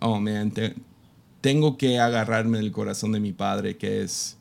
oh 0.00 0.18
man, 0.20 0.52
tengo 1.42 1.76
que 1.76 1.98
agarrarme 1.98 2.58
del 2.58 2.72
corazón 2.72 3.12
de 3.12 3.20
mi 3.20 3.32
padre, 3.32 3.76
que 3.76 4.02
es 4.02 4.38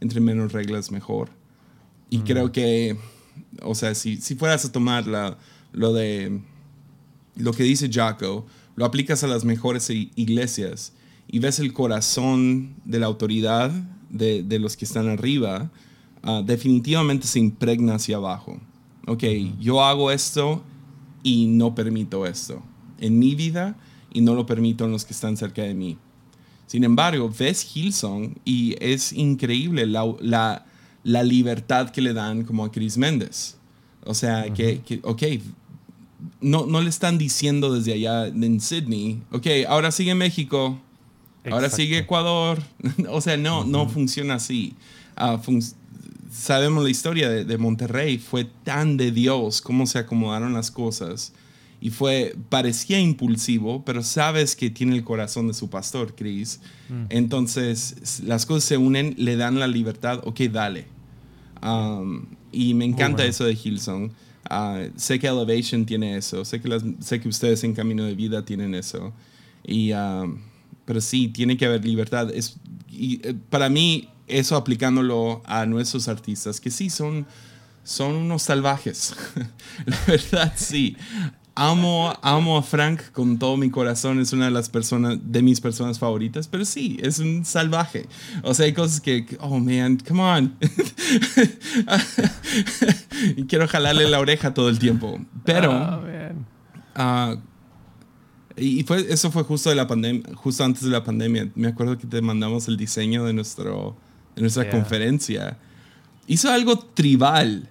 entre 0.00 0.20
menos 0.20 0.52
reglas 0.52 0.90
mejor. 0.90 1.30
Y 2.10 2.18
mm. 2.18 2.24
creo 2.24 2.52
que, 2.52 2.98
o 3.62 3.74
sea, 3.74 3.94
si, 3.94 4.16
si 4.18 4.34
fueras 4.34 4.64
a 4.64 4.72
tomar 4.72 5.06
la, 5.06 5.38
lo 5.72 5.92
de 5.92 6.40
lo 7.36 7.52
que 7.52 7.62
dice 7.62 7.90
Jaco, 7.90 8.46
lo 8.76 8.84
aplicas 8.84 9.24
a 9.24 9.26
las 9.26 9.44
mejores 9.44 9.90
iglesias 9.90 10.92
y 11.28 11.38
ves 11.38 11.58
el 11.58 11.72
corazón 11.72 12.74
de 12.84 12.98
la 12.98 13.06
autoridad 13.06 13.70
de, 14.10 14.42
de 14.42 14.58
los 14.58 14.76
que 14.76 14.84
están 14.84 15.08
arriba, 15.08 15.70
Ah, 16.22 16.42
definitivamente 16.44 17.26
se 17.26 17.38
impregna 17.38 17.94
hacia 17.94 18.16
abajo. 18.16 18.58
Ok, 19.06 19.24
yo 19.58 19.82
hago 19.82 20.10
esto 20.10 20.62
y 21.22 21.46
no 21.46 21.74
permito 21.74 22.26
esto 22.26 22.62
en 22.98 23.18
mi 23.18 23.34
vida 23.34 23.76
y 24.12 24.20
no 24.20 24.34
lo 24.34 24.44
permito 24.44 24.84
en 24.84 24.92
los 24.92 25.04
que 25.04 25.14
están 25.14 25.36
cerca 25.36 25.62
de 25.62 25.74
mí. 25.74 25.96
Sin 26.66 26.84
embargo, 26.84 27.32
ves 27.36 27.64
Hillsong 27.74 28.38
y 28.44 28.76
es 28.80 29.12
increíble 29.12 29.86
la, 29.86 30.14
la, 30.20 30.66
libertad 31.04 31.90
que 31.90 32.00
le 32.00 32.12
dan 32.12 32.44
como 32.44 32.64
a 32.64 32.70
Chris 32.70 32.96
Méndez. 32.96 33.56
O 34.04 34.14
sea, 34.14 34.52
que, 34.52 34.80
que, 34.80 35.00
ok, 35.02 35.22
no, 36.40 36.66
no 36.66 36.80
le 36.80 36.88
están 36.88 37.18
diciendo 37.18 37.72
desde 37.72 37.92
allá 37.92 38.26
en 38.26 38.60
Sydney, 38.60 39.22
ok, 39.30 39.46
ahora 39.68 39.90
sigue 39.90 40.14
México, 40.14 40.78
ahora 41.50 41.70
sigue 41.70 41.98
Ecuador. 41.98 42.62
o 43.08 43.20
sea, 43.20 43.36
no, 43.36 43.64
no 43.64 43.88
funciona 43.88 44.34
así. 44.34 44.74
Uh, 45.20 45.60
sabemos 46.30 46.84
la 46.84 46.90
historia 46.90 47.28
de, 47.28 47.58
Monterrey, 47.58 48.18
fue 48.18 48.44
tan 48.44 48.96
de 48.96 49.10
Dios 49.10 49.60
cómo 49.60 49.86
se 49.86 49.98
acomodaron 49.98 50.54
las 50.54 50.70
cosas. 50.70 51.32
Y 51.80 51.90
fue, 51.90 52.36
parecía 52.50 53.00
impulsivo, 53.00 53.84
pero 53.84 54.02
sabes 54.02 54.54
que 54.54 54.68
tiene 54.68 54.96
el 54.96 55.02
corazón 55.02 55.48
de 55.48 55.54
su 55.54 55.70
pastor, 55.70 56.14
Chris. 56.14 56.60
Mm. 56.90 57.04
Entonces, 57.08 58.20
las 58.24 58.44
cosas 58.44 58.64
se 58.64 58.76
unen, 58.76 59.14
le 59.16 59.36
dan 59.36 59.58
la 59.58 59.66
libertad, 59.66 60.20
ok, 60.24 60.40
dale. 60.42 60.86
Um, 61.62 62.26
y 62.52 62.74
me 62.74 62.84
encanta 62.84 63.24
eso 63.24 63.44
de 63.44 63.54
Hillsong. 63.54 64.12
Uh, 64.50 64.90
sé 64.96 65.18
que 65.18 65.26
Elevation 65.26 65.86
tiene 65.86 66.16
eso, 66.16 66.44
sé 66.44 66.60
que, 66.60 66.68
las, 66.68 66.82
sé 67.00 67.20
que 67.20 67.28
ustedes 67.28 67.62
en 67.62 67.74
Camino 67.74 68.04
de 68.04 68.14
Vida 68.14 68.44
tienen 68.44 68.74
eso. 68.74 69.12
Y, 69.64 69.92
um, 69.92 70.38
pero 70.84 71.00
sí, 71.00 71.28
tiene 71.28 71.56
que 71.56 71.66
haber 71.66 71.84
libertad. 71.84 72.30
Es, 72.34 72.56
y, 72.90 73.26
eh, 73.26 73.34
para 73.48 73.68
mí, 73.68 74.08
eso 74.26 74.56
aplicándolo 74.56 75.42
a 75.46 75.66
nuestros 75.66 76.08
artistas, 76.08 76.60
que 76.60 76.70
sí 76.70 76.90
son, 76.90 77.26
son 77.84 78.14
unos 78.14 78.42
salvajes. 78.42 79.14
La 79.86 79.98
verdad, 80.06 80.52
sí. 80.56 80.96
Amo, 81.62 82.10
amo 82.22 82.56
a 82.56 82.62
Frank 82.62 83.12
con 83.12 83.38
todo 83.38 83.58
mi 83.58 83.68
corazón, 83.68 84.18
es 84.18 84.32
una 84.32 84.46
de 84.46 84.50
las 84.50 84.70
personas, 84.70 85.18
de 85.22 85.42
mis 85.42 85.60
personas 85.60 85.98
favoritas, 85.98 86.48
pero 86.48 86.64
sí, 86.64 86.96
es 87.02 87.18
un 87.18 87.44
salvaje. 87.44 88.08
O 88.42 88.54
sea, 88.54 88.64
hay 88.64 88.72
cosas 88.72 89.02
que, 89.02 89.26
oh 89.40 89.58
man, 89.58 89.98
come 90.08 90.22
on. 90.22 90.56
y 93.36 93.44
quiero 93.44 93.68
jalarle 93.68 94.08
la 94.08 94.20
oreja 94.20 94.54
todo 94.54 94.70
el 94.70 94.78
tiempo. 94.78 95.20
Pero, 95.44 96.02
oh, 96.96 97.36
y 98.56 98.82
fue, 98.84 99.12
eso 99.12 99.30
fue 99.30 99.42
justo, 99.42 99.68
de 99.68 99.76
la 99.76 99.86
pandemia, 99.86 100.22
justo 100.36 100.64
antes 100.64 100.82
de 100.82 100.88
la 100.88 101.04
pandemia. 101.04 101.50
Me 101.56 101.68
acuerdo 101.68 101.98
que 101.98 102.06
te 102.06 102.22
mandamos 102.22 102.68
el 102.68 102.78
diseño 102.78 103.26
de 103.26 103.34
nuestro, 103.34 103.98
en 104.34 104.44
nuestra 104.44 104.70
conferencia, 104.70 105.58
hizo 106.26 106.50
algo 106.50 106.78
tribal. 106.78 107.68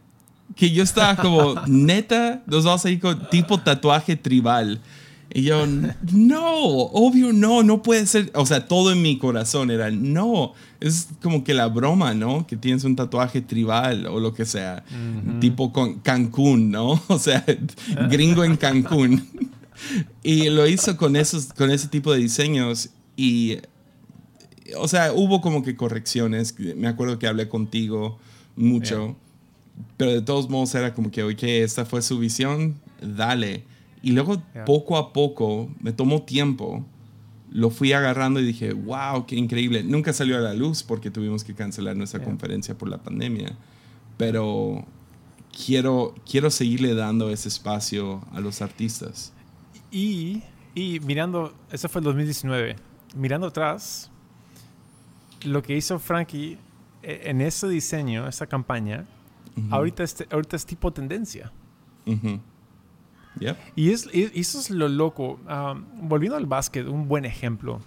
Que 0.55 0.71
yo 0.71 0.83
estaba 0.83 1.15
como, 1.15 1.55
neta, 1.67 2.43
nos 2.45 2.65
vamos 2.65 2.85
a 2.85 2.89
ir 2.89 2.99
con 2.99 3.29
tipo 3.29 3.59
tatuaje 3.59 4.15
tribal. 4.15 4.81
Y 5.31 5.43
yo, 5.43 5.65
no, 6.11 6.55
obvio 6.55 7.31
no, 7.33 7.61
no 7.61 7.83
puede 7.83 8.07
ser. 8.07 8.31
O 8.33 8.45
sea, 8.45 8.67
todo 8.67 8.91
en 8.91 9.01
mi 9.01 9.19
corazón 9.19 9.69
era, 9.69 9.91
no, 9.91 10.53
es 10.79 11.09
como 11.21 11.43
que 11.43 11.53
la 11.53 11.67
broma, 11.67 12.13
¿no? 12.15 12.47
Que 12.47 12.57
tienes 12.57 12.83
un 12.83 12.95
tatuaje 12.95 13.41
tribal 13.41 14.07
o 14.07 14.19
lo 14.19 14.33
que 14.33 14.45
sea. 14.45 14.83
Tipo 15.39 15.71
con 15.71 15.99
Cancún, 15.99 16.71
¿no? 16.71 17.01
O 17.07 17.19
sea, 17.19 17.45
gringo 18.09 18.43
en 18.43 18.57
Cancún. 18.57 19.27
y 20.23 20.49
lo 20.49 20.67
hizo 20.67 20.97
con, 20.97 21.15
esos, 21.15 21.53
con 21.53 21.69
ese 21.69 21.87
tipo 21.89 22.11
de 22.11 22.19
diseños. 22.19 22.89
Y 23.15 23.57
o 24.77 24.87
sea, 24.87 25.13
hubo 25.13 25.41
como 25.41 25.63
que 25.63 25.75
correcciones. 25.75 26.55
Me 26.75 26.87
acuerdo 26.87 27.19
que 27.19 27.27
hablé 27.27 27.47
contigo 27.49 28.17
mucho. 28.55 29.15
Pero 29.97 30.11
de 30.11 30.21
todos 30.21 30.49
modos 30.49 30.73
era 30.75 30.93
como 30.93 31.11
que, 31.11 31.23
oye, 31.23 31.63
esta 31.63 31.85
fue 31.85 32.01
su 32.01 32.19
visión, 32.19 32.79
dale. 33.01 33.63
Y 34.01 34.11
luego 34.11 34.41
poco 34.65 34.97
a 34.97 35.11
poco, 35.11 35.69
me 35.81 35.91
tomó 35.91 36.23
tiempo, 36.23 36.85
lo 37.51 37.69
fui 37.69 37.93
agarrando 37.93 38.39
y 38.39 38.45
dije, 38.45 38.73
wow, 38.73 39.25
qué 39.25 39.35
increíble. 39.35 39.83
Nunca 39.83 40.13
salió 40.13 40.37
a 40.37 40.41
la 40.41 40.53
luz 40.53 40.83
porque 40.83 41.11
tuvimos 41.11 41.43
que 41.43 41.53
cancelar 41.53 41.95
nuestra 41.95 42.23
conferencia 42.23 42.77
por 42.77 42.89
la 42.89 42.99
pandemia. 42.99 43.57
Pero 44.17 44.85
quiero, 45.65 46.15
quiero 46.29 46.49
seguirle 46.49 46.93
dando 46.93 47.29
ese 47.29 47.49
espacio 47.49 48.21
a 48.31 48.39
los 48.39 48.61
artistas. 48.61 49.33
Y, 49.91 50.43
y 50.75 50.99
mirando, 51.01 51.53
eso 51.71 51.89
fue 51.89 51.99
el 51.99 52.05
2019, 52.05 52.75
mirando 53.15 53.47
atrás, 53.47 54.11
lo 55.43 55.63
que 55.63 55.75
hizo 55.75 55.99
Frankie 55.99 56.57
eh, 57.01 57.21
en 57.25 57.41
ese 57.41 57.67
diseño, 57.67 58.27
esa 58.27 58.45
campaña, 58.47 59.07
ahorita, 59.69 60.03
es, 60.03 60.25
ahorita 60.31 60.55
es 60.55 60.65
tipo 60.65 60.91
tendencia. 60.91 61.51
Y, 63.75 63.91
es, 63.91 64.07
eso 64.13 64.59
es 64.59 64.69
lo 64.69 64.87
loco. 64.87 65.39
Um, 65.47 66.07
volviendo 66.07 66.37
al 66.37 66.45
básquet, 66.45 66.87
un 66.87 67.07
buen 67.07 67.25
ejemplo 67.25 67.79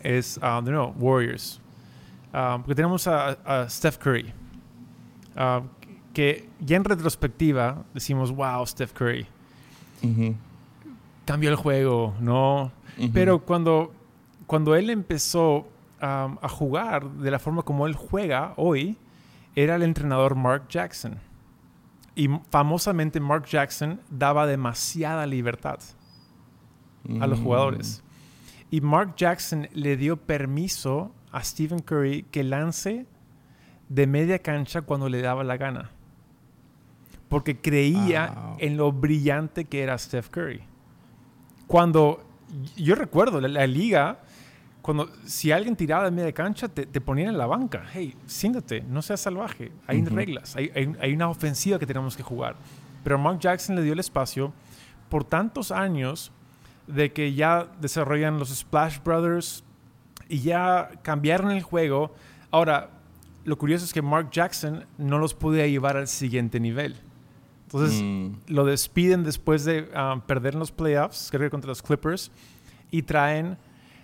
es, 0.00 0.38
um, 0.42 0.64
de 0.64 0.72
nuevo, 0.72 0.94
Warriors. 0.98 1.60
Um, 2.32 2.62
porque 2.62 2.74
tenemos 2.74 3.06
a, 3.06 3.66
Steph 3.68 3.98
Curry. 3.98 4.32
que 6.12 6.48
ya 6.60 6.76
en 6.76 6.84
retrospectiva 6.84 7.84
decimos, 7.94 8.32
wow, 8.32 8.66
Steph 8.66 8.92
Curry. 8.92 9.26
Cambió 11.24 11.50
el 11.50 11.56
juego, 11.56 12.14
¿no? 12.20 12.72
Pero 13.12 13.44
cuando, 13.44 13.92
cuando 14.46 14.74
él 14.74 14.90
empezó 14.90 15.68
a 16.00 16.48
jugar 16.48 17.10
de 17.10 17.30
la 17.30 17.38
forma 17.38 17.62
como 17.62 17.86
él 17.86 17.94
juega 17.94 18.54
hoy 18.56 18.96
era 19.62 19.76
el 19.76 19.82
entrenador 19.82 20.34
Mark 20.34 20.68
Jackson. 20.68 21.18
Y 22.14 22.28
famosamente 22.50 23.20
Mark 23.20 23.46
Jackson 23.46 24.00
daba 24.10 24.46
demasiada 24.46 25.26
libertad. 25.26 25.78
a 27.20 27.26
los 27.26 27.40
Mm. 27.40 27.44
jugadores. 27.44 28.02
Y 28.70 28.80
Mark 28.82 29.14
Jackson 29.16 29.68
le 29.72 29.96
dio 29.96 30.16
permiso 30.18 31.14
a 31.32 31.42
Stephen 31.42 31.78
Curry 31.78 32.24
que 32.30 32.44
lance 32.44 33.06
de 33.88 34.06
media 34.06 34.40
cancha 34.40 34.82
cuando 34.82 35.08
le 35.08 35.22
daba 35.22 35.42
la 35.44 35.56
gana. 35.56 35.90
Porque 37.28 37.56
creía 37.60 38.56
en 38.58 38.76
lo 38.76 38.92
brillante 38.92 39.64
que 39.64 39.82
era 39.82 39.96
Steph 39.96 40.28
Curry. 40.28 40.60
Cuando 41.66 42.22
yo 42.76 42.94
recuerdo 42.94 43.40
la, 43.40 43.48
la 43.48 43.66
liga, 43.66 44.18
cuando 44.88 45.10
si 45.26 45.52
alguien 45.52 45.76
tiraba 45.76 46.04
de 46.04 46.10
media 46.10 46.32
cancha, 46.32 46.66
te, 46.66 46.86
te 46.86 46.98
ponían 47.02 47.28
en 47.28 47.36
la 47.36 47.44
banca. 47.44 47.84
Hey, 47.92 48.14
siéntate, 48.24 48.80
no 48.88 49.02
seas 49.02 49.20
salvaje. 49.20 49.70
Hay 49.86 50.02
reglas, 50.02 50.56
hay, 50.56 50.70
hay- 50.74 50.96
hay 50.98 51.12
una 51.12 51.28
ofensiva 51.28 51.78
que 51.78 51.84
tenemos 51.84 52.16
que 52.16 52.22
jugar. 52.22 52.56
Pero 53.04 53.18
Mark 53.18 53.38
Jackson 53.38 53.76
le 53.76 53.82
dio 53.82 53.92
el 53.92 53.98
espacio 53.98 54.50
por 55.10 55.24
tantos 55.24 55.72
años 55.72 56.32
de 56.86 57.12
que 57.12 57.34
ya 57.34 57.68
desarrollan 57.82 58.38
los 58.38 58.48
Splash 58.48 59.00
Brothers 59.04 59.62
y 60.26 60.38
ya 60.40 60.88
cambiaron 61.02 61.50
el 61.50 61.62
juego. 61.62 62.14
Ahora, 62.50 62.88
lo 63.44 63.58
curioso 63.58 63.84
es 63.84 63.92
que 63.92 64.00
Mark 64.00 64.30
Jackson 64.30 64.86
no 64.96 65.18
los 65.18 65.34
podía 65.34 65.66
llevar 65.66 65.98
al 65.98 66.08
siguiente 66.08 66.60
nivel. 66.60 66.96
Entonces, 67.64 68.00
Mm. 68.02 68.36
lo 68.46 68.64
despiden 68.64 69.22
después 69.22 69.66
de 69.66 69.90
ah, 69.94 70.22
perder 70.26 70.54
en 70.54 70.60
los 70.60 70.72
playoffs, 70.72 71.28
creo 71.30 71.42
que 71.42 71.50
contra 71.50 71.68
los 71.68 71.82
Clippers, 71.82 72.30
y 72.90 73.02
traen... 73.02 73.58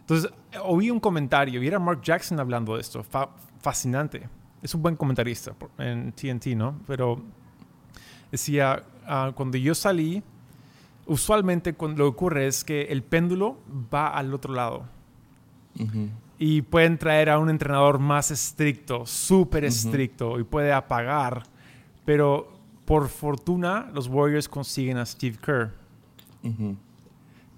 Entonces, 0.05 0.31
oí 0.63 0.91
un 0.91 1.01
comentario 1.01 1.63
y 1.63 1.67
era 1.67 1.79
Mark 1.79 2.03
Jackson 2.03 2.39
hablando 2.39 2.75
de 2.75 2.81
esto. 2.83 3.03
Fa- 3.03 3.31
fascinante. 3.61 4.29
Es 4.63 4.75
un 4.75 4.83
buen 4.83 4.97
comentarista 4.97 5.55
en 5.79 6.13
TNT, 6.13 6.49
¿no? 6.57 6.79
Pero 6.87 7.21
decía, 8.31 8.83
ah, 9.07 9.33
cuando 9.35 9.57
yo 9.59 9.75
salí, 9.75 10.23
usualmente 11.07 11.75
cuando 11.75 11.99
lo 12.05 12.11
que 12.11 12.17
ocurre 12.17 12.47
es 12.47 12.65
que 12.65 12.83
el 12.83 13.03
péndulo 13.03 13.59
va 13.93 14.09
al 14.09 14.33
otro 14.33 14.55
lado 14.55 14.85
Ujú. 15.79 16.09
y 16.39 16.63
pueden 16.63 16.97
traer 16.99 17.31
a 17.31 17.39
un 17.39 17.51
entrenador 17.51 17.99
más 17.99 18.31
estricto, 18.31 19.05
súper 19.07 19.65
estricto, 19.65 20.39
y 20.39 20.45
puede 20.45 20.73
apagar. 20.73 21.43
Pero 22.05 22.53
por 22.85 23.09
fortuna, 23.09 23.91
los 23.95 24.09
Warriors 24.09 24.49
consiguen 24.49 24.97
a 24.99 25.07
Steve 25.07 25.37
Kerr, 25.43 25.73
Ujú. 26.43 26.77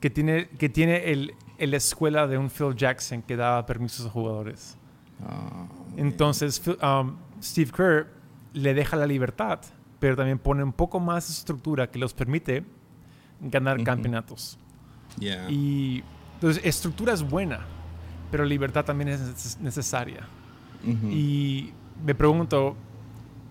que 0.01 0.11
tiene, 0.11 0.49
que 0.49 0.69
tiene 0.69 1.11
el, 1.13 1.35
el 1.59 1.75
escuela 1.75 2.27
de 2.27 2.39
un 2.39 2.51
Phil 2.51 2.75
Jackson 2.77 3.23
que 3.23 3.37
daba 3.37 3.65
permisos 3.67 4.07
a 4.07 4.11
jugadores. 4.11 4.77
Ah, 5.27 5.67
Entonces, 5.97 6.63
um, 6.83 7.17
Steve 7.43 7.71
Kerr 7.71 8.07
le 8.53 8.75
deja 8.75 8.97
la 8.97 9.07
libertad, 9.07 9.61
pero 9.99 10.17
también 10.17 10.39
pone 10.39 10.63
un 10.63 10.73
poco 10.73 11.01
más 11.01 11.29
de 11.29 11.33
estructura 11.35 11.91
que 11.91 11.99
los 11.99 12.13
permite 12.15 12.65
ganar 13.41 13.83
campeonatos. 13.85 14.59
yeah. 15.19 15.49
Y 15.51 16.03
entonces, 16.35 16.63
estructura 16.65 17.13
es 17.15 17.23
buena, 17.23 17.61
pero 18.31 18.45
libertad 18.45 18.85
también 18.85 19.09
es 19.09 19.21
neces- 19.21 19.59
necesaria. 19.61 20.27
Y 21.11 21.73
me 22.05 22.15
pregunto, 22.15 22.77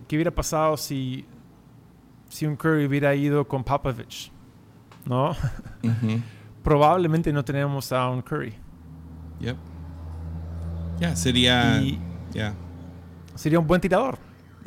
¿qué 0.07 0.15
hubiera 0.15 0.31
pasado 0.31 0.77
si, 0.77 1.25
si 2.29 2.45
un 2.45 2.55
Curry 2.55 2.85
hubiera 2.85 3.13
ido 3.15 3.45
con 3.47 3.63
Popovich? 3.63 4.31
¿No? 5.05 5.31
Ujú. 5.31 6.21
Probablemente 6.65 7.31
no 7.31 7.45
tenemos 7.45 7.91
a 7.91 8.09
un 8.09 8.21
Curry. 8.23 8.55
Yep. 9.39 9.55
Ya, 10.99 11.15
sería. 11.15 11.79
Y 11.81 11.99
Ya. 12.33 12.55
sería 13.35 13.59
un 13.59 13.67
buen 13.67 13.79
tirador, 13.79 14.17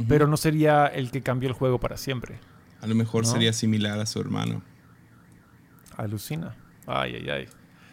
pero 0.07 0.27
no 0.29 0.37
sería 0.37 0.87
el 0.87 1.11
que 1.11 1.23
cambió 1.23 1.49
el 1.49 1.55
juego 1.55 1.81
para 1.81 1.97
siempre. 1.97 2.39
A 2.81 2.87
lo 2.87 2.95
mejor 2.95 3.25
¿no? 3.25 3.31
sería 3.33 3.53
similar 3.53 3.99
a 3.99 4.07
su 4.07 4.21
hermano. 4.21 4.63
Alucina. 5.97 6.55
Ay, 6.87 7.17
ay, 7.17 7.31
ay. 7.31 7.49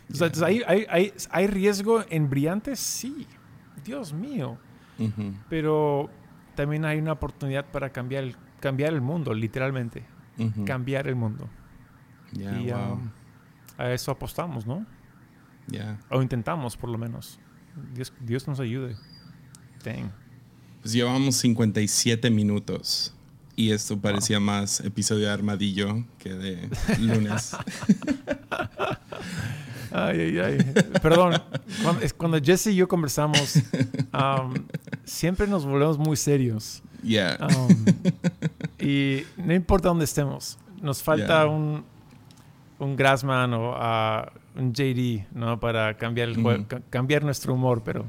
Entonces, 0.08 0.44
¿hay, 0.44 0.62
hay, 0.68 0.86
hay, 0.88 1.14
hay 1.32 1.48
riesgo 1.48 2.04
en 2.08 2.30
brillantes? 2.30 2.80
Sí. 2.80 3.26
Dios 3.84 4.14
mío. 4.14 4.58
Pero 5.50 6.10
también 6.56 6.86
hay 6.86 7.00
una 7.00 7.14
oportunidad 7.14 7.66
para 7.66 7.90
cambiar 7.90 8.24
el, 8.24 8.36
cambiar 8.60 8.94
el 8.94 9.02
mundo, 9.02 9.34
literalmente. 9.34 10.04
Cambiar 10.66 11.08
el 11.08 11.16
mundo. 11.16 11.50
Ya, 12.34 12.60
y 12.60 12.72
wow. 12.72 12.94
um, 12.94 13.10
a 13.78 13.92
eso 13.92 14.12
apostamos, 14.12 14.66
¿no? 14.66 14.86
Ya. 15.68 16.00
O 16.10 16.22
intentamos, 16.22 16.78
por 16.78 16.90
lo 16.90 16.98
menos. 16.98 17.40
Dios, 17.94 18.14
Dios 18.22 18.48
nos 18.48 18.60
ayude. 18.60 18.96
Dang. 19.84 20.12
Pues 20.82 20.94
llevamos 20.94 21.36
57 21.38 22.30
minutos. 22.30 23.12
Y 23.58 23.72
esto 23.72 23.98
parecía 24.00 24.40
más 24.40 24.82
episodio 24.82 25.28
de 25.28 25.32
Armadillo 25.34 26.04
que 26.20 26.34
de 26.34 26.70
lunes. 27.00 27.56
Ay, 29.92 30.20
ay, 30.20 30.40
ay. 30.40 30.58
Perdón. 31.02 31.42
Cuando, 31.82 32.02
es- 32.02 32.14
cuando 32.14 32.38
Jesse 32.42 32.68
y 32.68 32.76
yo 32.76 32.88
conversamos, 32.88 33.56
um, 34.14 34.54
siempre 35.06 35.48
nos 35.48 35.66
volvemos 35.66 35.98
muy 35.98 36.18
serios. 36.18 36.84
Ya. 37.02 37.38
Um, 37.40 37.86
y 38.80 39.22
no 39.38 39.54
importa 39.54 39.88
dónde 39.88 40.04
estemos, 40.06 40.58
nos 40.82 41.02
falta 41.02 41.44
Yeah. 41.44 41.46
un, 41.46 41.86
un 42.80 42.96
Grassman 42.96 43.54
o 43.54 43.76
un 44.58 44.74
JD, 44.74 45.26
¿no? 45.34 45.60
Para 45.60 45.96
cambiar 45.98 46.30
el 46.30 46.42
juego, 46.42 46.66
cambiar 46.90 47.24
nuestro 47.24 47.54
humor, 47.54 47.82
pero 47.84 48.06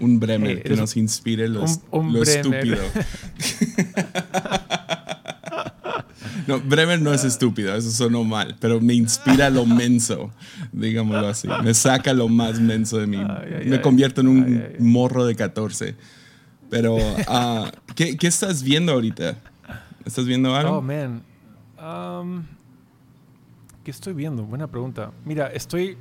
Un 0.00 0.18
Bremer 0.20 0.58
Eh, 0.58 0.62
que 0.62 0.76
nos 0.76 0.96
inspire 0.96 1.48
lo, 1.48 1.62
un- 1.64 1.82
un 1.90 2.12
lo 2.12 2.22
estúpido. 2.22 2.78
no, 6.46 6.60
Bremer 6.60 7.00
no 7.00 7.12
es 7.12 7.24
estúpido, 7.24 7.74
eso 7.74 7.90
sonó 7.90 8.24
mal, 8.24 8.56
pero 8.60 8.80
me 8.80 8.94
inspira 8.94 9.50
lo 9.50 9.66
menso, 9.66 10.30
digámoslo 10.72 11.28
así. 11.28 11.48
Me 11.62 11.74
saca 11.74 12.12
lo 12.12 12.28
más 12.28 12.60
menso 12.60 12.98
de 12.98 13.06
mí. 13.06 13.16
Ay, 13.18 13.54
ay, 13.62 13.68
me 13.68 13.80
convierto 13.80 14.20
en 14.20 14.28
un 14.28 14.44
Ay, 14.44 14.76
morro 14.80 15.24
de 15.26 15.34
14. 15.34 15.94
Pero, 16.70 16.96
ah, 17.28 17.70
¿qué, 17.94 18.16
qué 18.16 18.26
estás 18.26 18.62
viendo 18.62 18.92
ahorita? 18.92 19.36
¿Estás 20.04 20.26
viendo 20.26 20.54
algo? 20.56 20.78
Oh, 20.78 20.82
man. 20.82 21.22
Um, 21.78 22.42
¿Qué 23.84 23.90
estoy 23.90 24.14
viendo? 24.14 24.44
Buena 24.44 24.66
pregunta. 24.66 25.12
Mira, 25.24 25.48
estoy, 25.48 25.96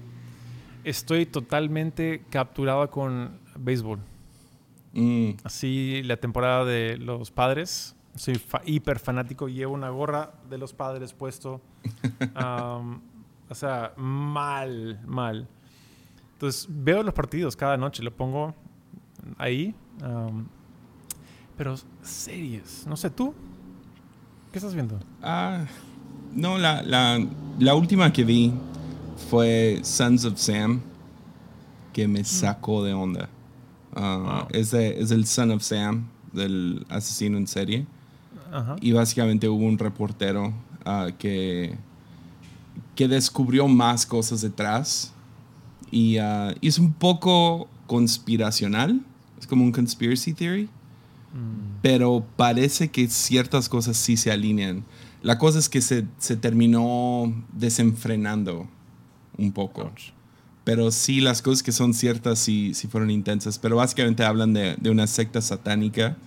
estoy 0.84 1.26
totalmente 1.26 2.24
capturado 2.30 2.90
con 2.90 3.40
béisbol. 3.58 4.00
Mm, 4.94 5.32
Así 5.44 6.02
la 6.04 6.18
temporada 6.18 6.66
de 6.66 6.98
los 6.98 7.30
padres. 7.32 7.96
Soy 8.16 8.36
fa- 8.36 8.62
hiper 8.66 9.00
fanático. 9.00 9.48
Llevo 9.50 9.74
una 9.74 9.90
gorra 9.90 10.34
de 10.50 10.58
los 10.58 10.74
padres 10.74 11.14
puesto. 11.14 11.62
Um, 12.36 13.02
o 13.50 13.56
sea, 13.56 13.94
mal, 13.98 15.00
mal. 15.06 15.48
Entonces 16.34 16.68
veo 16.70 17.04
los 17.04 17.14
partidos 17.14 17.56
cada 17.56 17.76
noche. 17.78 18.02
Lo 18.02 18.12
pongo 18.16 18.56
ahí. 19.38 19.76
um, 20.04 20.46
pero 21.58 21.76
series. 22.02 22.88
No 22.88 22.96
sé, 22.98 23.10
¿tú? 23.10 23.34
¿Qué 24.52 24.58
estás 24.60 24.74
viendo? 24.74 25.00
ah, 25.22 25.66
no, 26.36 26.58
la, 26.58 26.82
la, 26.84 27.26
la 27.60 27.76
última 27.76 28.12
que 28.14 28.24
vi 28.24 28.52
fue 29.30 29.80
Sons 29.84 30.26
of 30.26 30.38
Sam, 30.38 30.82
que 31.92 32.08
me 32.08 32.24
sacó 32.24 32.84
de 32.84 32.94
onda. 32.94 33.30
Ah, 33.96 34.46
Wow. 34.50 34.60
es, 34.60 34.72
de- 34.72 35.00
es 35.02 35.12
el 35.12 35.26
Son 35.26 35.52
of 35.52 35.62
Sam, 35.64 36.08
del 36.32 36.86
asesino 36.90 37.38
en 37.38 37.48
serie. 37.48 37.86
Ajá. 38.52 38.76
Y 38.82 38.92
básicamente 38.92 39.48
hubo 39.50 39.66
un 39.66 39.78
reportero 39.78 40.54
ah, 40.86 41.10
que, 41.18 41.76
que 42.96 43.08
descubrió 43.08 43.68
más 43.68 44.06
cosas 44.06 44.42
detrás. 44.42 45.12
Y 45.92 46.18
ah, 46.18 46.54
y 46.62 46.68
es 46.68 46.80
un 46.80 46.92
poco 46.94 47.68
conspiracional. 47.88 49.02
Es 49.40 49.46
como 49.48 49.64
un 49.64 49.72
conspiracy 49.72 50.34
theory. 50.34 50.64
Mm, 51.34 51.80
Pero 51.82 52.26
parece 52.36 52.90
que 52.90 53.08
ciertas 53.08 53.70
cosas 53.70 53.98
sí 53.98 54.18
se 54.18 54.32
alinean. 54.32 54.84
La 55.24 55.38
cosa 55.38 55.58
es 55.58 55.70
que 55.70 55.82
se, 55.82 56.06
se 56.20 56.36
terminó 56.36 57.34
desenfrenando 57.54 58.68
un 59.38 59.52
poco. 59.52 59.84
ouch. 59.84 60.12
Pero 60.64 60.92
sí, 60.92 61.20
las 61.20 61.42
cosas 61.42 61.64
que 61.64 61.72
son 61.72 61.94
ciertas 61.94 62.40
sí, 62.40 62.74
sí 62.74 62.88
fueron 62.88 63.10
intensas. 63.10 63.58
Pero 63.58 63.78
básicamente 63.78 64.24
hablan 64.24 64.54
de, 64.54 64.76
de 64.80 64.90
una 64.90 65.08
secta 65.08 65.42
satánica 65.42 66.18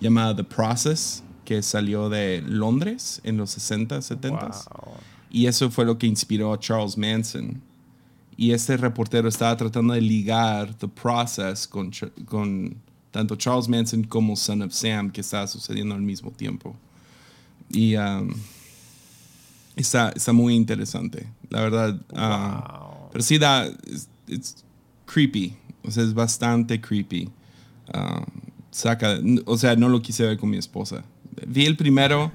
llamada 0.00 0.34
The 0.36 0.44
Process, 0.44 1.22
que 1.44 1.62
salió 1.62 2.08
de 2.08 2.42
Londres 2.42 3.20
en 3.24 3.36
los 3.36 3.50
60, 3.50 4.02
70. 4.02 4.38
Wow. 4.46 4.94
Y 5.30 5.46
eso 5.46 5.70
fue 5.70 5.84
lo 5.84 5.96
que 5.98 6.06
inspiró 6.06 6.52
a 6.52 6.58
Charles 6.58 6.98
Manson. 6.98 7.62
Y 8.36 8.52
este 8.52 8.76
reportero 8.76 9.28
estaba 9.28 9.56
tratando 9.56 9.94
de 9.94 10.00
ligar 10.00 10.74
The 10.74 10.88
Process 10.88 11.66
con, 11.66 11.90
con 12.26 12.76
tanto 13.10 13.36
Charles 13.36 13.68
Manson 13.68 14.04
como 14.04 14.36
Son 14.36 14.62
of 14.62 14.72
Sam, 14.72 15.10
que 15.10 15.22
estaba 15.22 15.46
sucediendo 15.46 15.94
al 15.94 16.02
mismo 16.02 16.30
tiempo. 16.30 16.76
Y 17.70 17.96
um, 17.96 18.30
está, 19.76 20.10
está 20.10 20.32
muy 20.32 20.54
interesante, 20.54 21.26
la 21.50 21.60
verdad. 21.62 22.00
ah, 22.14 22.84
Wow. 23.00 23.08
pero 23.12 23.22
sí 23.24 23.38
da, 23.38 23.66
es 23.66 24.08
it's 24.26 24.64
creepy, 25.06 25.56
o 25.84 25.90
sea, 25.90 26.02
es 26.04 26.12
bastante 26.14 26.80
creepy. 26.80 27.28
Ah, 27.92 28.24
saca, 28.70 29.18
o 29.46 29.56
sea, 29.56 29.76
no 29.76 29.88
lo 29.88 30.02
quise 30.02 30.24
ver 30.24 30.38
con 30.38 30.50
mi 30.50 30.58
esposa. 30.58 31.04
Vi 31.46 31.64
el 31.66 31.76
primero 31.76 32.30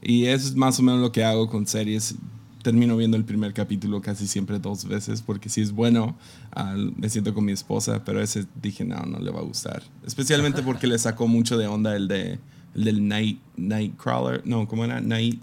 y 0.00 0.26
eso 0.26 0.46
es 0.48 0.54
más 0.54 0.78
o 0.78 0.82
menos 0.82 1.00
lo 1.00 1.10
que 1.12 1.24
hago 1.24 1.48
con 1.48 1.66
series. 1.66 2.14
termino 2.62 2.96
viendo 2.96 3.16
el 3.16 3.24
primer 3.24 3.52
capítulo 3.52 4.00
casi 4.00 4.28
siempre 4.28 4.60
dos 4.60 4.84
veces 4.84 5.20
porque 5.20 5.48
si 5.48 5.60
es 5.62 5.72
bueno, 5.72 6.16
ah, 6.54 6.76
me 6.96 7.08
siento 7.08 7.34
con 7.34 7.44
mi 7.44 7.50
esposa, 7.50 8.04
pero 8.04 8.20
ese 8.22 8.46
dije, 8.62 8.84
no, 8.84 9.00
no 9.02 9.18
le 9.18 9.32
va 9.32 9.40
a 9.40 9.42
gustar. 9.42 9.82
Especialmente 10.06 10.62
porque 10.62 10.86
le 10.86 10.96
sacó 10.98 11.26
mucho 11.26 11.58
de 11.58 11.66
onda 11.66 11.96
el, 11.96 12.06
de, 12.06 12.38
el 12.74 12.84
del 12.84 13.06
Night, 13.06 13.40
Nightcrawler, 13.56 14.46
no, 14.46 14.66
¿cómo 14.66 14.84
era? 14.84 15.00
Night, 15.00 15.42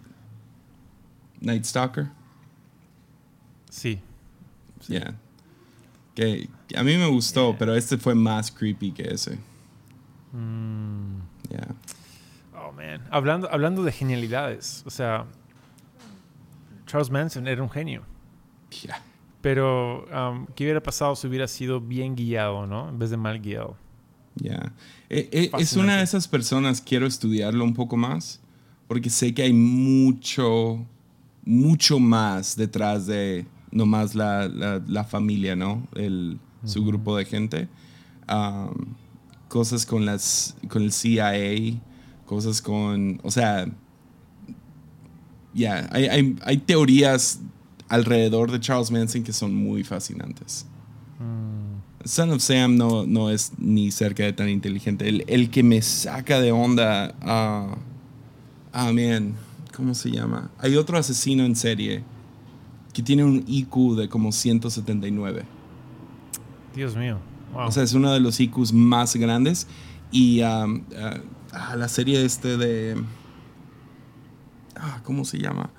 Night 1.41 1.63
Stalker. 1.63 2.07
Sí. 3.69 3.99
sí. 4.81 4.99
Que 6.15 6.49
a 6.75 6.83
mí 6.83 6.97
me 6.97 7.07
gustó, 7.07 7.55
pero 7.57 7.75
este 7.75 7.97
fue 7.97 8.15
más 8.15 8.51
creepy 8.51 8.91
que 8.91 9.03
ese. 9.03 9.37
Mm. 10.33 11.19
Oh, 12.53 12.71
man. 12.73 13.01
Hablando, 13.09 13.49
hablando 13.51 13.83
de 13.83 13.91
genialidades, 13.91 14.83
o 14.85 14.89
sea, 14.89 15.25
Charles 16.85 17.09
Manson 17.09 17.47
era 17.47 17.63
un 17.63 17.69
genio. 17.69 18.03
Pero, 19.41 20.05
um, 20.05 20.45
¿qué 20.55 20.65
hubiera 20.65 20.83
pasado 20.83 21.15
si 21.15 21.27
hubiera 21.27 21.47
sido 21.47 21.79
bien 21.79 22.15
guiado, 22.15 22.67
no? 22.67 22.89
En 22.89 22.99
vez 22.99 23.09
de 23.09 23.17
mal 23.17 23.39
guiado. 23.39 23.77
Ya. 24.39 24.73
Eh, 25.09 25.29
eh, 25.31 25.51
es 25.59 25.73
una 25.73 25.97
de 25.97 26.03
esas 26.03 26.27
personas, 26.27 26.81
quiero 26.81 27.05
estudiarlo 27.05 27.63
un 27.63 27.73
poco 27.73 27.97
más, 27.97 28.39
porque 28.87 29.09
sé 29.09 29.33
que 29.33 29.43
hay 29.43 29.53
mucho, 29.53 30.85
mucho 31.45 31.99
más 31.99 32.55
detrás 32.55 33.05
de 33.05 33.45
nomás 33.71 34.15
la, 34.15 34.47
la, 34.47 35.03
familia, 35.03 35.55
¿no? 35.55 35.87
El, 35.95 36.39
Su 36.63 36.83
grupo 36.83 37.15
de 37.17 37.25
gente. 37.25 37.67
Um, 38.27 38.95
cosas 39.47 39.85
con, 39.85 40.05
las, 40.05 40.55
con 40.69 40.83
el 40.83 40.91
CIA, 40.91 41.79
cosas 42.25 42.61
con, 42.61 43.19
o 43.23 43.31
sea, 43.31 43.67
ya, 45.53 45.89
hay, 45.91 46.37
hay, 46.43 46.57
teorías 46.57 47.39
alrededor 47.87 48.51
de 48.51 48.59
Charles 48.59 48.91
Manson 48.91 49.23
que 49.23 49.33
son 49.33 49.53
muy 49.53 49.83
fascinantes. 49.83 50.65
Mm. 51.19 51.68
Son 52.05 52.31
of 52.31 52.41
Sam 52.41 52.77
no, 52.77 53.05
no 53.05 53.29
es 53.29 53.51
ni 53.57 53.91
cerca 53.91 54.23
de 54.23 54.33
tan 54.33 54.49
inteligente. 54.49 55.07
El, 55.07 55.25
el 55.27 55.49
que 55.49 55.63
me 55.63 55.81
saca 55.81 56.39
de 56.39 56.51
onda, 56.51 57.13
ah, 57.21 57.75
ah, 58.71 58.91
man, 58.93 59.35
¿cómo 59.75 59.93
se 59.93 60.09
llama? 60.11 60.49
Hay 60.59 60.75
otro 60.77 60.97
asesino 60.97 61.43
en 61.43 61.55
serie 61.55 62.03
que 62.93 63.03
tiene 63.03 63.23
un 63.23 63.43
IQ 63.47 63.95
de 63.97 64.09
como 64.09 64.31
179. 64.31 65.43
Dios 66.75 66.95
mío. 66.95 67.19
O 67.53 67.71
sea, 67.71 67.83
es 67.83 67.93
uno 67.93 68.11
de 68.13 68.19
los 68.19 68.39
IQs 68.39 68.73
más 68.73 69.15
grandes. 69.15 69.67
Y 70.11 70.41
um, 70.41 70.83
uh, 70.91 71.77
la 71.77 71.87
serie 71.87 72.23
este 72.23 72.57
de... 72.57 72.95
Ah, 74.75 75.01
¿Cómo 75.03 75.25
se 75.25 75.37
llama? 75.37 75.69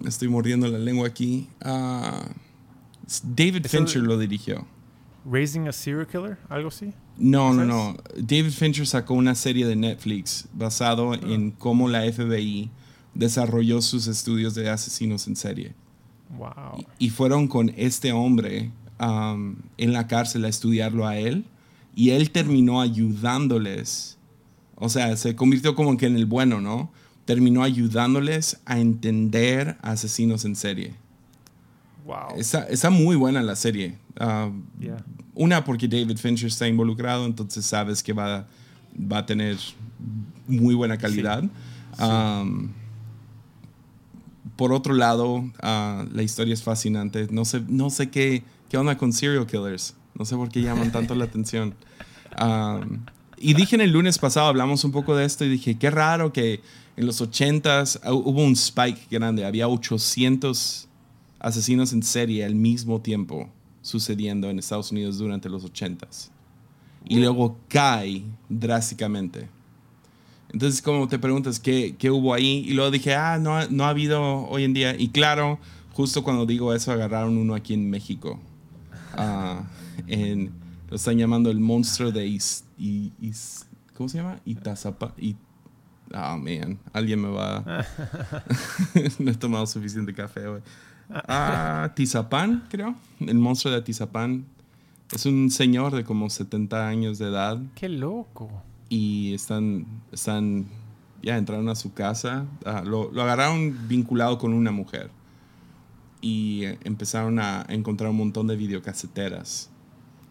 Me 0.00 0.08
estoy 0.08 0.28
mordiendo 0.28 0.66
la 0.68 0.78
lengua 0.78 1.06
aquí. 1.08 1.48
Uh, 1.64 2.47
David 3.22 3.66
Fincher 3.66 4.02
lo 4.02 4.18
dirigió. 4.18 4.66
¿Raising 5.24 5.68
a 5.68 5.72
Serial 5.72 6.06
Killer? 6.06 6.38
¿Algo 6.48 6.68
así? 6.68 6.92
No, 7.16 7.52
no, 7.52 7.64
no. 7.64 7.96
David 8.16 8.50
Fincher 8.50 8.86
sacó 8.86 9.14
una 9.14 9.34
serie 9.34 9.66
de 9.66 9.76
Netflix 9.76 10.48
basado 10.52 11.12
ah. 11.12 11.18
en 11.22 11.50
cómo 11.50 11.88
la 11.88 12.00
FBI 12.10 12.70
desarrolló 13.14 13.82
sus 13.82 14.06
estudios 14.06 14.54
de 14.54 14.70
asesinos 14.70 15.26
en 15.26 15.36
serie. 15.36 15.74
Wow. 16.36 16.84
y 16.98 17.08
fueron 17.08 17.48
con 17.48 17.72
este 17.74 18.12
hombre 18.12 18.70
en 18.98 19.92
la 19.94 20.06
cárcel 20.08 20.44
a 20.44 20.48
estudiarlo 20.48 21.06
a 21.06 21.16
él 21.16 21.46
y 21.94 22.10
él 22.10 22.30
terminó 22.30 22.80
ayudándoles. 22.80 24.18
O 24.74 24.88
sea, 24.88 25.16
se 25.16 25.34
convirtió 25.34 25.74
como 25.74 25.96
que 25.96 26.06
en 26.06 26.16
el 26.16 26.26
bueno, 26.26 26.60
¿no? 26.60 26.92
Terminó 27.24 27.62
ayudándoles 27.62 28.60
a 28.66 28.78
entender 28.78 29.76
asesinos 29.82 30.44
en 30.44 30.54
serie. 30.54 30.94
Wow. 32.08 32.38
Está, 32.38 32.90
muy 32.90 33.16
buena 33.16 33.42
la 33.42 33.54
serie. 33.54 33.98
Una, 35.34 35.64
porque 35.64 35.86
David 35.86 36.16
Fincher 36.16 36.48
está 36.48 36.66
involucrado, 36.66 37.26
entonces 37.26 37.64
sabes 37.64 38.02
que 38.02 38.12
va, 38.12 38.46
va 39.00 39.18
a 39.18 39.26
tener 39.26 39.56
muy 40.46 40.74
buena 40.74 40.98
calidad. 40.98 41.44
por 44.56 44.72
otro 44.72 44.94
lado, 44.94 45.48
ah, 45.62 46.04
la 46.12 46.22
historia 46.22 46.54
es 46.54 46.62
fascinante. 46.62 47.28
No 47.30 47.44
sé, 47.44 47.62
no 47.68 47.90
sé 47.90 48.10
qué 48.10 48.42
¿qué 48.68 48.76
onda 48.76 48.96
con 48.96 49.12
serial 49.12 49.46
killers? 49.46 49.94
No 50.14 50.24
sé 50.24 50.36
por 50.36 50.48
qué 50.48 50.62
llaman 50.62 50.92
tanto 50.92 51.14
la 51.14 51.24
atención. 51.26 51.74
y 53.36 53.54
dije 53.54 53.76
en 53.76 53.82
el 53.82 53.90
lunes 53.92 54.18
pasado, 54.18 54.48
hablamos 54.48 54.84
un 54.84 54.92
poco 54.92 55.16
de 55.16 55.24
esto 55.24 55.44
y 55.44 55.48
dije, 55.48 55.78
qué 55.78 55.90
raro 55.90 56.32
que 56.32 56.60
en 56.96 57.06
los 57.06 57.22
80s 57.22 58.00
hubo 58.10 58.42
un 58.42 58.52
spike 58.52 59.08
grande, 59.10 59.44
había 59.44 59.68
800 59.68 60.87
asesinos 61.38 61.92
en 61.92 62.02
serie 62.02 62.44
al 62.44 62.54
mismo 62.54 63.00
tiempo 63.00 63.48
sucediendo 63.82 64.50
en 64.50 64.58
Estados 64.58 64.92
Unidos 64.92 65.18
durante 65.18 65.48
los 65.48 65.64
80s. 65.64 66.30
Y 67.06 67.18
luego 67.18 67.56
cae 67.68 68.24
drásticamente. 68.48 69.48
Entonces, 70.50 70.82
como 70.82 71.08
te 71.08 71.18
preguntas, 71.18 71.60
¿qué, 71.60 71.94
¿qué, 71.98 72.10
hubo 72.10 72.34
ahí? 72.34 72.64
Y 72.66 72.72
luego 72.72 72.90
dije, 72.90 73.14
ah, 73.14 73.38
no, 73.38 73.66
no 73.68 73.84
ha 73.84 73.90
habido 73.90 74.46
hoy 74.48 74.64
en 74.64 74.72
día. 74.72 74.94
Y 74.98 75.08
claro, 75.08 75.58
justo 75.92 76.24
cuando 76.24 76.46
digo 76.46 76.74
eso, 76.74 76.90
agarraron 76.92 77.36
uno 77.36 77.54
aquí 77.54 77.74
en 77.74 77.88
México. 77.90 78.40
Ah, 79.20 79.64
en, 80.06 80.52
lo 80.88 80.94
están 80.94 81.18
llamando 81.18 81.50
el 81.50 81.58
monstruo 81.58 82.12
de 82.12 82.24
Is, 82.26 82.64
¿cómo 83.96 84.08
se 84.08 84.18
llama? 84.18 84.38
Itazapa. 84.44 85.12
Ah, 86.12 86.34
oh, 86.34 86.38
man, 86.38 86.78
alguien 86.92 87.20
me 87.20 87.28
va. 87.28 87.64
no 89.18 89.30
he 89.30 89.34
tomado 89.34 89.66
suficiente 89.66 90.14
café 90.14 90.46
hoy. 90.46 90.60
Ah, 91.10 91.92
Tizapán, 91.94 92.66
creo. 92.68 92.94
El 93.20 93.38
monstruo 93.38 93.72
de 93.72 93.82
Tizapán. 93.82 94.46
Es 95.12 95.24
un 95.26 95.50
señor 95.50 95.94
de 95.94 96.04
como 96.04 96.28
70 96.28 96.86
años 96.86 97.18
de 97.18 97.28
edad. 97.28 97.58
Qué 97.74 97.88
loco. 97.88 98.50
Y 98.88 99.34
están, 99.34 99.86
están, 100.12 100.66
ya 101.22 101.38
entraron 101.38 101.68
a 101.68 101.74
su 101.74 101.94
casa. 101.94 102.46
Ah, 102.64 102.82
lo, 102.84 103.10
lo 103.10 103.22
agarraron 103.22 103.88
vinculado 103.88 104.38
con 104.38 104.52
una 104.52 104.70
mujer 104.70 105.10
y 106.20 106.64
empezaron 106.84 107.38
a 107.38 107.64
encontrar 107.68 108.10
un 108.10 108.16
montón 108.16 108.46
de 108.46 108.56
videocaseteras. 108.56 109.70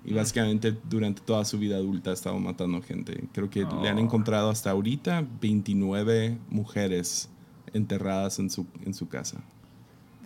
Y 0.05 0.13
básicamente 0.13 0.77
durante 0.89 1.21
toda 1.21 1.43
su 1.43 1.59
vida 1.59 1.75
adulta 1.75 2.11
ha 2.11 2.13
estado 2.13 2.39
matando 2.39 2.81
gente. 2.81 3.25
Creo 3.33 3.49
que 3.49 3.65
le 3.81 3.89
han 3.89 3.97
oh. 3.97 4.01
encontrado 4.01 4.49
hasta 4.49 4.71
ahorita 4.71 5.25
29 5.41 6.37
mujeres 6.49 7.29
enterradas 7.73 8.39
en 8.39 8.49
su, 8.49 8.65
en 8.85 8.93
su 8.93 9.09
casa. 9.09 9.41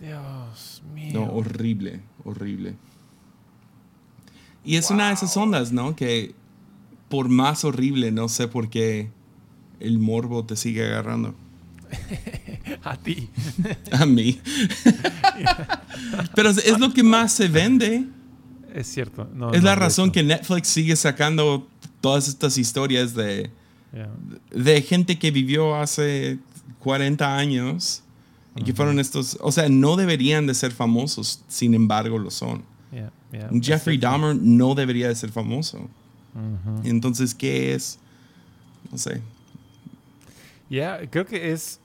Dios 0.02 0.82
mío. 0.92 1.12
No, 1.14 1.24
horrible, 1.26 2.00
horrible. 2.24 2.74
Y 4.64 4.76
es 4.76 4.90
una 4.90 5.08
de 5.08 5.14
esas 5.14 5.36
ondas, 5.36 5.70
¿no? 5.70 5.94
Que 5.94 6.34
por 7.08 7.28
más 7.28 7.64
horrible, 7.64 8.10
no 8.10 8.28
sé 8.28 8.48
por 8.48 8.68
qué 8.68 9.10
el 9.78 9.98
morbo 9.98 10.44
te 10.44 10.56
sigue 10.56 10.84
agarrando. 10.84 11.34
a 12.82 12.96
ti. 12.96 13.28
a 13.92 14.04
mí. 14.04 14.40
Pero 16.34 16.50
es 16.50 16.78
lo 16.80 16.92
que 16.92 17.04
más 17.04 17.32
se 17.32 17.46
vende. 17.46 18.04
Es 18.74 18.88
cierto. 18.88 19.28
es 19.52 19.62
la 19.62 19.76
razón 19.76 20.10
que 20.10 20.24
Netflix 20.24 20.68
sigue 20.68 20.96
sacando 20.96 21.68
todas 22.00 22.26
estas 22.26 22.58
historias 22.58 23.14
de, 23.14 23.50
de 24.50 24.82
gente 24.82 25.18
que 25.18 25.30
vivió 25.30 25.76
hace 25.76 26.38
40 26.80 27.36
años 27.36 28.02
y 28.56 28.64
que 28.64 28.74
fueron 28.74 28.98
estos, 28.98 29.38
o 29.40 29.50
sea, 29.50 29.68
no 29.68 29.96
deberían 29.96 30.46
de 30.46 30.54
ser 30.54 30.72
famosos, 30.72 31.42
sin 31.48 31.74
embargo 31.74 32.18
lo 32.18 32.30
son. 32.30 32.62
Jeffrey 33.62 33.96
Dahmer 33.96 34.36
no 34.36 34.74
debería 34.74 35.08
de 35.08 35.14
ser 35.14 35.30
famoso. 35.30 35.88
Entonces, 36.84 37.34
¿qué 37.34 37.74
es? 37.74 37.98
No 38.90 38.98
sé. 38.98 39.22
Ya, 40.68 41.00
creo 41.10 41.26
que 41.26 41.52
es 41.52 41.80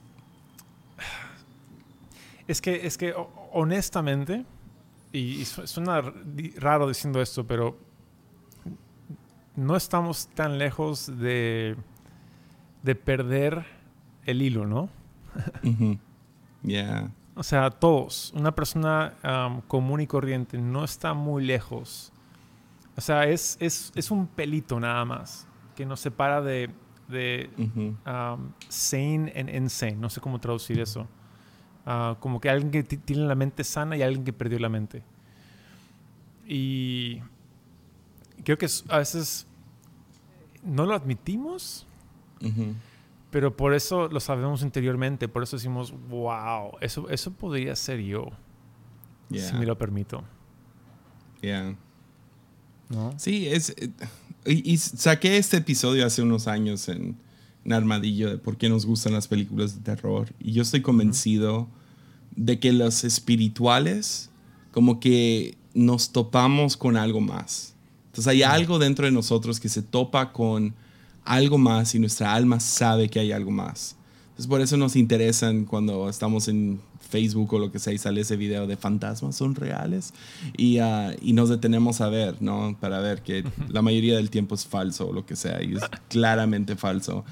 es 2.48 2.62
que, 2.62 2.86
es 2.86 2.96
que 2.96 3.14
honestamente, 3.52 4.44
y, 5.12 5.44
suena 5.44 6.02
raro 6.56 6.88
diciendo 6.88 7.20
esto, 7.20 7.46
pero 7.46 7.78
no 9.54 9.76
estamos 9.76 10.28
tan 10.28 10.58
lejos 10.58 11.18
de, 11.18 11.76
de 12.82 12.94
perder 12.94 13.66
el 14.24 14.40
hilo, 14.40 14.66
¿no? 14.66 14.88
Ya. 16.62 17.10
O 17.34 17.42
sea, 17.42 17.70
todos, 17.70 18.32
una 18.34 18.54
persona 18.54 19.14
común 19.68 20.00
y 20.00 20.06
corriente 20.06 20.58
no 20.58 20.84
está 20.84 21.14
muy 21.14 21.44
lejos. 21.44 22.12
O 22.96 23.00
sea, 23.00 23.24
es, 23.26 23.56
es, 23.60 24.10
un 24.10 24.26
pelito 24.26 24.80
nada 24.80 25.04
más 25.04 25.46
que 25.76 25.86
nos 25.86 26.00
separa 26.00 26.42
de, 26.42 26.70
de 27.06 27.48
sane 28.68 29.32
and 29.36 29.50
insane. 29.50 29.94
No 29.94 30.10
sé 30.10 30.20
cómo 30.20 30.40
traducir 30.40 30.80
eso. 30.80 31.06
Ah, 31.90 32.16
como 32.20 32.38
que 32.38 32.50
alguien 32.50 32.70
que 32.70 32.82
tiene 32.82 33.26
la 33.26 33.34
mente 33.34 33.64
sana 33.64 33.96
y 33.96 34.02
alguien 34.02 34.22
que 34.22 34.34
perdió 34.34 34.58
la 34.58 34.68
mente. 34.68 35.02
Y 36.46 37.22
creo 38.44 38.58
que 38.58 38.66
a 38.88 38.98
veces 38.98 39.46
no 40.62 40.84
lo 40.84 40.94
admitimos, 40.94 41.86
pero 43.30 43.56
por 43.56 43.74
eso 43.74 44.08
lo 44.08 44.20
sabemos 44.20 44.62
interiormente, 44.62 45.28
por 45.28 45.42
eso 45.42 45.56
decimos, 45.56 45.92
wow, 46.08 46.72
eso, 46.80 47.08
eso 47.10 47.32
podría 47.32 47.76
ser 47.76 48.00
yo, 48.00 48.30
si 49.30 49.54
me 49.54 49.66
lo 49.66 49.76
permito. 49.76 50.24
Yeah. 51.40 51.76
¿No? 52.88 53.14
Sí, 53.18 53.48
es... 53.48 53.74
Eh, 53.76 53.90
y, 54.46 54.78
saqué 54.78 55.36
este 55.36 55.58
episodio 55.58 56.06
hace 56.06 56.22
unos 56.22 56.48
años 56.48 56.88
en, 56.88 57.16
en, 57.64 57.72
Armadillo 57.72 58.30
de 58.30 58.38
por 58.38 58.56
qué 58.56 58.70
nos 58.70 58.86
gustan 58.86 59.12
las 59.12 59.28
películas 59.28 59.74
de 59.74 59.82
terror. 59.82 60.32
Y 60.38 60.52
yo 60.52 60.62
estoy 60.62 60.80
convencido 60.80 61.68
de 62.34 62.58
que 62.58 62.72
los 62.72 63.04
espirituales 63.04 64.30
como 64.70 65.00
que 65.00 65.56
nos 65.74 66.12
topamos 66.12 66.76
con 66.76 66.96
algo 66.96 67.20
más. 67.20 67.74
Entonces 68.06 68.28
hay 68.28 68.42
algo 68.42 68.78
dentro 68.78 69.06
de 69.06 69.12
nosotros 69.12 69.60
que 69.60 69.68
se 69.68 69.82
topa 69.82 70.32
con 70.32 70.74
algo 71.24 71.58
más 71.58 71.94
y 71.94 71.98
nuestra 71.98 72.34
alma 72.34 72.60
sabe 72.60 73.08
que 73.08 73.20
hay 73.20 73.32
algo 73.32 73.50
más. 73.50 73.96
Entonces 74.30 74.46
por 74.46 74.60
eso 74.60 74.76
nos 74.76 74.96
interesan 74.96 75.64
cuando 75.64 76.08
estamos 76.08 76.48
en 76.48 76.80
Facebook 77.08 77.54
o 77.54 77.58
lo 77.58 77.72
que 77.72 77.78
sea 77.78 77.92
y 77.92 77.98
sale 77.98 78.20
ese 78.20 78.36
video 78.36 78.66
de 78.66 78.76
fantasmas 78.76 79.34
son 79.34 79.54
reales 79.54 80.12
y, 80.56 80.78
uh, 80.80 81.16
y 81.22 81.32
nos 81.32 81.48
detenemos 81.48 82.00
a 82.00 82.08
ver, 82.08 82.40
¿no? 82.40 82.76
Para 82.78 83.00
ver 83.00 83.22
que 83.22 83.44
la 83.68 83.82
mayoría 83.82 84.16
del 84.16 84.30
tiempo 84.30 84.54
es 84.54 84.66
falso 84.66 85.08
o 85.08 85.12
lo 85.12 85.24
que 85.24 85.34
sea 85.34 85.62
y 85.62 85.74
es 85.74 85.82
claramente 86.08 86.76
falso. 86.76 87.24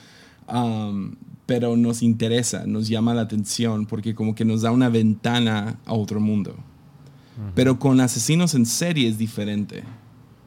Um, 0.52 1.14
pero 1.46 1.76
nos 1.76 2.02
interesa, 2.02 2.66
nos 2.66 2.88
llama 2.88 3.14
la 3.14 3.22
atención 3.22 3.86
porque 3.86 4.14
como 4.14 4.34
que 4.34 4.44
nos 4.44 4.62
da 4.62 4.72
una 4.72 4.88
ventana 4.88 5.78
a 5.86 5.94
otro 5.94 6.20
mundo. 6.20 6.56
Pero 7.54 7.78
con 7.78 8.00
asesinos 8.00 8.54
en 8.54 8.64
serie 8.64 9.08
es 9.08 9.18
diferente. 9.18 9.84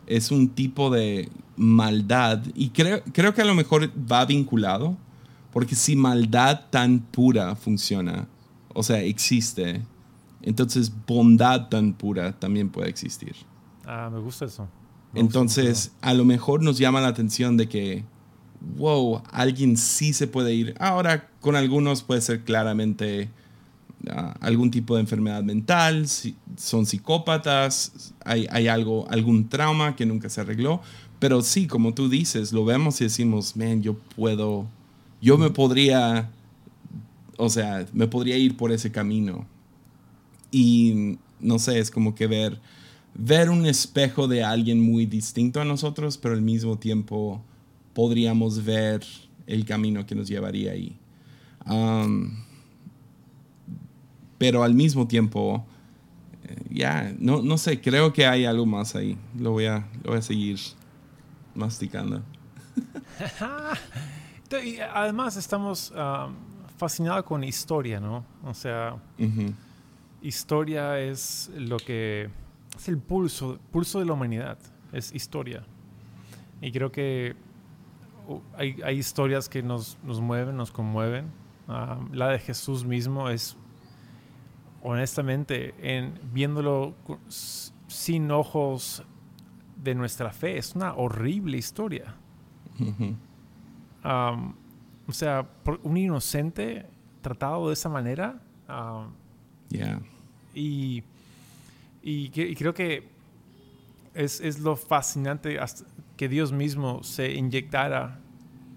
Es 0.08 0.32
un 0.32 0.50
tipo 0.50 0.90
de 0.90 1.30
maldad 1.60 2.42
y 2.56 2.70
creo, 2.70 3.04
creo 3.12 3.34
que 3.34 3.42
a 3.42 3.46
lo 3.46 3.54
mejor 3.54 3.92
va 4.10 4.26
vinculado 4.26 4.98
porque 5.52 5.76
si 5.76 5.96
maldad 5.96 6.62
tan 6.70 7.00
pura 7.00 7.56
funciona, 7.56 8.28
o 8.74 8.82
sea, 8.82 9.02
existe, 9.02 9.82
entonces 10.42 10.92
bondad 11.06 11.68
tan 11.68 11.94
pura 11.94 12.32
también 12.32 12.70
puede 12.70 12.90
existir. 12.90 13.36
Ah, 13.86 14.10
me 14.12 14.20
gusta 14.20 14.46
eso. 14.46 14.68
entonces, 15.16 15.92
a 16.02 16.14
lo 16.14 16.24
mejor 16.24 16.62
nos 16.62 16.78
llama 16.78 17.02
la 17.02 17.08
atención 17.08 17.58
de 17.58 17.68
que, 17.68 18.06
wow, 18.78 19.22
alguien 19.32 19.76
sí 19.76 20.14
se 20.14 20.28
puede 20.28 20.54
ir. 20.54 20.76
Ahora, 20.80 21.30
con 21.42 21.56
algunos 21.56 22.04
puede 22.04 22.22
ser 22.22 22.44
claramente 22.44 23.32
ah, 24.12 24.36
algún 24.40 24.70
tipo 24.70 24.96
de 24.96 25.02
enfermedad 25.02 25.42
mental, 25.44 26.08
si, 26.08 26.38
son 26.56 26.86
psicópatas, 26.86 28.14
hay, 28.24 28.48
hay, 28.52 28.68
algo, 28.68 29.10
algún 29.10 29.50
trauma 29.50 29.96
que 29.96 30.06
nunca 30.06 30.30
se 30.30 30.42
arregló. 30.42 30.82
Pero 31.20 31.42
sí, 31.42 31.68
como 31.68 31.94
tú 31.94 32.10
dices, 32.10 32.54
lo 32.54 32.64
vemos 32.66 33.00
y 33.02 33.06
decimos, 33.06 33.56
man, 33.58 33.84
yo 33.84 33.96
puedo, 34.16 34.68
yo 35.22 35.38
me 35.38 35.50
podría 35.50 36.30
o 37.40 37.50
sea, 37.50 37.86
me 37.94 38.06
podría 38.06 38.38
ir 38.38 38.58
por 38.58 38.70
ese 38.74 38.92
camino. 38.92 39.46
Y 40.52 41.18
no 41.40 41.58
sé, 41.58 41.80
es 41.80 41.90
como 41.90 42.14
que 42.14 42.28
ver, 42.28 42.60
ver 43.16 43.50
un 43.50 43.66
espejo 43.66 44.28
de 44.28 44.44
alguien 44.44 44.82
muy 44.82 45.06
distinto 45.06 45.62
a 45.62 45.64
nosotros, 45.64 46.18
pero 46.18 46.34
al 46.36 46.42
mismo 46.42 46.78
tiempo 46.78 47.42
podríamos 47.94 48.66
ver 48.66 49.06
el 49.48 49.64
camino 49.64 50.06
que 50.06 50.16
nos 50.16 50.28
llevaría 50.28 50.74
ahí. 50.74 50.98
pero 54.38 54.62
al 54.62 54.74
mismo 54.74 55.08
tiempo, 55.08 55.66
eh, 56.44 56.58
ya, 56.72 57.16
no, 57.20 57.42
no 57.42 57.58
sé, 57.58 57.80
creo 57.80 58.12
que 58.12 58.26
hay 58.26 58.44
algo 58.44 58.66
más 58.66 58.96
ahí. 58.96 59.18
Lo 59.40 59.52
voy 59.52 59.66
a, 59.66 59.88
lo 60.04 60.12
voy 60.12 60.20
a 60.20 60.22
seguir 60.22 60.60
masticando. 61.56 62.22
y 64.64 64.80
además 64.80 65.38
estamos 65.38 65.94
fascinado 66.78 67.24
con 67.26 67.44
historia, 67.44 68.00
¿no? 68.00 68.24
O 68.44 68.54
sea, 68.54 68.98
historia 70.22 71.00
es 71.00 71.52
lo 71.56 71.78
que 71.78 72.30
es 72.76 72.88
el 72.88 72.98
pulso, 72.98 73.60
pulso 73.72 74.00
de 74.00 74.06
la 74.06 74.14
humanidad, 74.14 74.58
es 74.94 75.14
historia. 75.14 75.64
Y 76.62 76.72
creo 76.72 76.92
que 76.92 77.36
uh, 78.28 78.40
hay, 78.56 78.98
historias 78.98 79.50
que 79.50 79.62
nos, 79.62 79.98
mueven, 80.04 80.56
nos 80.56 80.72
conmueven. 80.72 81.32
La 82.12 82.30
de 82.30 82.40
Jesús 82.40 82.84
mismo 82.84 83.30
es, 83.30 83.56
honestamente, 84.82 85.76
en 85.80 86.20
viéndolo 86.34 86.96
sin 87.88 88.32
ojos 88.32 89.04
de 89.82 89.96
nuestra 89.96 90.32
fe, 90.32 90.58
es 90.58 90.76
una 90.76 90.94
horrible 90.94 91.58
historia. 91.58 92.16
O 94.04 95.12
sea, 95.12 95.48
un 95.84 95.98
inocente 95.98 96.86
tratado 97.22 97.68
de 97.68 97.74
esa 97.74 97.90
manera. 97.90 98.40
Um, 98.70 99.12
y, 100.54 101.04
y, 102.04 102.30
creo 102.30 102.74
que 102.74 103.10
es, 104.14 104.40
es, 104.42 104.60
lo 104.60 104.76
fascinante 104.76 105.60
que 106.16 106.30
Dios 106.30 106.52
mismo 106.52 107.04
se 107.04 107.34
inyectara 107.34 108.20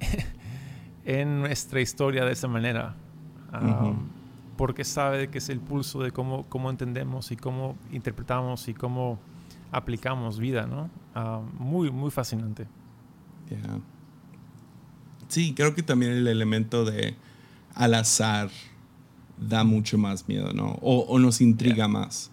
en 1.05 1.41
nuestra 1.41 1.81
historia 1.81 2.25
de 2.25 2.33
esa 2.33 2.49
manera. 2.49 2.95
Um, 3.53 4.09
porque 4.57 4.85
sabe 4.85 5.29
que 5.29 5.39
es 5.39 5.49
el 5.49 5.61
pulso 5.61 6.03
de 6.03 6.13
cómo, 6.13 6.47
cómo 6.49 6.71
entendemos 6.71 7.31
y 7.31 7.37
cómo 7.37 7.77
interpretamos 7.91 8.69
y 8.69 8.75
cómo 8.75 9.19
aplicamos 9.73 10.39
vida, 10.39 10.66
¿no? 10.66 10.91
Um, 11.20 11.49
muy, 11.59 11.91
muy 11.91 12.11
fascinante. 12.11 12.68
Yeah. 13.49 13.81
Sí, 15.29 15.55
creo 15.55 15.75
que 15.75 15.83
también 15.83 16.12
el 16.12 16.29
elemento 16.29 16.85
de 16.85 17.16
al 17.75 17.95
azar 17.95 18.51
da 19.39 19.64
mucho 19.64 19.99
más 19.99 20.29
miedo, 20.29 20.53
¿no? 20.53 20.79
O, 20.83 21.18
nos 21.18 21.41
intriga 21.41 21.89
más. 21.89 22.31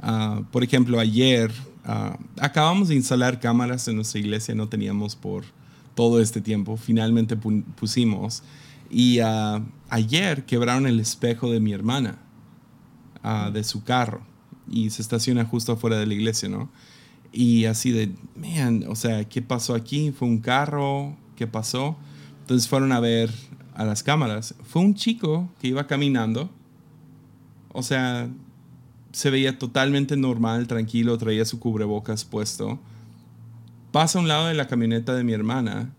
Ah, 0.00 0.42
por 0.50 0.64
ejemplo, 0.64 0.98
ayer 0.98 1.52
ah, 1.84 2.18
acabamos 2.40 2.88
de 2.88 2.94
instalar 2.94 3.40
cámaras 3.40 3.86
en 3.88 3.96
nuestra 3.96 4.20
iglesia, 4.20 4.54
no 4.54 4.68
teníamos 4.68 5.16
por 5.16 5.44
todo 5.94 6.20
este 6.20 6.40
tiempo, 6.40 6.78
finalmente 6.78 7.36
pusimos. 7.36 8.42
Y 8.90 9.20
ah, 9.20 9.62
ayer 9.90 10.46
quebraron 10.46 10.86
el 10.86 10.98
espejo 10.98 11.50
de 11.50 11.60
mi 11.60 11.72
hermana, 11.72 12.18
de 13.52 13.62
su 13.64 13.84
carro, 13.84 14.22
y 14.70 14.90
se 14.90 15.02
estaciona 15.02 15.44
justo 15.44 15.72
afuera 15.72 15.98
de 15.98 16.06
la 16.06 16.14
iglesia, 16.14 16.48
¿no? 16.48 16.70
Y 17.32 17.66
así 17.66 17.90
de, 17.90 18.12
man, 18.36 18.84
o 18.88 18.96
sea, 18.96 19.28
¿qué 19.28 19.42
pasó 19.42 19.74
aquí? 19.74 20.12
¿Fue 20.12 20.26
un 20.26 20.38
carro? 20.38 21.16
¿Qué 21.36 21.46
pasó? 21.46 21.96
Entonces 22.40 22.68
fueron 22.68 22.92
a 22.92 23.00
ver 23.00 23.30
a 23.74 23.84
las 23.84 24.02
cámaras. 24.02 24.54
Fue 24.64 24.82
un 24.82 24.94
chico 24.94 25.48
que 25.60 25.68
iba 25.68 25.86
caminando. 25.86 26.50
O 27.72 27.82
sea, 27.82 28.28
se 29.12 29.30
veía 29.30 29.58
totalmente 29.58 30.16
normal, 30.16 30.66
tranquilo, 30.66 31.18
traía 31.18 31.44
su 31.44 31.60
cubrebocas 31.60 32.24
puesto. 32.24 32.78
Pasa 33.92 34.18
a 34.18 34.22
un 34.22 34.28
lado 34.28 34.46
de 34.46 34.54
la 34.54 34.66
camioneta 34.66 35.14
de 35.14 35.24
mi 35.24 35.32
hermana 35.32 35.92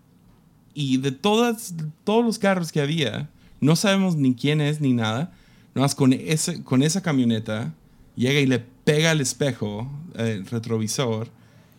y 0.74 0.98
de 0.98 1.12
todas, 1.12 1.74
todos 2.04 2.24
los 2.24 2.38
carros 2.38 2.72
que 2.72 2.80
había, 2.80 3.30
no 3.60 3.76
sabemos 3.76 4.16
ni 4.16 4.34
quién 4.34 4.60
es 4.60 4.80
ni 4.80 4.92
nada. 4.92 5.32
Nomás 5.74 5.94
con, 5.94 6.12
ese, 6.12 6.62
con 6.64 6.82
esa 6.82 7.02
camioneta 7.02 7.74
llega 8.22 8.40
y 8.40 8.46
le 8.46 8.58
pega 8.58 9.10
al 9.10 9.20
espejo, 9.20 9.90
el 10.16 10.46
retrovisor, 10.46 11.28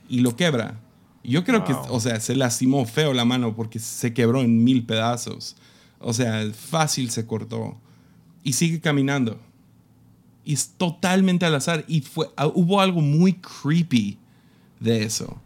y 0.10 0.20
lo 0.20 0.36
quebra. 0.36 0.80
Yo 1.24 1.44
creo 1.44 1.64
que, 1.64 1.74
o 1.74 2.00
sea, 2.00 2.20
se 2.20 2.36
lastimó 2.36 2.86
feo 2.86 3.14
la 3.14 3.24
mano 3.24 3.56
porque 3.56 3.80
se 3.80 4.14
quebró 4.14 4.42
en 4.42 4.64
mil 4.64 4.86
pedazos. 4.86 5.56
O 6.00 6.14
sea, 6.14 6.44
fácil 6.54 7.10
se 7.12 7.26
cortó. 7.26 7.78
Y 8.44 8.54
sigue 8.54 8.82
caminando. 8.82 9.40
Y 10.44 10.54
es 10.54 10.74
totalmente 10.78 11.46
al 11.46 11.56
azar. 11.56 11.86
Y 11.88 12.02
fue, 12.02 12.30
ah, 12.36 12.48
hubo 12.48 12.82
algo 12.82 13.00
muy 13.00 13.34
creepy 13.34 14.18
de 14.82 15.04
eso. 15.04 15.40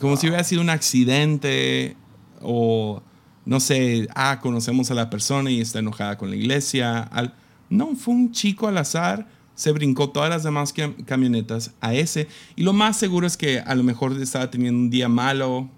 Como 0.00 0.16
si 0.16 0.26
hubiera 0.26 0.42
sido 0.42 0.62
un 0.62 0.70
accidente 0.70 1.96
o, 2.42 3.00
no 3.44 3.60
sé, 3.60 4.08
ah, 4.16 4.40
conocemos 4.42 4.90
a 4.90 4.94
la 4.94 5.10
persona 5.10 5.48
y 5.52 5.60
está 5.60 5.78
enojada 5.78 6.18
con 6.18 6.30
la 6.30 6.36
iglesia. 6.36 7.02
Al, 7.02 7.34
no, 7.70 7.94
fue 7.94 8.14
un 8.14 8.32
chico 8.32 8.66
al 8.66 8.78
azar 8.78 9.28
se 9.58 9.72
brincó 9.72 10.10
todas 10.10 10.30
las 10.30 10.44
demás 10.44 10.72
camionetas 11.04 11.72
a 11.80 11.92
ese. 11.92 12.28
Y 12.54 12.62
lo 12.62 12.72
más 12.72 12.96
seguro 12.96 13.26
es 13.26 13.36
que 13.36 13.58
a 13.58 13.74
lo 13.74 13.82
mejor 13.82 14.12
estaba 14.22 14.52
teniendo 14.52 14.78
un 14.78 14.88
día 14.88 15.08
malo, 15.08 15.68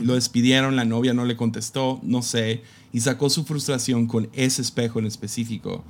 lo 0.00 0.14
despidieron, 0.14 0.76
la 0.76 0.84
novia 0.84 1.12
no 1.12 1.24
le 1.24 1.34
contestó, 1.36 1.98
no 2.04 2.22
sé, 2.22 2.62
y 2.92 3.00
sacó 3.00 3.28
su 3.28 3.42
frustración 3.42 4.06
con 4.06 4.28
ese 4.34 4.62
espejo 4.62 5.00
en 5.00 5.06
específico. 5.06 5.82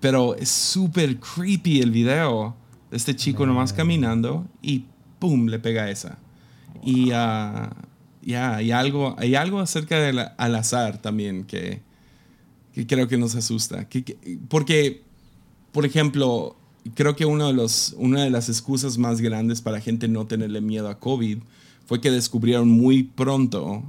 Pero 0.00 0.34
es 0.34 0.48
súper 0.48 1.20
creepy 1.20 1.82
el 1.82 1.92
video 1.92 2.56
de 2.90 2.96
este 2.96 3.14
chico 3.14 3.46
nomás 3.46 3.72
caminando 3.72 4.44
y 4.60 4.86
¡pum! 5.20 5.46
le 5.46 5.60
pega 5.60 5.88
esa. 5.88 6.18
Y 6.82 7.12
uh, 7.12 7.70
ya, 8.22 8.56
hay, 8.56 8.72
algo, 8.72 9.14
hay 9.20 9.36
algo 9.36 9.60
acerca 9.60 10.00
del 10.00 10.18
al 10.36 10.54
azar 10.56 11.00
también 11.00 11.44
que, 11.44 11.80
que 12.74 12.88
creo 12.88 13.06
que 13.06 13.18
nos 13.18 13.36
asusta. 13.36 13.86
porque 14.48 15.06
por 15.78 15.86
ejemplo, 15.86 16.56
creo 16.96 17.14
que 17.14 17.24
uno 17.24 17.46
de 17.46 17.52
los, 17.52 17.94
una 17.98 18.24
de 18.24 18.30
las 18.30 18.48
excusas 18.48 18.98
más 18.98 19.20
grandes 19.20 19.60
para 19.60 19.80
gente 19.80 20.08
no 20.08 20.26
tenerle 20.26 20.60
miedo 20.60 20.88
a 20.88 20.98
COVID 20.98 21.38
fue 21.86 22.00
que 22.00 22.10
descubrieron 22.10 22.68
muy 22.68 23.04
pronto 23.04 23.84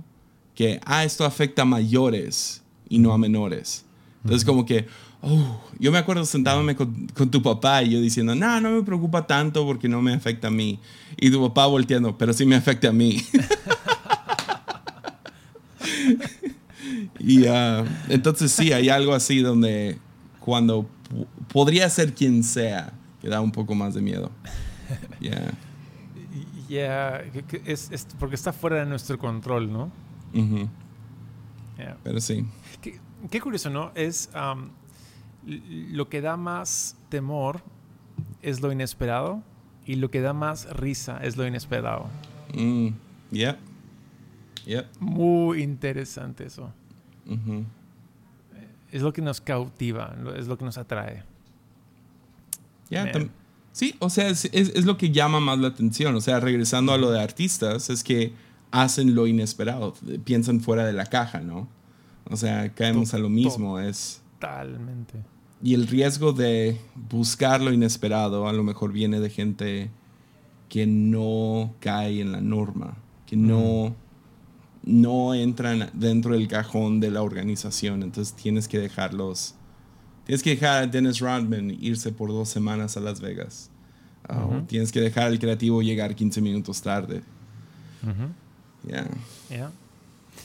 que, 0.53 0.79
ah, 0.85 1.03
esto 1.03 1.25
afecta 1.25 1.63
a 1.63 1.65
mayores 1.65 2.61
y 2.89 2.99
no 2.99 3.11
a 3.11 3.17
menores. 3.17 3.85
Entonces, 4.23 4.45
como 4.45 4.67
que, 4.67 4.85
oh, 5.23 5.59
yo 5.79 5.91
me 5.91 5.97
acuerdo 5.97 6.25
sentándome 6.25 6.75
con, 6.75 7.07
con, 7.07 7.31
tu 7.31 7.41
papá 7.41 7.81
y 7.81 7.89
yo 7.89 8.01
diciendo, 8.01 8.35
no, 8.35 8.61
no 8.61 8.69
me 8.69 8.83
preocupa 8.83 9.25
tanto 9.25 9.65
porque 9.65 9.89
no 9.89 9.99
me 10.03 10.13
afecta 10.13 10.49
a 10.49 10.51
mí. 10.51 10.77
Y 11.17 11.31
tu 11.31 11.41
papá 11.41 11.65
volteando, 11.65 12.19
pero 12.19 12.33
sí 12.33 12.45
me 12.45 12.55
afecta 12.55 12.89
a 12.89 12.93
mí. 12.93 13.19
y 17.19 17.47
uh, 17.47 17.83
entonces 18.09 18.51
sí, 18.51 18.73
hay 18.73 18.89
algo 18.89 19.15
así 19.15 19.39
donde 19.39 19.97
cuando 20.39 20.87
podría 21.51 21.89
ser 21.89 22.13
quien 22.13 22.43
sea, 22.43 22.93
que 23.21 23.29
da 23.29 23.41
un 23.41 23.51
poco 23.51 23.75
más 23.75 23.93
de 23.93 24.01
miedo. 24.01 24.31
Yeah. 25.19 25.51
Yeah, 26.67 27.23
es, 27.65 27.91
es, 27.91 28.07
porque 28.17 28.33
está 28.33 28.53
fuera 28.53 28.77
de 28.77 28.85
nuestro 28.87 29.19
control, 29.19 29.71
¿no? 29.71 29.91
Pero 32.03 32.21
sí. 32.21 32.45
Qué, 32.81 32.99
qué, 33.29 33.39
curioso, 33.39 33.69
¿no? 33.69 33.91
Es 33.93 34.29
um, 34.33 34.69
lo 35.45 36.09
que 36.09 36.21
da 36.21 36.37
más 36.37 36.95
temor 37.09 37.61
es 38.41 38.61
lo 38.61 38.71
inesperado 38.71 39.43
y 39.85 39.95
lo 39.95 40.11
que 40.11 40.21
da 40.21 40.33
más 40.33 40.69
risa 40.69 41.19
es 41.23 41.37
lo 41.37 41.45
inesperado. 41.45 42.07
Mm, 42.53 42.89
yeah. 43.31 43.57
Yep. 44.65 44.87
Muy 44.99 45.63
interesante 45.63 46.45
eso. 46.45 46.71
Es 48.91 49.01
lo 49.01 49.13
que 49.13 49.21
nos 49.21 49.41
cautiva, 49.41 50.15
es 50.35 50.47
lo 50.47 50.57
que 50.57 50.65
nos 50.65 50.77
atrae. 50.77 51.23
Sí, 53.71 53.95
o 53.99 54.09
sea, 54.09 54.29
es, 54.29 54.45
es, 54.45 54.85
lo 54.85 54.97
que 54.97 55.11
llama 55.11 55.39
más 55.39 55.59
la 55.59 55.69
atención. 55.69 56.15
O 56.15 56.21
sea, 56.21 56.39
regresando 56.39 56.93
a 56.93 56.97
lo 56.97 57.11
de 57.11 57.21
artistas, 57.21 57.89
es 57.89 58.03
que 58.03 58.33
hacen 58.71 59.15
lo 59.15 59.27
inesperado, 59.27 59.93
piensan 60.23 60.61
fuera 60.61 60.85
de 60.85 60.93
la 60.93 61.05
caja, 61.05 61.39
¿no? 61.39 61.67
O 62.29 62.37
sea, 62.37 62.73
caemos 62.73 63.13
a 63.13 63.17
lo 63.17 63.29
mismo. 63.29 63.79
Es, 63.79 64.21
totalmente. 64.39 65.15
Y 65.61 65.73
el 65.73 65.87
riesgo 65.87 66.31
de 66.31 66.79
buscar 67.09 67.61
lo 67.61 67.73
inesperado 67.73 68.47
a 68.47 68.53
lo 68.53 68.63
mejor 68.63 68.93
viene 68.93 69.19
de 69.19 69.29
gente 69.29 69.89
que 70.69 70.85
no 70.85 71.73
cae 71.79 72.21
en 72.21 72.31
la 72.31 72.41
norma, 72.41 72.97
que 73.25 73.35
no 73.35 73.95
no 74.83 75.33
entran 75.33 75.89
dentro 75.93 76.33
del 76.33 76.47
cajón 76.47 76.99
de 76.99 77.11
la 77.11 77.21
organización. 77.21 78.03
Entonces 78.03 78.33
tienes 78.33 78.67
que 78.67 78.79
dejarlos. 78.79 79.55
Tienes 80.29 80.43
que 80.43 80.51
dejar 80.51 80.83
a 80.83 80.85
Dennis 80.85 81.19
Rodman 81.19 81.71
irse 81.81 82.11
por 82.11 82.29
dos 82.29 82.49
semanas 82.49 82.95
a 82.95 82.99
Las 82.99 83.19
Vegas. 83.19 83.71
Uh, 84.29 84.61
tienes 84.67 84.91
que 84.91 85.01
dejar 85.01 85.23
al 85.23 85.39
creativo 85.39 85.81
llegar 85.81 86.13
15 86.13 86.39
minutos 86.39 86.83
tarde. 86.83 87.23
Yeah. 88.85 89.71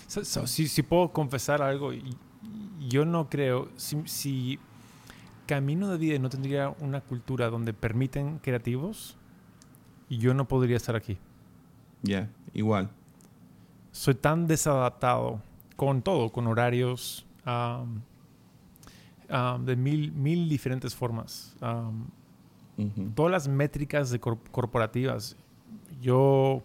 si, 0.09 0.83
puedo 0.83 1.13
confesar 1.13 1.61
algo, 1.61 1.93
yo 2.89 3.05
no 3.05 3.29
creo, 3.29 3.69
si, 3.77 3.99
si, 4.07 4.59
Camino 5.47 5.91
de 5.91 5.99
Vida 5.99 6.19
no 6.19 6.31
tendría 6.31 6.71
una 6.81 7.03
cultura 7.03 7.51
donde 7.51 7.75
permiten 7.75 8.39
creativos, 8.39 9.17
yo 10.09 10.33
no 10.33 10.49
podría 10.49 10.79
estar 10.79 10.97
aquí. 10.97 11.19
Ya, 12.03 12.31
igual 12.55 12.89
soy 13.95 14.17
tan 14.17 14.49
desadaptado 14.49 15.41
con 15.77 16.03
todo, 16.03 16.31
con 16.31 16.49
horarios 16.49 17.25
de 19.29 19.77
mil, 19.77 20.13
mil 20.13 20.49
diferentes 20.49 20.95
formas. 20.95 21.57
Todas 23.15 23.33
las 23.33 23.49
métricas 23.49 24.11
de 24.11 24.19
corporativas, 24.21 25.37
yo, 26.01 26.63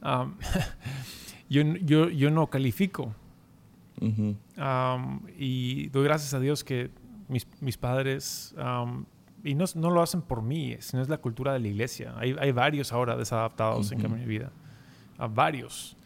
yo, 1.48 1.62
yo, 1.62 2.08
yo, 2.08 2.30
no 2.30 2.46
califico. 2.48 3.14
y 5.38 5.88
doy 5.88 6.04
gracias 6.04 6.34
a 6.34 6.40
Dios 6.40 6.64
que 6.64 6.90
mis, 7.28 7.46
mis 7.60 7.76
padres, 7.76 8.54
y 9.44 9.54
no, 9.54 9.64
no, 9.74 9.90
lo 9.90 10.02
hacen 10.02 10.22
por 10.22 10.42
mí, 10.42 10.76
sino 10.80 11.02
es 11.02 11.08
la 11.08 11.18
cultura 11.18 11.52
de 11.52 11.60
la 11.60 11.68
iglesia. 11.68 12.14
Hay, 12.16 12.34
hay 12.38 12.52
varios 12.52 12.92
ahora 12.92 13.16
desadaptados 13.16 13.92
en 13.92 14.14
mi 14.14 14.24
vida. 14.24 14.52
a 15.18 15.26
varios 15.26 15.96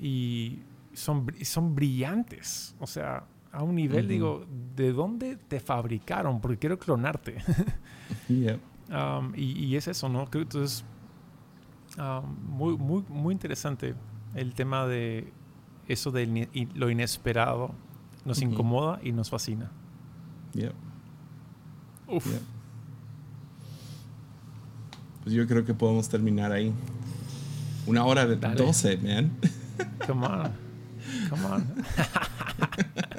y 0.00 0.58
son, 0.92 1.26
son 1.42 1.74
brillantes. 1.74 2.74
O 2.78 2.86
sea, 2.86 3.24
a 3.52 3.62
un 3.62 3.76
nivel, 3.76 4.08
digo, 4.08 4.46
¿de 4.76 4.92
dónde 4.92 5.36
te 5.36 5.60
fabricaron? 5.60 6.40
Porque 6.40 6.58
quiero 6.58 6.78
clonarte. 6.78 7.36
Um, 8.90 9.34
y, 9.36 9.76
es 9.76 9.86
eso, 9.86 10.08
¿no? 10.08 10.26
Entonces, 10.32 10.82
um, 11.98 12.24
muy, 12.48 12.74
muy, 12.78 13.04
muy 13.10 13.34
interesante 13.34 13.94
el 14.34 14.54
tema 14.54 14.86
de 14.86 15.30
eso 15.88 16.10
de 16.10 16.48
lo 16.74 16.88
inesperado. 16.88 17.74
Nos 18.24 18.40
incomoda 18.40 18.98
y 19.02 19.12
nos 19.12 19.28
fascina. 19.28 19.70
Uf. 22.06 22.26
Pues 25.22 25.34
yo 25.34 25.46
creo 25.46 25.64
que 25.64 25.74
podemos 25.74 26.08
terminar 26.08 26.52
ahí. 26.52 26.72
Una 27.86 28.04
hora 28.04 28.26
de 28.26 28.36
12, 28.36 28.96
man. 28.98 29.32
Come 30.06 30.26
on. 30.26 30.52
Come 31.28 31.44
on. 31.44 31.74